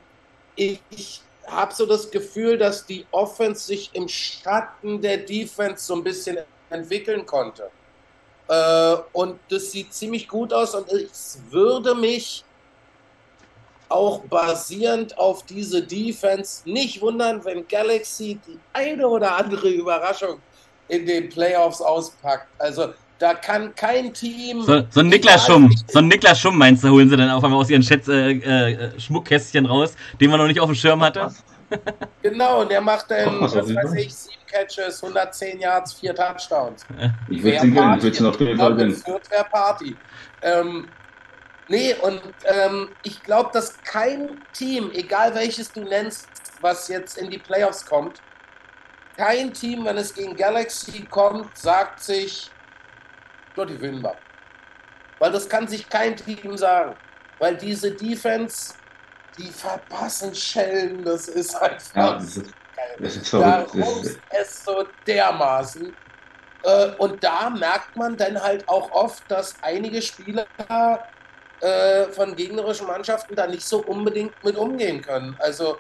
[0.56, 6.04] ich habe so das Gefühl, dass die Offense sich im Schatten der Defense so ein
[6.04, 6.40] bisschen
[6.70, 7.70] entwickeln konnte.
[8.48, 12.44] Äh, und das sieht ziemlich gut aus und es würde mich
[13.90, 20.40] auch basierend auf diese Defense nicht wundern, wenn Galaxy die eine oder andere Überraschung
[20.88, 22.48] in den Playoffs auspackt.
[22.60, 24.62] Also da kann kein Team.
[24.62, 27.44] So, so ein Niklas Schumm, so ein Niklas Schumm meinst du, holen sie dann auf
[27.44, 31.02] einmal aus ihren Schätz, äh, äh, Schmuckkästchen raus, den man noch nicht auf dem Schirm
[31.02, 31.32] hatte?
[32.22, 36.86] genau, und der macht dann, was weiß ich, sieben Catches, 110 Yards, vier Touchdowns.
[37.30, 39.04] Ich würde ihn gönnen, ich würde ihn auf jeden Fall gönnen.
[39.52, 39.96] Party.
[40.42, 40.88] Ähm,
[41.68, 46.28] nee, und ähm, ich glaube, dass kein Team, egal welches du nennst,
[46.62, 48.22] was jetzt in die Playoffs kommt,
[49.16, 52.52] kein Team, wenn es gegen Galaxy kommt, sagt sich,
[53.56, 54.16] dort gewinnen wir.
[55.20, 56.96] Weil das kann sich kein Team sagen.
[57.40, 58.76] Weil diese Defense,
[59.38, 62.54] die verpassen Schellen, das ist einfach ja, das ist,
[63.00, 65.96] das ist Da ist es so dermaßen.
[66.64, 70.46] Äh, und da merkt man dann halt auch oft, dass einige Spieler
[71.62, 75.36] äh, von gegnerischen Mannschaften da nicht so unbedingt mit umgehen können.
[75.40, 75.78] Also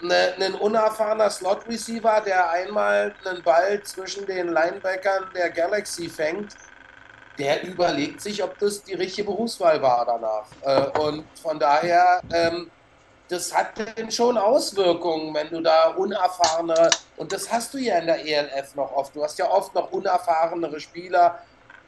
[0.00, 6.54] ne, ein unerfahrener Slot-Receiver, der einmal einen Ball zwischen den Linebackern der Galaxy fängt,
[7.38, 10.46] der überlegt sich, ob das die richtige Berufswahl war danach.
[10.62, 12.70] Äh, und von daher, ähm,
[13.28, 18.06] das hat dann schon Auswirkungen, wenn du da unerfahrene, und das hast du ja in
[18.06, 21.38] der ELF noch oft, du hast ja oft noch unerfahrenere Spieler.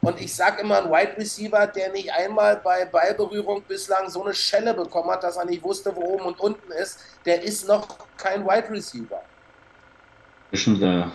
[0.03, 4.35] Und ich sage immer, ein Wide Receiver, der nicht einmal bei Ballberührung bislang so eine
[4.35, 7.87] Schelle bekommen hat, dass er nicht wusste, wo oben und unten ist, der ist noch
[8.17, 9.23] kein Wide Receiver.
[10.51, 11.13] Das stimmt, ja.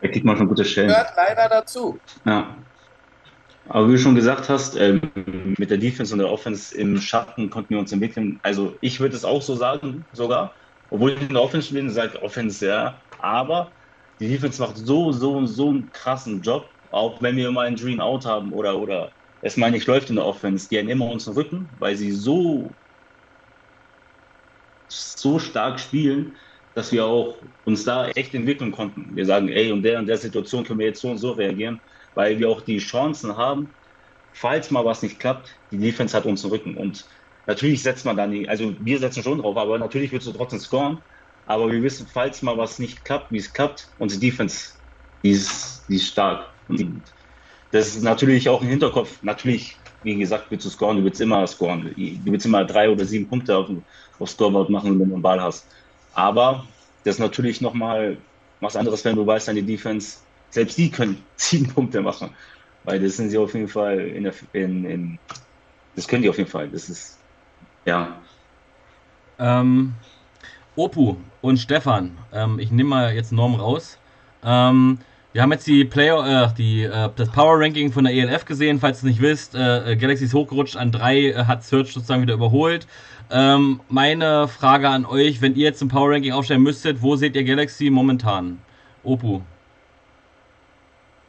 [0.00, 0.88] Da kriegt man schon gute Stellen.
[0.88, 2.00] Gehört leider dazu.
[2.24, 2.56] Ja.
[3.68, 5.02] Aber wie du schon gesagt hast, ähm,
[5.58, 8.40] mit der Defense und der Offense im Schatten konnten wir uns entwickeln.
[8.42, 10.54] Also ich würde es auch so sagen, sogar.
[10.88, 12.98] Obwohl ich in der Offense bin, sage Offense ja.
[13.20, 13.70] Aber
[14.18, 16.66] die Defense macht so, so, so einen krassen Job.
[16.90, 20.16] Auch wenn wir mal einen Dream Out haben oder, oder es mal nicht läuft in
[20.16, 22.78] der Offense, die haben immer uns Rücken, weil sie so,
[24.88, 26.36] so stark spielen,
[26.74, 29.14] dass wir auch uns da echt entwickeln konnten.
[29.16, 31.80] Wir sagen, ey, und der in der Situation können wir jetzt so und so reagieren,
[32.14, 33.76] weil wir auch die Chancen haben,
[34.32, 36.76] falls mal was nicht klappt, die Defense hat uns den Rücken.
[36.76, 37.06] Und
[37.46, 40.60] natürlich setzt man dann, die, also wir setzen schon drauf, aber natürlich willst du trotzdem
[40.60, 40.98] scoren.
[41.44, 44.74] Aber wir wissen, falls mal was nicht klappt, wie es klappt, unsere Defense,
[45.24, 46.59] die ist, die ist stark.
[46.70, 47.02] Und
[47.72, 49.22] das ist natürlich auch im Hinterkopf.
[49.22, 51.82] Natürlich, wie gesagt, willst du scoren, du willst immer scoren.
[51.94, 53.68] Du willst immer drei oder sieben Punkte auf,
[54.18, 55.66] auf Scoreboard machen, wenn du einen Ball hast.
[56.14, 56.66] Aber
[57.04, 58.16] das ist natürlich nochmal
[58.60, 60.18] was anderes, wenn du weißt, deine Defense,
[60.50, 62.30] selbst die können sieben Punkte machen.
[62.84, 65.18] Weil das sind sie auf jeden Fall in der, in, in
[65.96, 66.68] das können die auf jeden Fall.
[66.68, 67.18] Das ist,
[67.84, 68.16] ja.
[69.38, 69.94] Ähm,
[70.76, 73.98] Opu und Stefan, ähm, ich nehme mal jetzt Norm raus.
[74.42, 74.98] Ähm,
[75.32, 78.80] wir haben jetzt die Player, äh, die, äh, das Power Ranking von der ELF gesehen.
[78.80, 82.22] Falls ihr es nicht wisst, äh, Galaxy ist hochgerutscht an drei, äh, hat Search sozusagen
[82.22, 82.86] wieder überholt.
[83.30, 87.36] Ähm, meine Frage an euch, wenn ihr jetzt ein Power Ranking aufstellen müsstet, wo seht
[87.36, 88.60] ihr Galaxy momentan?
[89.04, 89.40] Opu.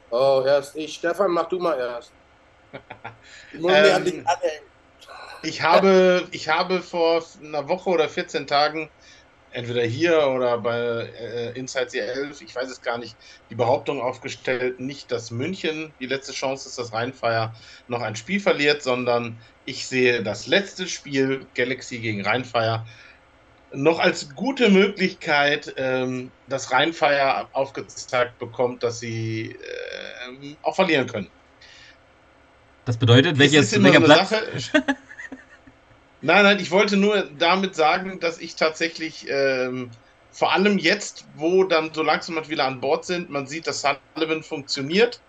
[0.10, 0.96] Oh, erst ich.
[0.96, 2.12] Stefan, mach du mal erst.
[3.54, 4.26] Ich, ähm,
[5.44, 8.90] ich, habe, ich habe vor einer Woche oder 14 Tagen
[9.52, 13.16] entweder hier oder bei äh, Inside C11, ich weiß es gar nicht,
[13.50, 17.54] die Behauptung aufgestellt, nicht, dass München die letzte Chance ist, dass Rheinfeier
[17.88, 22.86] noch ein Spiel verliert, sondern ich sehe das letzte Spiel Galaxy gegen Rheinfeier
[23.74, 31.30] noch als gute Möglichkeit, ähm, dass Rheinfeier aufgezeigt bekommt, dass sie äh, auch verlieren können.
[32.86, 34.30] Das bedeutet, welches, welcher Platz?
[34.30, 34.44] Sache,
[36.24, 39.98] Nein, nein, ich wollte nur damit sagen, dass ich tatsächlich ähm,
[40.30, 43.82] vor allem jetzt, wo dann so langsam mal wieder an Bord sind, man sieht, dass
[44.16, 45.24] Sullivan funktioniert.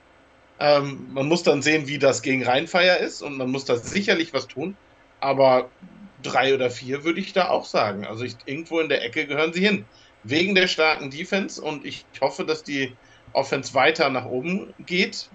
[0.58, 4.32] Ähm, man muss dann sehen, wie das gegen Rheinfeier ist und man muss da sicherlich
[4.34, 4.78] was tun.
[5.20, 5.74] Aber
[6.18, 8.06] drei oder vier würde ich da auch sagen.
[8.06, 9.90] Also ich, irgendwo in der Ecke gehören sie hin.
[10.22, 12.98] Wegen der starken Defense und ich hoffe, dass die
[13.32, 15.30] Offense weiter nach oben geht,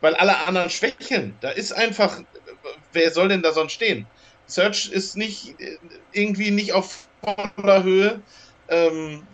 [0.00, 1.38] weil alle anderen schwächeln.
[1.40, 2.20] Da ist einfach,
[2.92, 4.10] wer soll denn da sonst stehen?
[4.46, 5.56] Search ist nicht
[6.12, 7.08] irgendwie nicht auf
[7.56, 8.20] voller Höhe.
[8.68, 9.26] Ähm,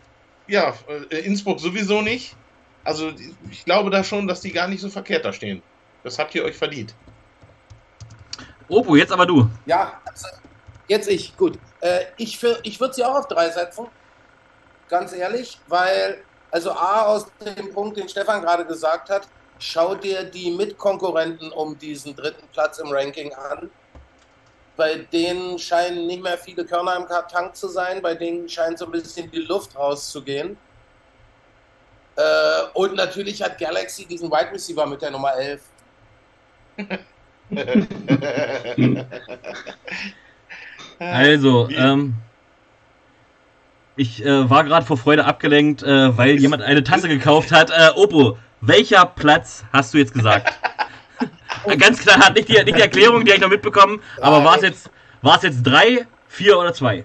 [0.46, 0.74] ja,
[1.10, 2.36] äh, Innsbruck sowieso nicht.
[2.84, 3.12] Also
[3.50, 5.62] ich glaube da schon, dass die gar nicht so verkehrt da stehen.
[6.02, 6.94] Das habt ihr euch verdient.
[8.68, 9.48] Opo, jetzt aber du.
[9.66, 10.26] Ja, also
[10.88, 11.36] jetzt ich.
[11.36, 11.58] Gut.
[11.80, 13.86] Äh, ich ich würde sie auch auf drei setzen.
[14.88, 17.26] Ganz ehrlich, weil, also A, aus
[17.56, 19.26] dem Punkt, den Stefan gerade gesagt hat,
[19.58, 23.70] schau dir die Mitkonkurrenten um diesen dritten Platz im Ranking an
[24.76, 28.86] bei denen scheinen nicht mehr viele Körner im Tank zu sein, bei denen scheint so
[28.86, 30.56] ein bisschen die Luft rauszugehen.
[32.16, 35.60] Äh, und natürlich hat Galaxy diesen Wide Receiver mit der Nummer 11.
[40.98, 42.14] also, ähm,
[43.96, 47.70] ich äh, war gerade vor Freude abgelenkt, äh, weil jemand eine Tasse gekauft hat.
[47.70, 50.52] Äh, Opo, welcher Platz hast du jetzt gesagt?
[51.78, 54.56] Ganz klar, hat nicht die, nicht die Erklärung, die habe ich noch mitbekommen, aber war
[54.56, 54.90] es jetzt,
[55.42, 57.04] jetzt drei, vier oder zwei?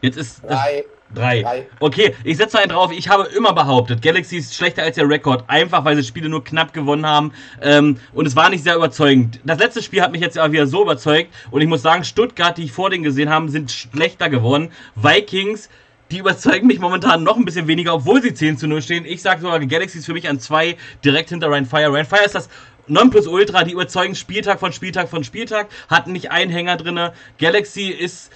[0.00, 0.42] Jetzt ist.
[0.44, 0.84] Drei.
[1.12, 1.42] Drei.
[1.42, 1.66] Drei.
[1.80, 2.92] Okay, ich setze einen drauf.
[2.92, 6.44] Ich habe immer behauptet, Galaxy ist schlechter als der Rekord, einfach weil sie Spiele nur
[6.44, 7.32] knapp gewonnen haben.
[7.60, 9.40] Ähm, und es war nicht sehr überzeugend.
[9.44, 11.34] Das letzte Spiel hat mich jetzt aber wieder so überzeugt.
[11.50, 14.70] Und ich muss sagen, Stuttgart, die ich vor denen gesehen haben, sind schlechter geworden.
[14.94, 15.68] Vikings
[16.10, 19.04] die überzeugen mich momentan noch ein bisschen weniger, obwohl sie 10 zu 0 stehen.
[19.04, 21.88] Ich sage sogar, Galaxy ist für mich an 2 direkt hinter Ryan Fire.
[21.88, 22.48] Ryan Fire ist das
[22.88, 27.10] Nonplusultra, die überzeugen Spieltag von Spieltag von Spieltag, hatten nicht einen Hänger drin.
[27.38, 28.30] Galaxy ist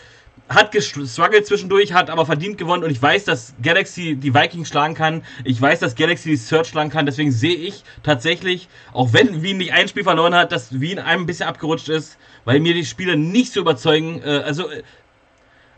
[0.49, 4.95] hat gestruggelt zwischendurch, hat aber verdient gewonnen und ich weiß, dass Galaxy die Vikings schlagen
[4.95, 5.23] kann.
[5.43, 7.07] Ich weiß, dass Galaxy die Search schlagen kann.
[7.07, 11.23] Deswegen sehe ich tatsächlich, auch wenn Wien nicht ein Spiel verloren hat, dass Wien einem
[11.23, 14.21] ein bisschen abgerutscht ist, weil mir die Spiele nicht so überzeugen.
[14.23, 14.69] Äh, also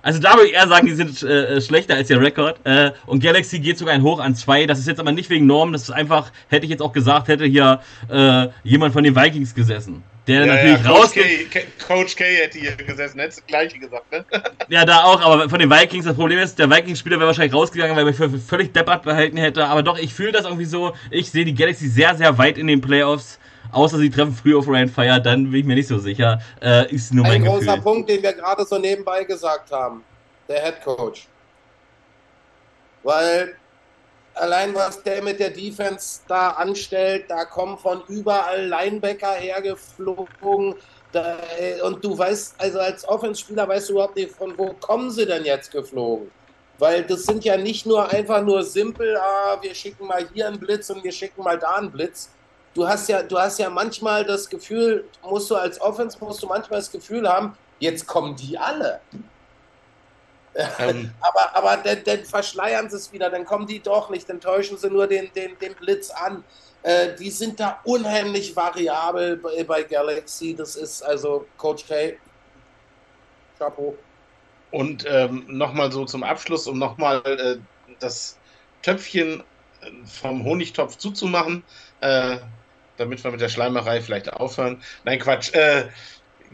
[0.06, 2.60] Also da würde ich eher sagen, die sind äh, schlechter als ihr Rekord.
[2.62, 4.64] Äh, und Galaxy geht sogar ein Hoch an zwei.
[4.64, 7.26] Das ist jetzt aber nicht wegen Norm, das ist einfach, hätte ich jetzt auch gesagt,
[7.26, 10.04] hätte hier äh, jemand von den Vikings gesessen.
[10.28, 11.12] Der ja, natürlich ja, raus.
[11.88, 14.24] Coach K hätte hier gesessen, hätte das gleiche gesagt, ne?
[14.68, 17.96] ja, da auch, aber von den Vikings, das Problem ist, der Vikings-Spieler wäre wahrscheinlich rausgegangen,
[17.96, 19.66] weil er mich für völlig deppert behalten hätte.
[19.66, 20.94] Aber doch, ich fühle das irgendwie so.
[21.10, 23.40] Ich sehe die Galaxy sehr, sehr weit in den Playoffs.
[23.76, 26.40] Außer sie treffen früh auf Ryan Fire, dann bin ich mir nicht so sicher.
[26.62, 27.82] Äh, ist nur Ein großer Gefühl.
[27.82, 30.02] Punkt, den wir gerade so nebenbei gesagt haben.
[30.48, 31.28] Der Head Coach.
[33.02, 33.54] Weil
[34.32, 40.76] allein was der mit der Defense da anstellt, da kommen von überall Linebacker hergeflogen.
[41.12, 41.36] Da,
[41.84, 45.44] und du weißt, also als Offenspieler weißt du überhaupt nicht, von wo kommen sie denn
[45.44, 46.30] jetzt geflogen?
[46.78, 50.58] Weil das sind ja nicht nur einfach nur simpel, ah, wir schicken mal hier einen
[50.58, 52.30] Blitz und wir schicken mal da einen Blitz.
[52.76, 56.46] Du hast ja, du hast ja manchmal das Gefühl, musst du als Offense, musst du
[56.46, 59.00] manchmal das Gefühl haben, jetzt kommen die alle.
[60.54, 61.10] Ähm.
[61.22, 64.76] aber aber dann, dann, verschleiern sie es wieder, dann kommen die doch nicht, dann täuschen
[64.76, 66.44] sie nur den, den, den Blitz an.
[66.82, 70.54] Äh, die sind da unheimlich variabel bei, bei Galaxy.
[70.54, 72.18] Das ist also Coach K.
[73.58, 73.96] Chapeau.
[74.70, 77.56] Und ähm, nochmal so zum Abschluss, um nochmal äh,
[78.00, 78.36] das
[78.82, 79.42] Töpfchen
[79.80, 81.64] äh, vom Honigtopf zuzumachen,
[82.02, 82.36] äh,
[82.96, 84.82] damit wir mit der Schleimerei vielleicht aufhören.
[85.04, 85.52] Nein, Quatsch.
[85.54, 85.88] Äh,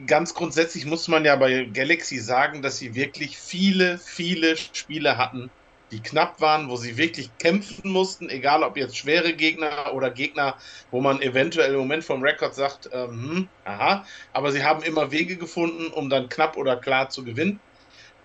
[0.07, 5.51] ganz grundsätzlich muss man ja bei Galaxy sagen, dass sie wirklich viele, viele Spiele hatten,
[5.91, 10.57] die knapp waren, wo sie wirklich kämpfen mussten, egal ob jetzt schwere Gegner oder Gegner,
[10.91, 15.11] wo man eventuell im Moment vom Rekord sagt, ähm, hm, aha, aber sie haben immer
[15.11, 17.61] Wege gefunden, um dann knapp oder klar zu gewinnen.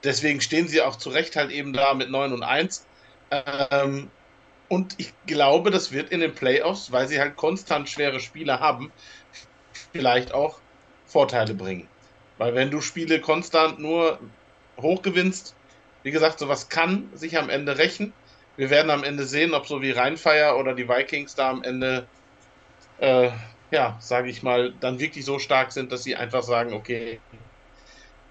[0.04, 2.86] Deswegen stehen sie auch zu Recht halt eben da mit 9 und 1.
[3.32, 4.10] Ähm,
[4.70, 8.92] und ich glaube, das wird in den Playoffs, weil sie halt konstant schwere Spiele haben,
[9.94, 10.60] vielleicht auch
[11.06, 11.88] Vorteile bringen.
[12.38, 14.20] Weil wenn du Spiele konstant nur
[14.80, 15.56] hoch gewinnst,
[16.04, 18.14] wie gesagt, sowas kann sich am Ende rächen.
[18.56, 22.08] Wir werden am Ende sehen, ob so wie Rheinfeier oder die Vikings da am Ende,
[23.00, 23.30] äh,
[23.72, 27.20] ja, sage ich mal, dann wirklich so stark sind, dass sie einfach sagen, okay,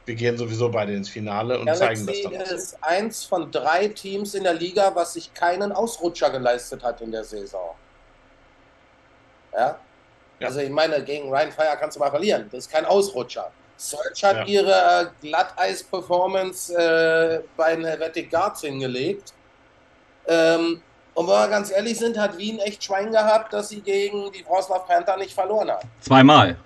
[0.07, 2.33] wir gehen sowieso beide ins Finale und Galaxy zeigen das dann.
[2.33, 7.01] Galaxy ist eins von drei Teams in der Liga, was sich keinen Ausrutscher geleistet hat
[7.01, 7.75] in der Saison.
[9.53, 9.79] Ja?
[10.39, 10.47] ja.
[10.47, 12.49] Also ich meine, gegen Ryan Fire kannst du mal verlieren.
[12.53, 13.51] Das ist kein Ausrutscher.
[13.77, 14.45] Search hat ja.
[14.45, 19.35] ihre Glatteis-Performance äh, bei den Helvetic Guards hingelegt.
[20.29, 20.83] Ähm,
[21.15, 24.45] und wenn wir ganz ehrlich sind, hat Wien echt Schwein gehabt, dass sie gegen die
[24.47, 25.83] Wroclaw Panther nicht verloren hat.
[26.01, 26.57] Zweimal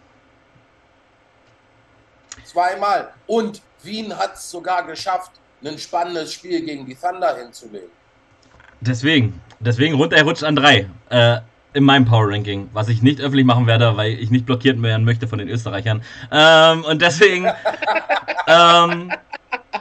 [2.50, 3.12] zweimal.
[3.26, 5.32] Und Wien hat es sogar geschafft,
[5.64, 7.88] ein spannendes Spiel gegen die Thunder hinzulegen.
[8.80, 10.88] Deswegen, deswegen runter, er rutscht an drei.
[11.10, 11.40] Äh,
[11.72, 15.04] in meinem Power Ranking, was ich nicht öffentlich machen werde, weil ich nicht blockiert werden
[15.04, 16.02] möchte von den Österreichern.
[16.32, 17.46] Ähm, und deswegen
[18.48, 19.12] ähm,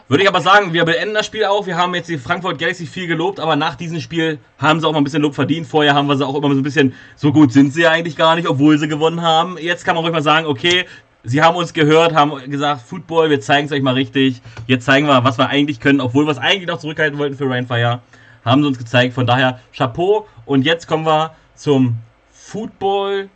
[0.08, 1.66] würde ich aber sagen, wir beenden das Spiel auch.
[1.66, 4.92] Wir haben jetzt die Frankfurt Galaxy viel gelobt, aber nach diesem Spiel haben sie auch
[4.92, 5.66] mal ein bisschen Lob verdient.
[5.66, 8.16] Vorher haben wir sie auch immer so ein bisschen, so gut sind sie ja eigentlich
[8.16, 9.58] gar nicht, obwohl sie gewonnen haben.
[9.58, 10.86] Jetzt kann man ruhig mal sagen, okay,
[11.24, 14.42] Sie haben uns gehört, haben gesagt, Football, wir zeigen es euch mal richtig.
[14.68, 17.50] Jetzt zeigen wir, was wir eigentlich können, obwohl wir es eigentlich noch zurückhalten wollten für
[17.50, 18.02] Rainfire.
[18.46, 19.14] Haben sie uns gezeigt.
[19.14, 20.28] Von daher Chapeau.
[20.46, 21.98] Und jetzt kommen wir zum
[22.32, 23.30] Football.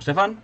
[0.00, 0.38] Stefan?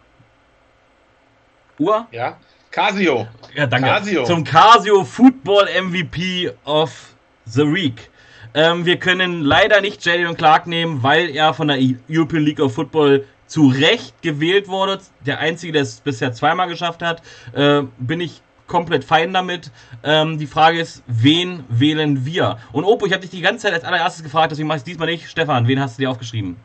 [1.78, 2.06] Uhr?
[2.12, 2.36] Ja.
[2.70, 3.26] Casio.
[3.54, 3.88] Ja, danke.
[3.88, 4.24] Casio.
[4.24, 7.14] Zum Casio Football MVP of
[7.46, 8.10] the Week.
[8.52, 11.78] Ähm, wir können leider nicht Jalen Clark nehmen, weil er von der
[12.08, 15.00] European League of Football zu Recht gewählt wurde.
[15.24, 17.22] Der Einzige, der es bisher zweimal geschafft hat.
[17.52, 19.70] Äh, bin ich komplett fein damit.
[20.02, 22.58] Ähm, die Frage ist, wen wählen wir?
[22.72, 24.84] Und Opo, ich habe dich die ganze Zeit als allererstes gefragt, deswegen mache ich es
[24.84, 25.28] diesmal nicht.
[25.28, 26.56] Stefan, wen hast du dir aufgeschrieben?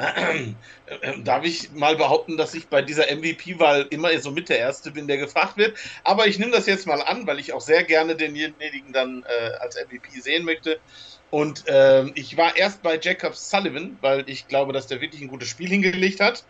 [1.24, 5.06] Darf ich mal behaupten, dass ich bei dieser MVP-Wahl immer so mit der Erste bin,
[5.06, 5.76] der gefragt wird.
[6.04, 9.56] Aber ich nehme das jetzt mal an, weil ich auch sehr gerne denjenigen dann äh,
[9.58, 10.80] als MVP sehen möchte.
[11.30, 15.28] Und äh, ich war erst bei Jacob Sullivan, weil ich glaube, dass der wirklich ein
[15.28, 16.44] gutes Spiel hingelegt hat.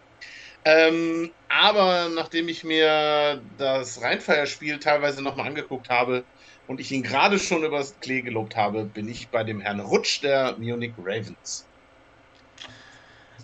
[0.65, 6.25] Ähm, aber nachdem ich mir das Rheinfeierspiel teilweise nochmal angeguckt habe
[6.67, 10.23] und ich ihn gerade schon übers Klee gelobt habe, bin ich bei dem Herrn Rutsch
[10.23, 11.67] der Munich Ravens.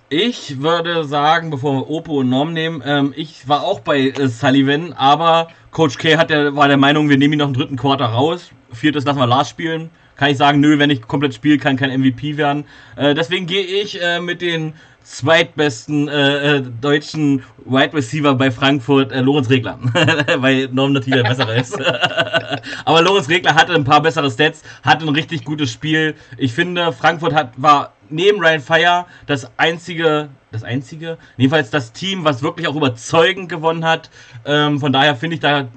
[0.08, 4.28] Ich würde sagen, bevor wir Opo und Norm nehmen, ähm, ich war auch bei äh,
[4.28, 7.76] Sullivan, aber Coach K hat der, war der Meinung, wir nehmen ihn noch im dritten
[7.76, 8.50] Quarter raus.
[8.72, 12.00] Viertes lassen wir Lars spielen kann ich sagen, nö, wenn ich komplett spiele, kann kein
[12.00, 12.64] MVP werden.
[12.96, 14.72] Äh, deswegen gehe ich äh, mit den
[15.06, 19.78] zweitbesten äh, äh, deutschen Wide Receiver bei Frankfurt, äh, Lorenz Regler,
[20.38, 21.80] weil Norm natürlich der bessere ist.
[22.84, 26.16] Aber Lorenz Regler hatte ein paar bessere Stats, hatte ein richtig gutes Spiel.
[26.38, 32.24] Ich finde, Frankfurt hat, war neben Ryan Fire das einzige, das einzige, jedenfalls das Team,
[32.24, 34.10] was wirklich auch überzeugend gewonnen hat.
[34.44, 35.68] Ähm, von daher finde ich, da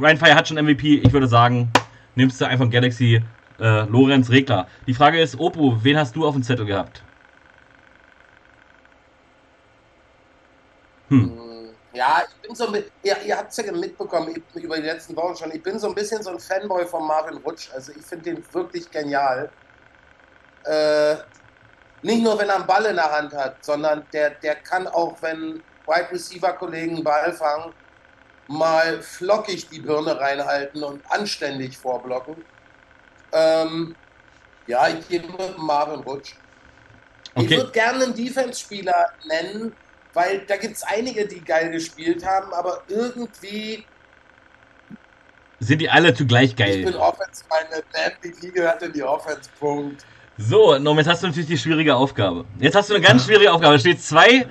[0.00, 1.02] Ryan Fire hat schon MVP.
[1.04, 1.70] Ich würde sagen,
[2.14, 3.22] nimmst du einfach Galaxy
[3.60, 4.66] äh, Lorenz Regler.
[4.86, 7.02] Die Frage ist, Opu, wen hast du auf dem Zettel gehabt?
[11.08, 11.38] Hm.
[11.92, 15.36] Ja, ich bin so ein ihr, ihr habt es ja mitbekommen über die letzten Wochen
[15.36, 17.70] schon, ich bin so ein bisschen so ein Fanboy von Marvin Rutsch.
[17.74, 19.50] Also ich finde den wirklich genial.
[20.64, 21.16] Äh,
[22.02, 25.16] nicht nur, wenn er einen Ball in der Hand hat, sondern der, der kann auch,
[25.20, 27.72] wenn Wide Receiver-Kollegen einen Ball fangen,
[28.52, 32.36] mal flockig die Birne reinhalten und anständig vorblocken.
[33.32, 33.96] Ähm,
[34.66, 36.34] ja, ich gehe mit Marvin Rutsch.
[37.34, 37.44] Okay.
[37.46, 39.74] Ich würde gerne einen Defense-Spieler nennen,
[40.12, 43.86] weil da gibt es einige, die geil gespielt haben, aber irgendwie.
[45.58, 46.80] Sind die alle zugleich geil?
[46.80, 50.04] Ich bin Offense, meine Band, die gehört in die Offense, Punkt.
[50.38, 52.44] So, und jetzt hast du natürlich die schwierige Aufgabe.
[52.58, 53.74] Jetzt hast du eine ganz schwierige Aufgabe.
[53.74, 54.46] Es steht zwei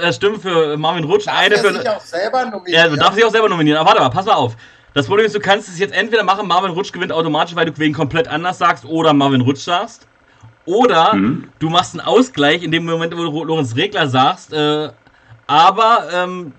[0.00, 1.72] äh, Stimmen für Marvin Rutsch, darf eine für.
[1.72, 2.84] Sich auch selber nominieren.
[2.84, 3.78] Ja, du darfst dich auch selber nominieren.
[3.78, 4.56] Aber warte mal, pass mal auf.
[4.92, 7.72] Das Problem ist, du kannst es jetzt entweder machen, Marvin Rutsch gewinnt automatisch, weil du
[7.76, 10.06] wen komplett anders sagst, oder Marvin Rutsch sagst.
[10.66, 11.48] Oder mhm.
[11.58, 14.90] du machst einen Ausgleich in dem Moment, wo du Lorenz Regler sagst, äh,
[15.46, 16.52] aber ähm,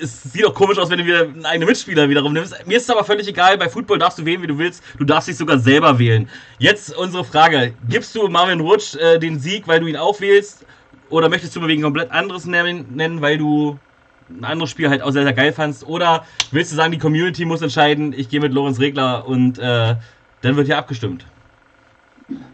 [0.00, 2.54] es sieht doch komisch aus, wenn du wieder einen eigenen Mitspieler wiederum nimmst.
[2.66, 4.82] Mir ist es aber völlig egal, bei Football darfst du wählen, wie du willst.
[4.98, 6.28] Du darfst dich sogar selber wählen.
[6.58, 10.66] Jetzt unsere Frage: Gibst du Marvin Rutsch äh, den Sieg, weil du ihn auch wählst?
[11.08, 13.78] Oder möchtest du mal wegen komplett anderes nennen, weil du
[14.28, 15.86] ein anderes Spiel halt auch sehr, sehr geil fandst?
[15.86, 19.94] Oder willst du sagen, die Community muss entscheiden, ich gehe mit Lorenz Regler und äh,
[20.42, 21.26] dann wird hier abgestimmt?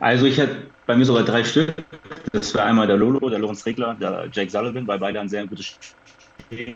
[0.00, 1.74] Also ich hätte bei mir sogar drei Stück.
[2.32, 5.46] Das war einmal der Lolo, der Lorenz Regler, der Jake Sullivan, weil beide ein sehr
[5.46, 5.78] gutes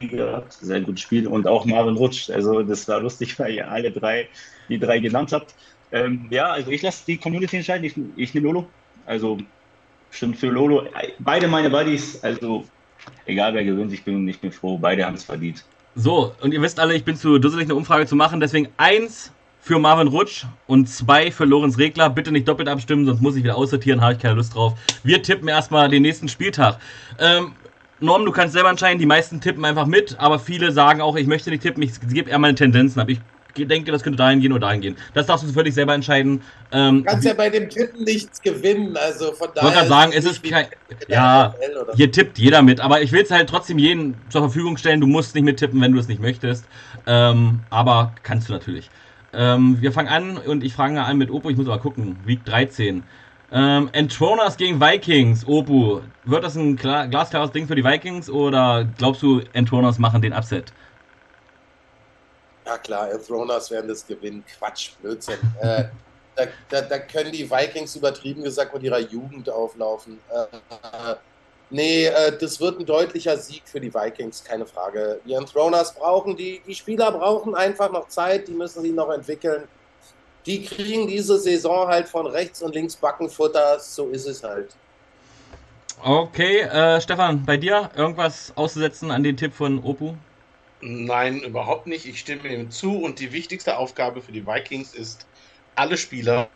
[0.00, 2.30] gehabt, sehr gutes Spiel und auch Marvin Rutsch.
[2.30, 4.28] Also das war lustig, weil ihr alle drei,
[4.68, 5.54] die drei genannt habt.
[5.92, 8.66] Ähm, ja, also ich lasse die Community entscheiden, ich, ich nehme Lolo.
[9.06, 9.38] Also
[10.10, 10.86] stimmt für Lolo.
[11.18, 12.64] Beide meine Buddies, also
[13.26, 15.64] egal wer gewinnt, ich bin, ich bin froh, beide haben es verdient.
[15.94, 19.32] So, und ihr wisst alle, ich bin zu dusselig, eine Umfrage zu machen, deswegen eins
[19.66, 22.10] für Marvin Rutsch und zwei für Lorenz Regler.
[22.10, 24.74] Bitte nicht doppelt abstimmen, sonst muss ich wieder aussortieren, habe ich keine Lust drauf.
[25.02, 26.78] Wir tippen erstmal den nächsten Spieltag.
[27.18, 27.52] Ähm,
[28.00, 31.26] Norm, du kannst selber entscheiden, die meisten tippen einfach mit, aber viele sagen auch, ich
[31.26, 33.08] möchte nicht tippen, ich gebe eher meine Tendenzen ab.
[33.08, 33.20] Ich
[33.56, 34.96] denke, das könnte dahin gehen oder dahin gehen.
[35.14, 36.42] Das darfst du völlig selber entscheiden.
[36.72, 39.56] Ähm, du kannst ja bei dem Tippen nichts gewinnen, also von daher.
[39.56, 40.66] Ich wollte gerade sagen, es ist kein.
[41.08, 41.54] Ja,
[41.94, 45.00] hier tippt jeder mit, aber ich will es halt trotzdem jedem zur Verfügung stellen.
[45.00, 46.66] Du musst nicht mittippen, wenn du es nicht möchtest.
[47.06, 48.90] Ähm, aber kannst du natürlich.
[49.32, 52.18] Ähm, wir fangen an und ich fange an mit Opo, ich muss aber gucken.
[52.24, 53.04] Week 13.
[53.56, 56.02] Ähm, Entroners gegen Vikings, Opu.
[56.24, 60.34] Wird das ein klar, glasklares Ding für die Vikings oder glaubst du, Entroners machen den
[60.34, 60.74] Upset?
[62.66, 64.44] Ja klar, Entroners werden das gewinnen.
[64.58, 65.38] Quatsch, Blödsinn.
[65.62, 65.84] äh,
[66.34, 70.18] da, da, da, können die Vikings übertrieben gesagt mit ihrer Jugend auflaufen.
[70.28, 71.14] Äh,
[71.70, 75.20] nee, äh, das wird ein deutlicher Sieg für die Vikings, keine Frage.
[75.24, 79.66] Die Entroners brauchen, die, die Spieler brauchen einfach noch Zeit, die müssen sich noch entwickeln
[80.46, 84.74] die kriegen diese Saison halt von rechts und links Backenfutter, so ist es halt.
[86.02, 90.14] Okay, äh, Stefan, bei dir irgendwas auszusetzen an den Tipp von Opu?
[90.80, 92.06] Nein, überhaupt nicht.
[92.06, 95.26] Ich stimme ihm zu und die wichtigste Aufgabe für die Vikings ist,
[95.74, 96.48] alle Spieler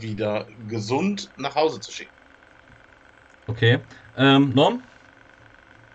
[0.00, 2.12] wieder gesund nach Hause zu schicken.
[3.46, 3.78] Okay.
[4.16, 4.82] Ähm, Norm?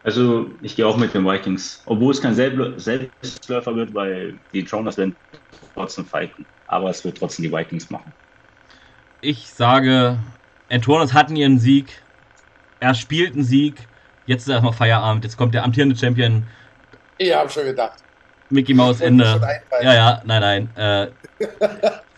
[0.03, 1.81] Also ich gehe auch mit den Vikings.
[1.85, 5.15] Obwohl es kein Selbstläufer wird, weil die Troners werden
[5.73, 8.11] trotzdem fighten aber es wird trotzdem die Vikings machen.
[9.21, 10.17] Ich sage,
[10.69, 12.01] Antonis hatten ihren Sieg,
[12.79, 13.75] er spielt einen Sieg,
[14.25, 16.45] jetzt ist erstmal Feierabend, jetzt kommt der amtierende Champion.
[17.17, 17.99] Ich habe schon gedacht.
[18.49, 19.41] Mickey Maus Ende.
[19.81, 20.75] Ja, ja, nein, nein.
[20.75, 21.07] Äh,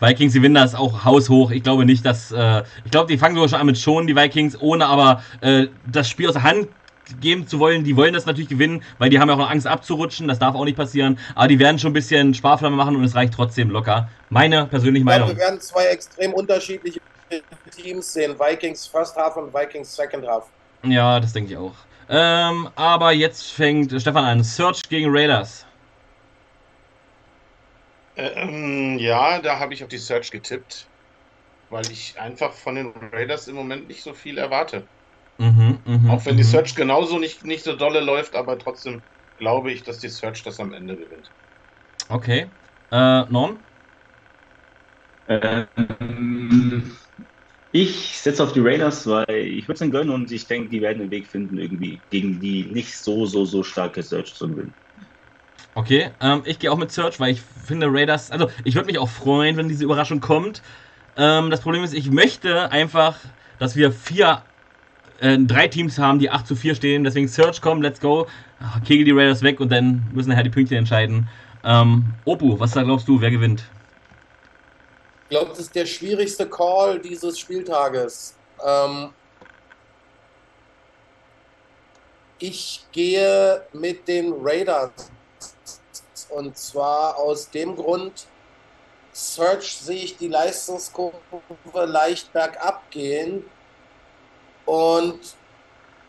[0.00, 1.50] Vikings gewinnen das auch haushoch.
[1.50, 2.30] Ich glaube nicht, dass.
[2.32, 5.68] Äh, ich glaube, die fangen sogar schon an mit schon, die Vikings, ohne aber äh,
[5.90, 6.68] das Spiel aus der Hand
[7.20, 7.84] geben zu wollen.
[7.84, 10.28] Die wollen das natürlich gewinnen, weil die haben ja auch Angst abzurutschen.
[10.28, 11.18] Das darf auch nicht passieren.
[11.34, 14.08] Aber die werden schon ein bisschen Sparflamme machen und es reicht trotzdem locker.
[14.30, 15.28] Meine persönliche Meinung.
[15.28, 17.00] Ja, wir werden zwei extrem unterschiedliche
[17.74, 18.38] Teams sehen.
[18.38, 20.44] Vikings First Half und Vikings Second Half.
[20.82, 21.74] Ja, das denke ich auch.
[22.08, 24.44] Ähm, aber jetzt fängt Stefan an.
[24.44, 25.66] Search gegen Raiders.
[28.16, 30.86] Ähm, ja, da habe ich auf die Search getippt,
[31.68, 34.84] weil ich einfach von den Raiders im Moment nicht so viel erwarte.
[35.38, 36.42] Mhm, mh, Auch wenn die mhm.
[36.42, 39.04] Search genauso nicht, nicht so dolle läuft, aber trotzdem
[39.36, 41.32] glaube ich, dass die Search das am Ende gewinnt.
[42.10, 42.50] Okay.
[42.90, 43.64] Äh, Norm?
[45.28, 46.96] Ähm,
[47.72, 50.80] ich setze auf die Raiders, weil ich würde es ihnen gönnen und ich denke, die
[50.82, 54.76] werden einen Weg finden, irgendwie gegen die nicht so, so, so starke Search zu gewinnen.
[55.74, 58.98] Okay, ähm, ich gehe auch mit Search, weil ich finde Raiders, also ich würde mich
[58.98, 60.62] auch freuen, wenn diese Überraschung kommt.
[61.16, 63.18] Ähm, das Problem ist, ich möchte einfach,
[63.58, 64.44] dass wir vier
[65.20, 67.04] äh, drei Teams haben, die 8 zu 4 stehen.
[67.04, 68.26] Deswegen Search, komm, let's go.
[68.84, 71.28] Kegel die Raiders weg und dann müssen nachher die Pünktchen entscheiden.
[71.64, 73.64] Ähm, Opu, was da glaubst du, wer gewinnt?
[75.24, 78.36] Ich glaube, das ist der schwierigste Call dieses Spieltages.
[78.64, 79.10] Ähm,
[82.38, 85.10] ich gehe mit den Raiders.
[86.28, 88.26] Und zwar aus dem Grund,
[89.12, 91.16] Search sehe ich die Leistungskurve
[91.86, 93.44] leicht bergab gehen.
[94.66, 95.20] Und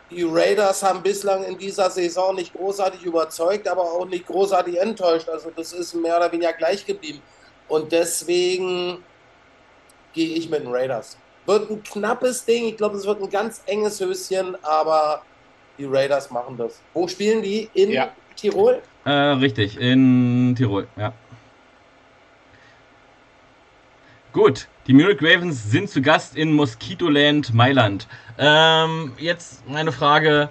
[0.09, 5.29] die Raiders haben bislang in dieser Saison nicht großartig überzeugt, aber auch nicht großartig enttäuscht.
[5.29, 7.21] Also das ist mehr oder weniger gleich geblieben.
[7.67, 9.03] Und deswegen
[10.13, 11.17] gehe ich mit den Raiders.
[11.45, 12.65] Wird ein knappes Ding.
[12.65, 15.21] Ich glaube, es wird ein ganz enges Höschen, aber
[15.77, 16.81] die Raiders machen das.
[16.93, 17.69] Wo spielen die?
[17.73, 18.11] In ja.
[18.35, 18.81] Tirol?
[19.05, 21.13] Äh, richtig, in Tirol, ja.
[24.37, 28.07] Gut, die Munich Ravens sind zu Gast in Mosquitoland, Mailand.
[28.37, 30.49] Ähm, jetzt meine Frage.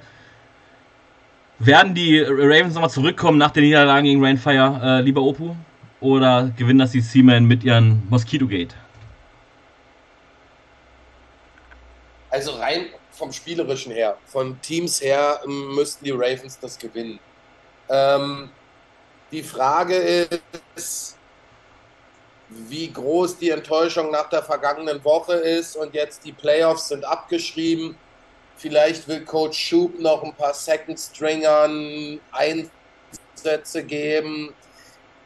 [1.60, 5.54] Werden die Ravens nochmal zurückkommen nach der Niederlage gegen Rainfire, äh, lieber Opu?
[6.00, 8.74] Oder gewinnen das die Seamen mit ihren Mosquito Gate?
[12.30, 17.20] Also rein vom Spielerischen her, von Teams her, ähm, müssten die Ravens das gewinnen.
[17.88, 18.50] Ähm,
[19.30, 20.28] die Frage
[20.74, 21.15] ist,
[22.48, 27.96] wie groß die Enttäuschung nach der vergangenen Woche ist und jetzt die Playoffs sind abgeschrieben.
[28.56, 34.54] Vielleicht will Coach Schub noch ein paar Second Stringern Einsätze geben.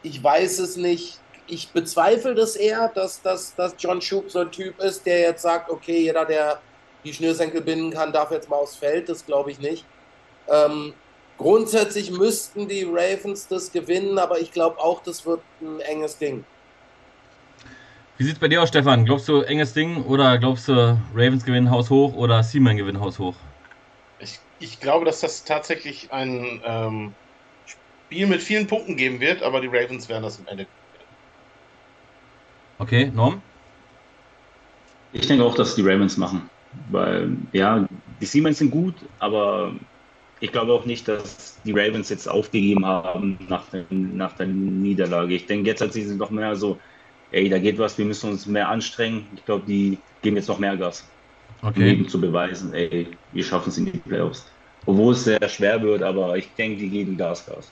[0.03, 1.21] Ich weiß es nicht.
[1.47, 5.43] Ich bezweifle das eher, dass, dass, dass John Schub so ein Typ ist, der jetzt
[5.43, 6.61] sagt, okay, jeder, der
[7.05, 9.09] die Schnürsenkel binden kann, darf jetzt mal aufs Feld.
[9.09, 9.85] Das glaube ich nicht.
[10.49, 10.95] Ähm,
[11.39, 16.45] grundsätzlich müssten die Ravens das gewinnen, aber ich glaube auch, das wird ein enges Ding.
[18.21, 19.07] Wie sieht es bei dir aus, Stefan?
[19.07, 20.73] Glaubst du enges Ding oder glaubst du
[21.15, 23.35] Ravens gewinnen Haus hoch oder Seaman gewinnen Haus hoch?
[24.19, 27.15] Ich, ich glaube, dass das tatsächlich ein ähm,
[27.65, 30.67] Spiel mit vielen Punkten geben wird, aber die Ravens werden das am Ende.
[32.79, 33.41] Okay, Norm?
[35.13, 36.51] Ich denke auch, dass die Ravens machen.
[36.91, 37.87] Weil, ja,
[38.21, 39.75] die Siemens sind gut, aber
[40.41, 45.33] ich glaube auch nicht, dass die Ravens jetzt aufgegeben haben nach, dem, nach der Niederlage.
[45.33, 46.79] Ich denke, jetzt hat sie noch mehr so,
[47.32, 49.27] ey, da geht was, wir müssen uns mehr anstrengen.
[49.36, 51.07] Ich glaube, die geben jetzt noch mehr Gas.
[51.62, 51.81] Okay.
[51.81, 54.47] Um eben zu beweisen, ey, wir schaffen es in die Playoffs.
[54.86, 57.70] Obwohl es sehr schwer wird, aber ich denke, die geben Gas, Gas.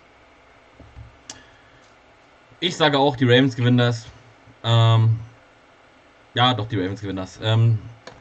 [2.60, 4.06] Ich sage auch, die Ravens gewinnen das.
[4.62, 5.16] Ähm,
[6.34, 7.38] ja, doch, die Ravens gewinnen das.
[7.42, 7.78] Ähm,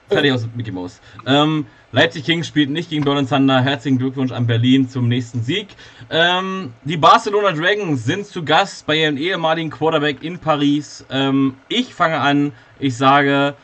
[0.10, 1.02] fertig aus Mickey Mouse.
[1.26, 3.62] Ähm, Leipzig Kings spielt nicht gegen Berlin Thunder.
[3.62, 5.68] Herzlichen Glückwunsch an Berlin zum nächsten Sieg.
[6.10, 11.06] Ähm, die Barcelona Dragons sind zu Gast bei ihrem ehemaligen Quarterback in Paris.
[11.10, 12.52] Ähm, ich fange an.
[12.80, 13.56] Ich sage,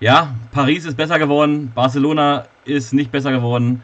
[0.00, 1.72] ja, Paris ist besser geworden.
[1.74, 3.82] Barcelona ist nicht besser geworden.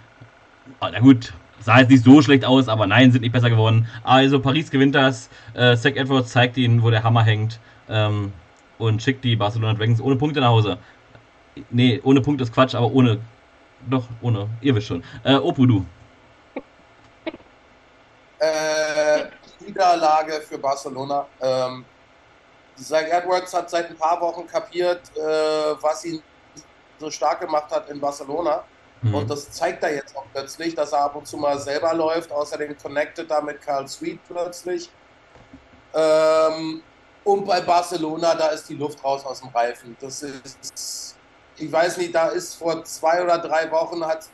[0.81, 3.87] Ah, na gut, sah jetzt nicht so schlecht aus, aber nein, sind nicht besser geworden.
[4.05, 5.29] Also Paris gewinnt das.
[5.55, 7.61] Äh, Zach Edwards zeigt ihnen, wo der Hammer hängt.
[7.89, 8.33] Ähm,
[8.79, 10.79] und schickt die Barcelona Dragons ohne Punkte nach Hause.
[11.71, 13.21] Nee, ohne Punkt ist Quatsch, aber ohne.
[13.89, 14.49] Doch, ohne.
[14.61, 15.05] Ihr wisst schon.
[15.25, 15.85] Äh, Opu, du.
[18.39, 19.25] Äh,
[19.61, 21.27] Niederlage für Barcelona.
[21.41, 21.85] Ähm,
[22.77, 25.21] Zach Edwards hat seit ein paar Wochen kapiert, äh,
[25.81, 26.23] was ihn
[26.99, 28.65] so stark gemacht hat in Barcelona.
[29.03, 29.15] Mhm.
[29.15, 32.31] Und das zeigt er jetzt auch plötzlich, dass er ab und zu mal selber läuft.
[32.31, 34.91] Außerdem connected da mit Carl Sweet plötzlich.
[35.95, 36.83] Ähm,
[37.25, 39.97] und bei Barcelona, da ist die Luft raus aus dem Reifen.
[40.01, 41.08] Das ist
[41.59, 44.29] ich weiß nicht, da ist vor zwei oder drei Wochen hat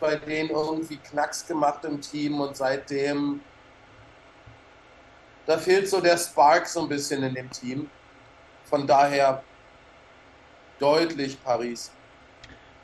[0.00, 3.40] bei denen irgendwie Knacks gemacht im Team und seitdem
[5.46, 7.88] da fehlt so der Spark so ein bisschen in dem Team.
[8.64, 9.42] Von daher
[10.78, 11.92] deutlich Paris.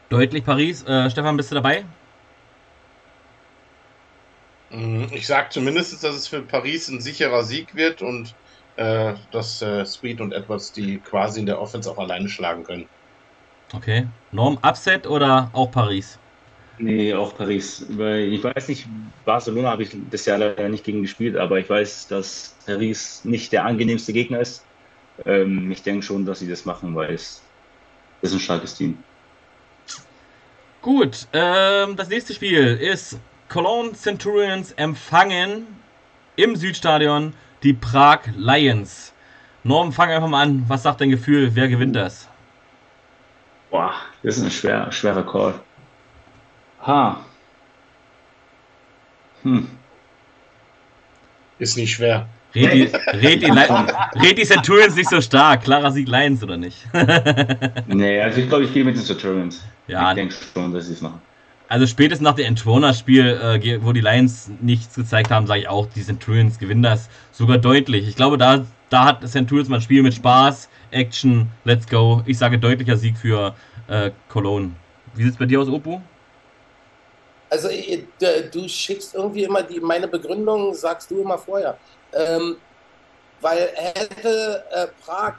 [0.09, 0.83] Deutlich Paris.
[0.85, 1.85] Äh, Stefan, bist du dabei?
[4.71, 8.35] Mm, ich sage zumindest, dass es für Paris ein sicherer Sieg wird und
[8.77, 12.89] äh, dass äh, Sweet und Edwards die quasi in der Offense auch alleine schlagen können.
[13.75, 14.07] Okay.
[14.33, 16.19] Norm Upset oder auch Paris?
[16.79, 17.85] Nee, auch Paris.
[17.91, 18.87] Weil ich weiß nicht,
[19.25, 23.53] Barcelona habe ich das Jahr leider nicht gegen gespielt, aber ich weiß, dass Paris nicht
[23.53, 24.65] der angenehmste Gegner ist.
[25.27, 27.43] Ähm, ich denke schon, dass sie das machen, weil es
[28.23, 28.99] ist ein starkes Team.
[30.81, 33.19] Gut, ähm, das nächste Spiel ist
[33.49, 35.67] Cologne Centurions empfangen
[36.37, 37.35] im Südstadion
[37.65, 39.13] die Prag Lions.
[39.65, 40.65] Norm, fang einfach mal an.
[40.69, 41.51] Was sagt dein Gefühl?
[41.55, 42.29] Wer gewinnt das?
[43.71, 43.93] Boah,
[44.23, 45.55] das ist ein schwer, schwerer Call.
[46.87, 47.21] Ha.
[49.43, 49.69] Hm.
[51.59, 52.29] Ist nicht schwer.
[52.55, 55.65] Red die, red, die, red die Centurions nicht so stark.
[55.65, 56.79] Klarer Sieg Lions, oder nicht?
[57.87, 59.65] nee, also ich glaube, ich gehe mit den Centurions.
[59.87, 60.11] Ja.
[60.11, 61.21] Ich denke schon, dass sie es machen.
[61.69, 65.87] Also spätestens nach dem Entrona-Spiel, äh, wo die Lions nichts gezeigt haben, sage ich auch,
[65.87, 68.09] die Centurions gewinnen das sogar deutlich.
[68.09, 72.23] Ich glaube, da, da hat Centurions mal ein Spiel mit Spaß, Action, let's go.
[72.27, 73.55] Ich sage deutlicher Sieg für
[73.89, 74.75] äh, Cologne.
[75.15, 76.01] Wie sieht es bei dir aus, Opo?
[77.51, 77.69] Also
[78.53, 81.79] du schickst irgendwie immer die, meine Begründung, sagst du immer vorher.
[82.13, 82.57] Ähm,
[83.41, 85.35] weil hätte äh, Prag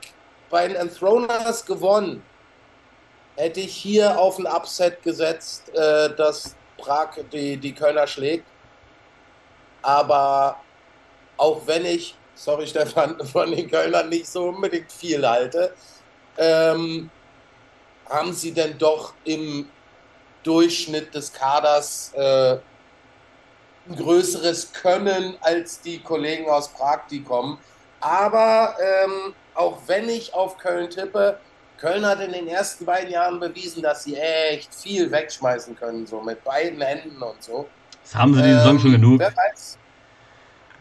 [0.49, 2.23] bei den Enthroners gewonnen,
[3.35, 8.45] hätte ich hier auf ein Upset gesetzt, äh, dass Prag die, die Kölner schlägt.
[9.81, 10.57] Aber
[11.37, 15.73] auch wenn ich, sorry Stefan, von den Kölnern nicht so unbedingt viel halte,
[16.37, 17.09] ähm,
[18.09, 19.69] haben sie denn doch im
[20.43, 22.57] Durchschnitt des Kaders äh,
[23.87, 27.57] ein größeres Können als die Kollegen aus Prag, die kommen.
[27.99, 31.39] Aber ähm, auch wenn ich auf Köln tippe,
[31.77, 36.21] Köln hat in den ersten beiden Jahren bewiesen, dass sie echt viel wegschmeißen können, so
[36.21, 37.67] mit beiden Händen und so.
[38.03, 39.21] Das haben sie die Saison ähm, schon genug.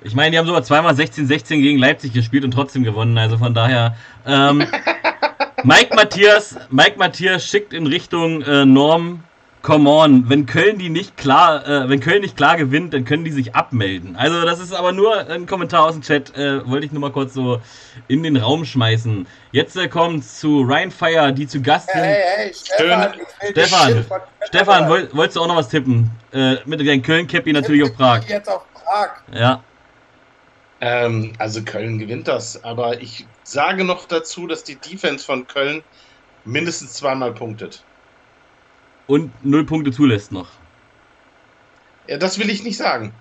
[0.02, 3.18] Ich meine, die haben sogar zweimal 16-16 gegen Leipzig gespielt und trotzdem gewonnen.
[3.18, 3.96] Also von daher.
[4.26, 4.66] Ähm,
[5.64, 9.24] Mike Matthias, Mike Matthias schickt in Richtung äh, Norm
[9.62, 13.24] come on, wenn Köln die nicht klar, äh, wenn Köln nicht klar gewinnt, dann können
[13.24, 14.16] die sich abmelden.
[14.16, 17.10] Also das ist aber nur ein Kommentar aus dem Chat, äh, wollte ich nur mal
[17.12, 17.60] kurz so
[18.06, 19.26] in den Raum schmeißen.
[19.52, 22.00] Jetzt äh, kommt zu Ryan Fire, die zu Gast sind.
[22.00, 23.12] Hey, hey, Stefan,
[23.50, 24.06] Stefan,
[24.46, 26.10] Stefan woll, wolltest du auch noch was tippen?
[26.32, 28.22] Äh, mit deinem Köln-Cappy natürlich auf Prag.
[28.28, 29.10] Jetzt auf Prag.
[29.32, 29.62] Ja.
[30.80, 35.82] Ähm, also Köln gewinnt das, aber ich sage noch dazu, dass die Defense von Köln
[36.44, 37.84] mindestens zweimal punktet
[39.08, 40.48] und null Punkte zulässt noch.
[42.06, 43.12] Ja, das will ich nicht sagen.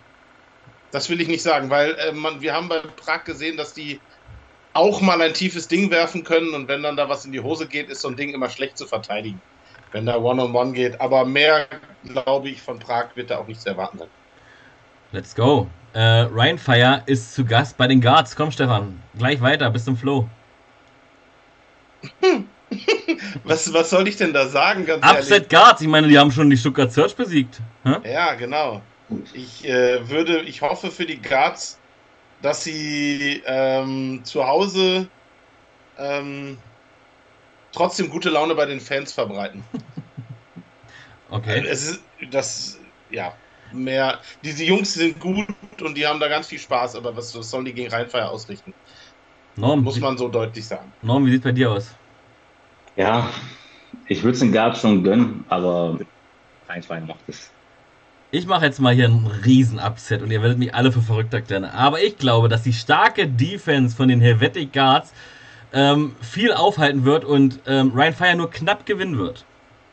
[0.92, 4.00] Das will ich nicht sagen, weil äh, man, wir haben bei Prag gesehen, dass die
[4.74, 7.68] auch mal ein tiefes Ding werfen können und wenn dann da was in die Hose
[7.68, 9.42] geht, ist so ein Ding immer schlecht zu verteidigen,
[9.92, 11.02] wenn da One-on-One -on -one geht.
[11.02, 11.68] Aber mehr,
[12.04, 14.10] glaube ich, von Prag wird da auch nichts erwarten sein.
[15.18, 15.68] Let's go.
[15.96, 18.36] Äh, Ryan Fire ist zu Gast bei den Guards.
[18.36, 20.30] Komm, Stefan, gleich weiter, bis zum Flow.
[22.22, 22.48] Hm.
[23.44, 25.50] was, was soll ich denn da sagen, ganz Upset ehrlich?
[25.50, 27.60] Guards, ich meine, die haben schon die Stuttgart Search besiegt.
[27.82, 27.96] Hm?
[28.04, 28.84] Ja, genau.
[29.34, 31.80] Ich äh, würde, ich hoffe für die Guards,
[32.44, 35.08] dass sie ähm, zu Hause
[35.98, 36.60] ähm,
[37.72, 39.64] trotzdem gute Laune bei den Fans verbreiten.
[41.32, 41.66] okay.
[41.68, 42.78] Es ist, das,
[43.10, 43.34] ja,
[43.74, 44.20] mehr.
[44.44, 45.48] Diese Jungs sind gut
[45.82, 48.74] und die haben da ganz viel Spaß, aber was, was sollen die gegen Rheinfeier ausrichten?
[49.56, 50.92] Norm, Muss man so deutlich sagen.
[51.02, 51.96] Norm, wie sieht es bei dir aus?
[52.96, 53.30] Ja,
[54.08, 56.00] ich würde es den Guards schon gönnen, aber
[56.68, 57.52] 1-2 macht es.
[58.32, 61.34] Ich mache jetzt mal hier einen riesen Upset und ihr werdet mich alle für verrückt
[61.34, 61.64] erklären.
[61.64, 65.14] Aber ich glaube, dass die starke Defense von den Helvetic Guards
[65.72, 69.46] ähm, viel aufhalten wird und ähm, Ryan Fire nur knapp gewinnen wird.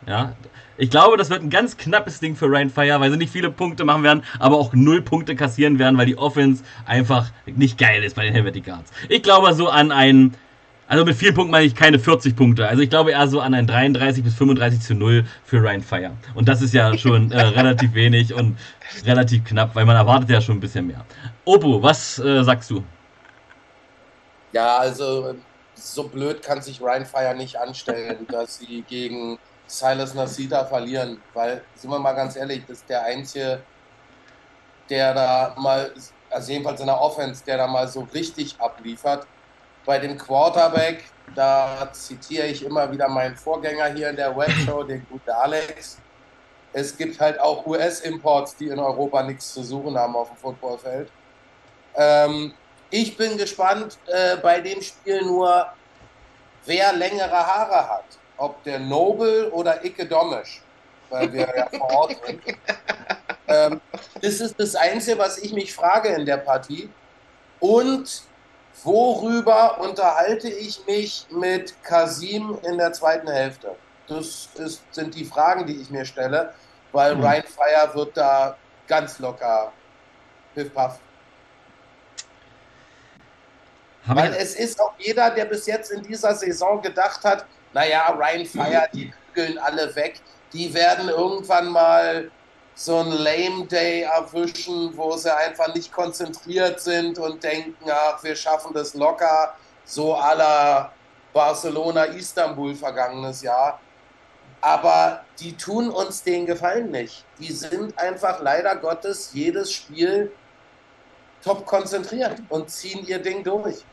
[0.06, 0.36] Ja,
[0.76, 3.51] ich glaube, das wird ein ganz knappes Ding für Ryan Fire, weil sie nicht viele
[3.51, 8.02] Punkte machen werden, aber auch null Punkte kassieren werden, weil die Offense einfach nicht geil
[8.02, 8.90] ist bei den Helvetic Guards.
[9.09, 10.34] Ich glaube so an einen
[10.86, 12.68] also mit vielen Punkten meine ich keine 40 Punkte.
[12.68, 16.10] Also ich glaube eher so an ein 33 bis 35 zu 0 für Ryan Fire.
[16.34, 18.59] Und das ist ja schon äh, relativ wenig und
[19.06, 21.05] relativ knapp, weil man erwartet ja schon ein bisschen mehr.
[21.44, 22.84] Opo, was äh, sagst du?
[24.52, 25.34] Ja, also
[25.74, 31.20] so blöd kann sich Ryan Fire nicht anstellen, dass sie gegen Silas Nasita verlieren.
[31.32, 33.62] Weil, sind wir mal ganz ehrlich, das ist der Einzige,
[34.89, 35.93] der da mal,
[36.31, 39.27] also jedenfalls in der Offense, der da mal so richtig abliefert
[39.85, 41.05] bei dem Quarterback,
[41.35, 45.99] da zitiere ich immer wieder meinen Vorgänger hier in der Webshow, den guten Alex.
[46.73, 51.11] Es gibt halt auch US-Imports, die in Europa nichts zu suchen haben auf dem Footballfeld.
[51.95, 52.53] Ähm,
[52.91, 55.66] ich bin gespannt äh, bei dem Spiel nur,
[56.65, 58.05] wer längere Haare hat.
[58.36, 60.62] Ob der Noble oder Icke Domisch,
[61.11, 62.43] weil wir ja vor Ort sind.
[63.47, 63.81] Ähm,
[64.20, 66.89] das ist das Einzige, was ich mich frage in der Partie.
[67.61, 68.24] Und
[68.82, 73.77] Worüber unterhalte ich mich mit Kasim in der zweiten Hälfte?
[74.09, 76.52] Das ist, sind die Fragen, die ich mir stelle,
[76.93, 77.24] weil mhm.
[77.24, 78.56] Ryan Fire wird da
[78.89, 79.73] ganz locker
[80.55, 80.98] piff-paff.
[84.06, 88.46] Weil es ist auch jeder, der bis jetzt in dieser Saison gedacht hat, naja, Ryan
[88.46, 90.20] Fire, die bügeln alle weg,
[90.52, 92.30] die werden irgendwann mal
[92.76, 98.34] so ein Lame Day erwischen, wo sie einfach nicht konzentriert sind und denken, ach, wir
[98.34, 100.92] schaffen das locker, so aller
[101.32, 103.80] Barcelona, Istanbul vergangenes Jahr.
[104.60, 107.24] Aber die tun uns den Gefallen nicht.
[107.38, 110.32] Die sind einfach leider Gottes jedes Spiel
[111.44, 113.84] top konzentriert und ziehen ihr Ding durch.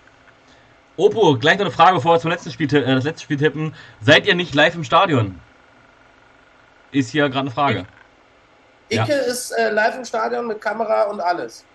[0.97, 3.76] Opo, gleich noch eine Frage, bevor wir zum letzten Spiel, äh, das letzte Spiel tippen.
[4.01, 5.39] Seid ihr nicht live im Stadion?
[6.91, 7.85] Ist hier gerade eine Frage.
[8.89, 9.18] Icke ja.
[9.19, 11.65] ist äh, live im Stadion mit Kamera und alles.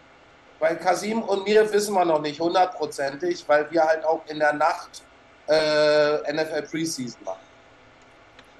[0.60, 4.52] Bei Kasim und mir wissen wir noch nicht hundertprozentig, weil wir halt auch in der
[4.52, 5.02] Nacht
[5.48, 7.40] äh, NFL Preseason machen.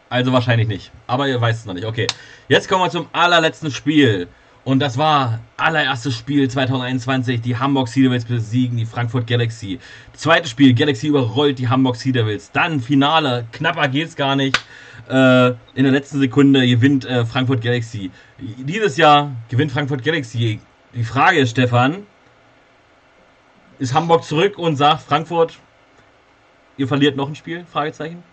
[0.08, 0.92] Also wahrscheinlich nicht.
[1.06, 1.86] Aber ihr weißt es noch nicht.
[1.86, 2.06] Okay.
[2.48, 4.28] Jetzt kommen wir zum allerletzten Spiel.
[4.66, 7.40] Und das war allererstes Spiel 2021.
[7.40, 9.78] Die Hamburg Sea Devils besiegen die Frankfurt Galaxy.
[10.12, 12.50] Zweites Spiel, Galaxy überrollt die Hamburg Sea Devils.
[12.50, 14.58] Dann Finale, knapper geht's gar nicht.
[15.08, 18.10] Äh, in der letzten Sekunde gewinnt äh, Frankfurt Galaxy.
[18.40, 20.58] Dieses Jahr gewinnt Frankfurt Galaxy.
[20.92, 22.04] Die Frage ist, Stefan,
[23.78, 25.60] ist Hamburg zurück und sagt Frankfurt,
[26.76, 27.64] ihr verliert noch ein Spiel?
[27.70, 28.24] Fragezeichen.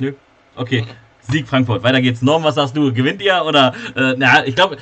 [0.00, 0.14] Nö.
[0.56, 0.84] Okay.
[1.30, 1.82] Sieg Frankfurt.
[1.82, 2.22] Weiter geht's.
[2.22, 2.92] Norm, was sagst du?
[2.92, 3.74] Gewinnt ihr oder?
[3.96, 4.76] Äh, na, ich glaube.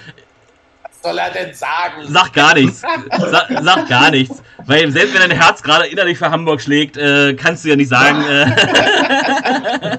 [0.82, 2.02] Was soll er denn sagen?
[2.06, 2.80] Sag gar nichts.
[2.80, 4.42] Sag, sag gar nichts.
[4.66, 7.88] Weil selbst wenn dein Herz gerade innerlich für Hamburg schlägt, äh, kannst du ja nicht
[7.88, 8.22] sagen.
[8.22, 9.98] Äh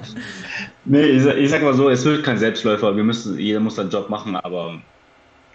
[0.84, 2.94] nee, ich, ich, sag mal so, es wird kein Selbstläufer.
[2.94, 4.80] Wir müssen, jeder muss seinen Job machen, aber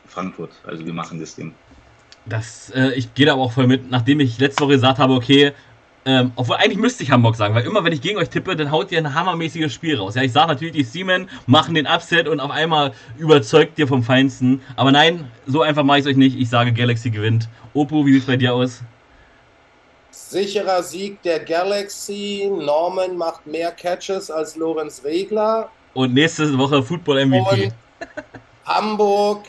[0.08, 1.54] Frankfurt, also wir machen das Ding.
[2.26, 5.14] Das, äh, ich gehe da aber auch voll mit, nachdem ich letzte Woche gesagt habe,
[5.14, 5.54] okay,
[6.08, 8.70] ähm, obwohl eigentlich müsste ich Hamburg sagen, weil immer wenn ich gegen euch tippe, dann
[8.70, 10.14] haut ihr ein hammermäßiges Spiel raus.
[10.14, 14.04] Ja, ich sage natürlich, die Seamen machen den Upset und auf einmal überzeugt ihr vom
[14.04, 14.62] Feinsten.
[14.76, 16.38] Aber nein, so einfach mache ich es euch nicht.
[16.40, 17.50] Ich sage, Galaxy gewinnt.
[17.74, 18.84] Opo, wie sieht es bei dir aus?
[20.12, 22.52] Sicherer Sieg der Galaxy.
[22.52, 25.72] Norman macht mehr Catches als Lorenz Regler.
[25.96, 27.64] Und nächste Woche Football MVP.
[27.64, 27.74] Und
[28.66, 29.44] Hamburg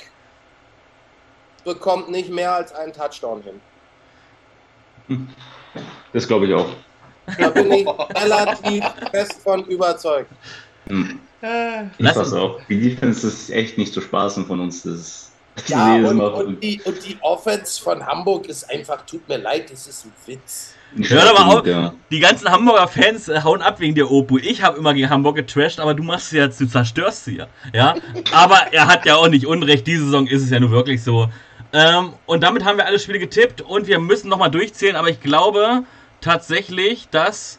[1.65, 3.61] bekommt nicht mehr als einen Touchdown hin.
[6.13, 6.69] Das glaube ich auch.
[7.39, 10.31] Da bin ich relativ fest von überzeugt.
[10.89, 11.19] Hm.
[11.99, 12.61] Ich weiß auch.
[12.69, 14.83] Die Defense ist echt nicht zu spaßen von uns.
[14.83, 15.33] Das
[15.67, 19.87] ja, und, und, die, und die Offense von Hamburg ist einfach, tut mir leid, das
[19.87, 20.75] ist ein Witz.
[21.09, 21.95] Hör aber auf, ja.
[22.11, 24.39] die ganzen Hamburger Fans äh, hauen ab wegen der Opu.
[24.39, 27.47] Ich habe immer gegen Hamburg getrashed, aber du machst sie ja, du zerstörst sie ja.
[27.75, 27.95] ja.
[28.33, 29.87] Aber er hat ja auch nicht Unrecht.
[29.87, 31.29] Diese Saison ist es ja nur wirklich so.
[31.73, 35.21] Ähm, und damit haben wir alle Spiele getippt und wir müssen nochmal durchzählen, aber ich
[35.21, 35.85] glaube
[36.21, 37.59] tatsächlich, dass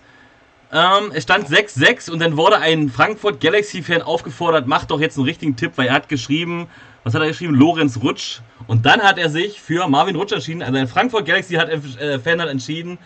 [0.71, 5.25] ähm, es stand 6-6 und dann wurde ein Frankfurt Galaxy-Fan aufgefordert, macht doch jetzt einen
[5.25, 6.67] richtigen Tipp, weil er hat geschrieben,
[7.03, 7.55] was hat er geschrieben?
[7.55, 8.41] Lorenz Rutsch.
[8.67, 10.61] Und dann hat er sich für Marvin Rutsch entschieden.
[10.61, 12.97] Also ein Frankfurt Galaxy hat, äh, hat entschieden,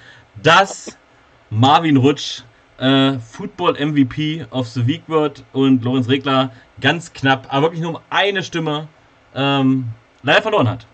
[0.41, 0.97] dass
[1.51, 2.41] Marvin Rutsch
[2.79, 7.91] äh, Football MVP of the Week wird und Lorenz Regler ganz knapp, aber wirklich nur
[7.91, 8.87] um eine Stimme
[9.35, 9.89] ähm,
[10.23, 10.87] leider verloren hat.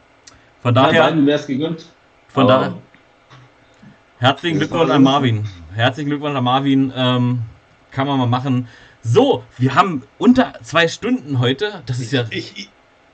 [0.62, 1.04] Von daher.
[1.04, 1.86] Beiden wäre es gegönnt.
[2.30, 2.78] Von daher.
[4.20, 5.48] Herzlichen Glückwunsch an Marvin.
[5.76, 6.92] Herzlichen Glückwunsch an Marvin.
[6.96, 7.42] Ähm,
[7.92, 8.68] kann man mal machen.
[9.04, 11.84] So, wir haben unter zwei Stunden heute.
[11.86, 12.26] Das ist ja.
[12.32, 12.70] Ich,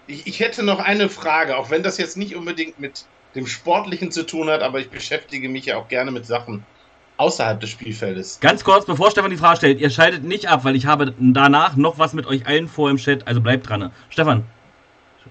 [0.07, 3.05] ich, ich hätte noch eine Frage, auch wenn das jetzt nicht unbedingt mit
[3.35, 6.65] dem Sportlichen zu tun hat, aber ich beschäftige mich ja auch gerne mit Sachen
[7.17, 8.39] außerhalb des Spielfeldes.
[8.39, 11.75] Ganz kurz, bevor Stefan die Frage stellt, ihr schaltet nicht ab, weil ich habe danach
[11.75, 13.91] noch was mit euch allen vor im Chat, also bleibt dran.
[14.09, 14.43] Stefan.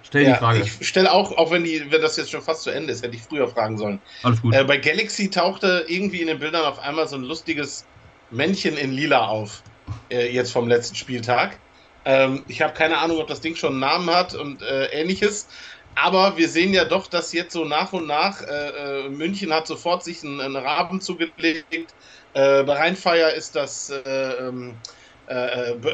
[0.02, 0.60] Stell ja, die Frage.
[0.60, 3.16] Ich stelle auch, auch wenn, die, wenn das jetzt schon fast zu Ende ist, hätte
[3.16, 4.00] ich früher fragen sollen.
[4.22, 4.54] Alles gut.
[4.54, 7.84] Äh, bei Galaxy tauchte irgendwie in den Bildern auf einmal so ein lustiges
[8.30, 9.62] Männchen in Lila auf.
[10.10, 11.58] Äh, jetzt vom letzten Spieltag.
[12.04, 15.48] Ähm, ich habe keine Ahnung, ob das Ding schon einen Namen hat und äh, ähnliches.
[15.94, 19.66] Aber wir sehen ja doch, dass jetzt so nach und nach äh, äh, München hat
[19.66, 21.94] sofort sich einen, einen Raben zugelegt.
[22.34, 24.74] Äh, bei Rheinfeier ist das ähm,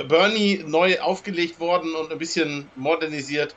[0.09, 3.55] Bernie neu aufgelegt worden und ein bisschen modernisiert.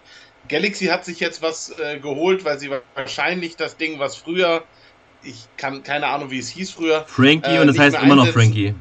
[0.47, 4.63] Galaxy hat sich jetzt was äh, geholt, weil sie wahrscheinlich das Ding, was früher,
[5.21, 7.05] ich kann keine Ahnung, wie es hieß früher.
[7.07, 8.75] Frankie äh, und es heißt immer noch Frankie.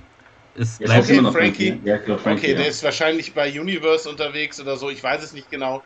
[0.54, 1.70] Es bleibt okay, immer noch Frankie.
[1.70, 1.88] Frankie.
[1.88, 2.58] Ja, glaub, Frankie okay, ja.
[2.58, 5.82] der ist wahrscheinlich bei Universe unterwegs oder so, ich weiß es nicht genau.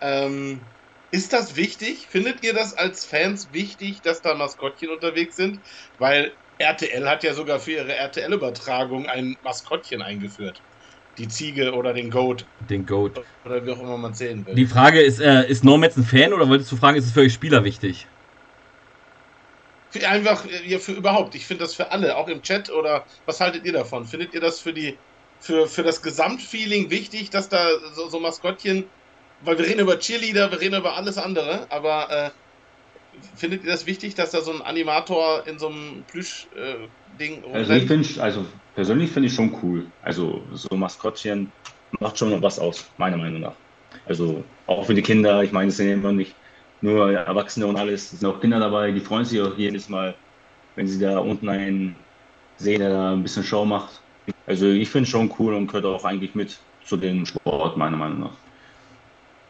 [0.00, 0.60] Ähm,
[1.10, 2.06] ist das wichtig?
[2.08, 5.60] Findet ihr das als Fans wichtig, dass da Maskottchen unterwegs sind?
[5.98, 10.62] Weil RTL hat ja sogar für ihre RTL-Übertragung ein Maskottchen eingeführt
[11.18, 12.46] die Ziege oder den Goat.
[12.70, 13.20] Den Goat.
[13.44, 14.54] Oder wie auch immer man sehen will.
[14.54, 17.12] Die Frage ist, äh, ist Norm jetzt ein Fan oder wolltest du fragen, ist es
[17.12, 18.06] für euch Spieler wichtig?
[19.90, 21.34] Für einfach, ja, für überhaupt.
[21.34, 24.04] Ich finde das für alle, auch im Chat oder was haltet ihr davon?
[24.04, 24.96] Findet ihr das für die,
[25.40, 28.84] für, für das Gesamtfeeling wichtig, dass da so, so Maskottchen,
[29.42, 32.30] weil wir reden über Cheerleader, wir reden über alles andere, aber äh,
[33.34, 37.72] findet ihr das wichtig, dass da so ein Animator in so einem Plüsch-Ding äh, Also
[37.72, 38.46] ich finde, also
[38.78, 39.86] persönlich finde ich schon cool.
[40.04, 41.50] Also so Maskottchen
[41.98, 43.56] macht schon noch was aus, meiner Meinung nach.
[44.06, 46.32] Also auch für die Kinder, ich meine, es sind immer nicht
[46.80, 50.14] nur Erwachsene und alles, es sind auch Kinder dabei, die freuen sich auch jedes Mal,
[50.76, 51.96] wenn sie da unten einen
[52.58, 54.00] sehen, der da ein bisschen Show macht.
[54.46, 57.96] Also ich finde es schon cool und gehört auch eigentlich mit zu dem Sport, meiner
[57.96, 58.36] Meinung nach.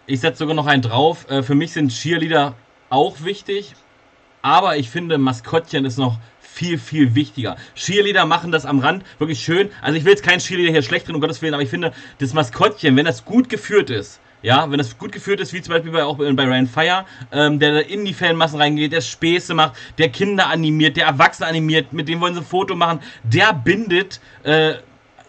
[0.07, 1.29] Ich setze sogar noch einen drauf.
[1.29, 2.55] Äh, für mich sind Cheerleader
[2.89, 3.75] auch wichtig,
[4.41, 6.17] aber ich finde, Maskottchen ist noch
[6.59, 7.57] viel, viel wichtiger.
[7.77, 9.71] Cheerleader machen das am Rand wirklich schön.
[9.81, 11.93] Also ich will jetzt keinen Cheerleader hier schlecht drin, um Gottes Willen, aber ich finde,
[12.19, 15.75] das Maskottchen, wenn das gut geführt ist, ja, wenn das gut geführt ist, wie zum
[15.75, 19.75] Beispiel bei, auch bei Ryan Fire, ähm, der in die Fanmassen reingeht, der Späße macht,
[19.99, 24.21] der Kinder animiert, der Erwachsene animiert, mit dem wollen sie ein Foto machen, der bindet
[24.43, 24.75] äh,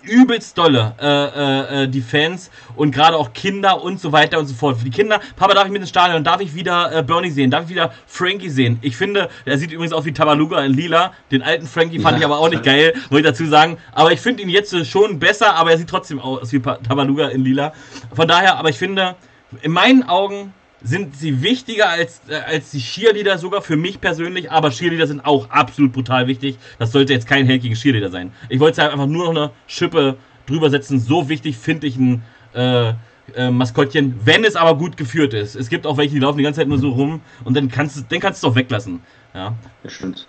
[0.10, 4.48] übelst dolle äh, äh, äh, die Fans und gerade auch Kinder und so weiter und
[4.48, 4.78] so fort.
[4.78, 6.24] Für die Kinder, Papa, darf ich mit ins Stadion?
[6.24, 7.52] Darf ich wieder äh, Bernie sehen?
[7.52, 8.80] Darf ich wieder Frankie sehen?
[8.82, 11.14] Ich finde, er sieht übrigens aus wie Tabaluga in Lila.
[11.32, 12.20] Den alten Frankie fand ja.
[12.20, 13.78] ich aber auch nicht geil, muss ich dazu sagen.
[13.94, 17.44] Aber ich finde ihn jetzt schon besser, aber er sieht trotzdem aus wie Tabaluga in
[17.44, 17.74] Lila.
[18.14, 19.16] Von daher, aber ich finde,
[19.62, 24.52] in meinen Augen sind sie wichtiger als, äh, als die Cheerleader sogar für mich persönlich,
[24.52, 26.58] aber Cheerleader sind auch absolut brutal wichtig.
[26.78, 28.32] Das sollte jetzt kein Held gegen Cheerleader sein.
[28.48, 31.00] Ich wollte einfach nur noch eine Schippe drüber setzen.
[31.00, 32.24] So wichtig finde ich ein
[32.54, 32.94] äh,
[33.36, 35.56] äh, Maskottchen, wenn es aber gut geführt ist.
[35.56, 37.98] Es gibt auch welche, die laufen die ganze Zeit nur so rum und dann kannst
[37.98, 39.02] du den kannst du doch weglassen.
[39.34, 39.54] Ja,
[39.84, 40.28] das stimmt.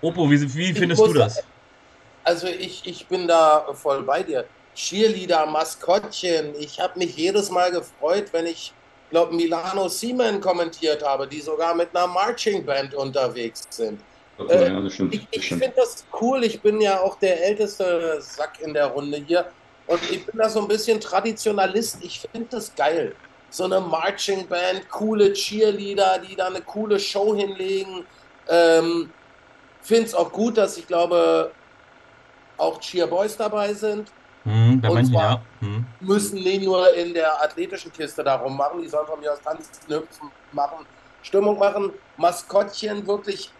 [0.00, 1.44] Opo, wie, wie findest muss, du das?
[2.24, 4.44] Also ich, ich bin da voll bei dir.
[4.74, 6.54] Cheerleader, Maskottchen.
[6.58, 8.74] Ich habe mich jedes Mal gefreut, wenn ich
[9.10, 14.00] glaube, Milano Siemen kommentiert habe, die sogar mit einer Marching Band unterwegs sind.
[14.38, 16.44] Okay, äh, ja, ich, ich finde das cool.
[16.44, 19.46] Ich bin ja auch der älteste Sack in der Runde hier.
[19.86, 21.98] Und ich bin da so ein bisschen Traditionalist.
[22.02, 23.14] Ich finde das geil.
[23.50, 28.04] So eine Marching Band, coole Cheerleader, die da eine coole Show hinlegen.
[28.48, 29.10] Ähm,
[29.80, 31.52] finde es auch gut, dass ich glaube,
[32.58, 34.10] auch Cheerboys dabei sind.
[34.46, 35.42] Hm, bei manchen, ja.
[35.60, 35.84] Hm.
[36.00, 39.72] Müssen nicht nur in der athletischen Kiste darum machen, die sollen von mir aus tanzen,
[39.88, 40.86] hüpfen, machen,
[41.22, 43.52] Stimmung machen, Maskottchen wirklich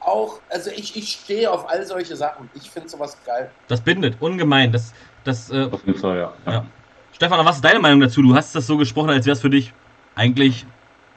[0.00, 2.48] auch, also ich, ich stehe auf all solche Sachen.
[2.54, 3.50] Ich finde sowas geil.
[3.66, 4.72] Das bindet, ungemein.
[4.72, 6.32] Das, das, äh, auf jeden Fall, ja.
[6.46, 6.64] ja.
[7.12, 8.22] Stefan, was ist deine Meinung dazu?
[8.22, 9.72] Du hast das so gesprochen, als wäre es für dich
[10.14, 10.64] eigentlich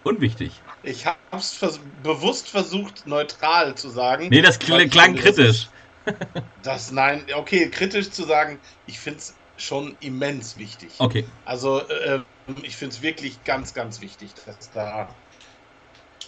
[0.04, 0.62] unwichtig.
[0.84, 4.28] Ich habe es vers bewusst versucht, neutral zu sagen.
[4.30, 5.70] Nee, das kl klang kritisch.
[6.64, 10.90] Das, nein, okay, kritisch zu sagen, ich finde es schon immens wichtig.
[11.00, 11.26] Okay.
[11.46, 12.20] Also, äh,
[12.64, 15.10] ich finde es wirklich ganz, ganz wichtig, dass da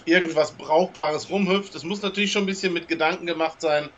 [0.06, 1.76] irgendwas Brauchbares rumhüpft.
[1.76, 3.90] Es muss natürlich schon ein bisschen mit Gedanken gemacht sein.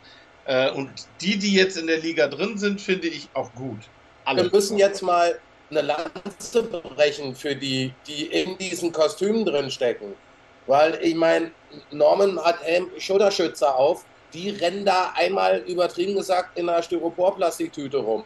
[0.46, 0.90] Äh, und
[1.20, 3.80] die, die jetzt in der Liga drin sind, finde ich auch gut.
[4.24, 4.44] Alle.
[4.44, 5.38] Wir müssen jetzt mal
[5.70, 10.14] eine Lanze brechen für die, die in diesen Kostümen drin stecken.
[10.66, 11.50] Weil ich meine,
[11.90, 12.58] Norman hat
[12.98, 18.24] Schulterschützer auf die rennen da einmal übertrieben gesagt in einer Styroporplastiktüte rum.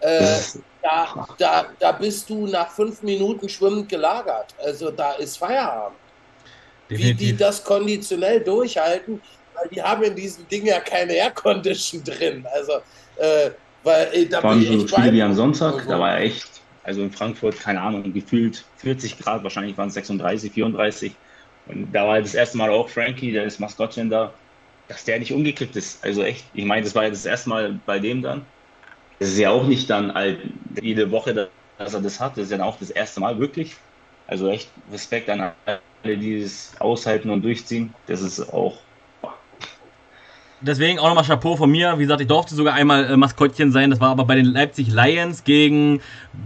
[0.00, 0.38] Äh,
[0.82, 4.54] da, da, da bist du nach fünf Minuten schwimmend gelagert.
[4.58, 5.96] Also da ist Feierabend.
[6.90, 7.20] Definitiv.
[7.20, 9.20] Wie die das konditionell durchhalten,
[9.54, 12.44] weil die haben in diesem Ding ja keine Aircondition drin.
[12.52, 12.72] Also,
[13.16, 13.50] äh,
[13.84, 15.88] weil ey, da Vor so Spiele wie am Sonntag, so.
[15.88, 16.48] da war ja echt,
[16.82, 21.14] also in Frankfurt, keine Ahnung, gefühlt 40 Grad, wahrscheinlich waren es 36, 34.
[21.66, 24.32] Und da war das erste Mal auch Frankie, der ist Maskottchen da
[24.88, 26.04] dass der nicht umgekippt ist.
[26.04, 28.44] Also echt, ich meine, das war ja das erste Mal bei dem dann.
[29.18, 30.40] Das ist ja auch nicht dann halt
[30.80, 31.32] jede Woche,
[31.78, 32.36] dass er das hat.
[32.36, 33.76] Das ist ja auch das erste Mal wirklich.
[34.26, 37.94] Also echt Respekt an alle, die es aushalten und durchziehen.
[38.06, 38.78] Das ist auch.
[40.60, 41.98] Deswegen auch nochmal Chapeau von mir.
[41.98, 43.90] Wie gesagt, ich durfte sogar einmal äh, Maskottchen sein.
[43.90, 46.00] Das war aber bei den Leipzig Lions gegen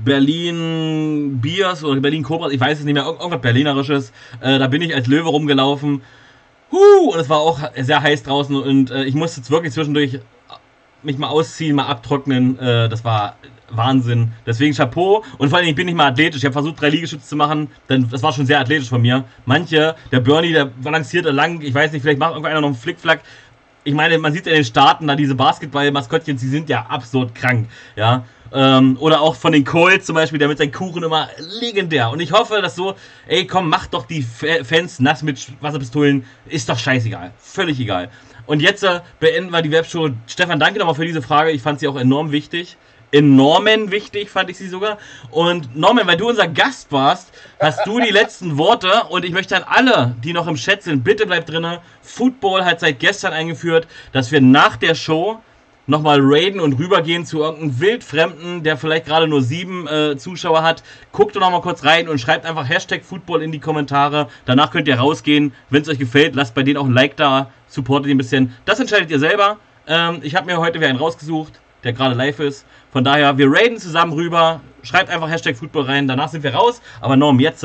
[0.05, 2.53] Berlin Bears oder Berlin Cobras.
[2.53, 3.05] Ich weiß es nicht mehr.
[3.05, 4.13] Irgendwas Berlinerisches.
[4.41, 6.01] Äh, da bin ich als Löwe rumgelaufen.
[6.73, 10.21] Huh, und es war auch sehr heiß draußen und äh, ich musste jetzt wirklich zwischendurch
[11.03, 12.59] mich mal ausziehen, mal abtrocknen.
[12.59, 13.37] Äh, das war
[13.71, 14.33] Wahnsinn.
[14.45, 15.25] Deswegen Chapeau.
[15.39, 16.39] Und vor allem, ich bin nicht mal athletisch.
[16.39, 17.69] Ich habe versucht, drei Liegestütze zu machen.
[17.89, 19.25] Denn das war schon sehr athletisch von mir.
[19.45, 21.61] Manche, der Bernie, der balancierte lang.
[21.63, 23.21] Ich weiß nicht, vielleicht macht irgendeiner noch einen Flickflack.
[23.85, 27.69] Ich meine, man sieht in den Staaten da diese Basketball-Maskottchen, die sind ja absurd krank.
[27.95, 28.25] Ja.
[28.57, 31.29] Ähm, oder auch von den Colts zum Beispiel, der mit seinen Kuchen immer
[31.61, 32.09] legendär.
[32.09, 32.95] Und ich hoffe, dass so,
[33.29, 36.25] ey, komm, mach doch die Fans nass mit Wasserpistolen.
[36.47, 37.33] Ist doch scheißegal.
[37.39, 38.09] Völlig egal.
[38.47, 40.09] Und jetzt äh, beenden wir die Webshow.
[40.27, 41.51] Stefan, danke nochmal für diese Frage.
[41.51, 42.79] Ich fand sie auch enorm wichtig.
[43.13, 44.97] Enormen wichtig fand ich sie sogar.
[45.31, 49.05] Und Norman, weil du unser Gast warst, hast du die letzten Worte.
[49.11, 51.79] Und ich möchte an alle, die noch im Chat sind, bitte bleibt drinnen.
[52.01, 55.41] Football hat seit gestern eingeführt, dass wir nach der Show
[55.87, 60.83] nochmal raiden und rübergehen zu irgendeinem Wildfremden, der vielleicht gerade nur sieben äh, Zuschauer hat.
[61.13, 64.29] Guckt doch nochmal kurz rein und schreibt einfach Hashtag Football in die Kommentare.
[64.45, 65.53] Danach könnt ihr rausgehen.
[65.71, 68.55] Wenn es euch gefällt, lasst bei denen auch ein Like da, supportet ihn ein bisschen.
[68.65, 69.59] Das entscheidet ihr selber.
[69.87, 72.67] Ähm, ich habe mir heute wieder einen rausgesucht, der gerade live ist.
[72.93, 74.61] Von daher, wir raiden zusammen rüber.
[74.83, 76.09] Schreibt einfach Hashtag Football rein.
[76.09, 76.81] Danach sind wir raus.
[77.01, 77.65] Aber Norm, jetzt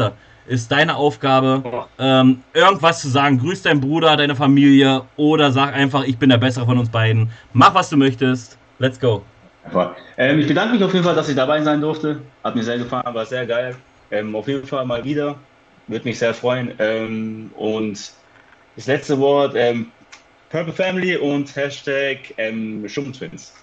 [0.51, 3.39] ist deine Aufgabe, ähm, irgendwas zu sagen.
[3.39, 7.31] Grüß deinen Bruder, deine Familie oder sag einfach, ich bin der Bessere von uns beiden.
[7.53, 8.57] Mach, was du möchtest.
[8.77, 9.23] Let's go.
[10.17, 12.21] Ähm, ich bedanke mich auf jeden Fall, dass ich dabei sein durfte.
[12.43, 13.77] Hat mir sehr gefallen, war sehr geil.
[14.11, 15.35] Ähm, auf jeden Fall mal wieder.
[15.87, 16.73] Würde mich sehr freuen.
[16.79, 18.11] Ähm, und
[18.75, 19.89] das letzte Wort, ähm,
[20.49, 23.53] Purple Family und Hashtag ähm, Schum Twins.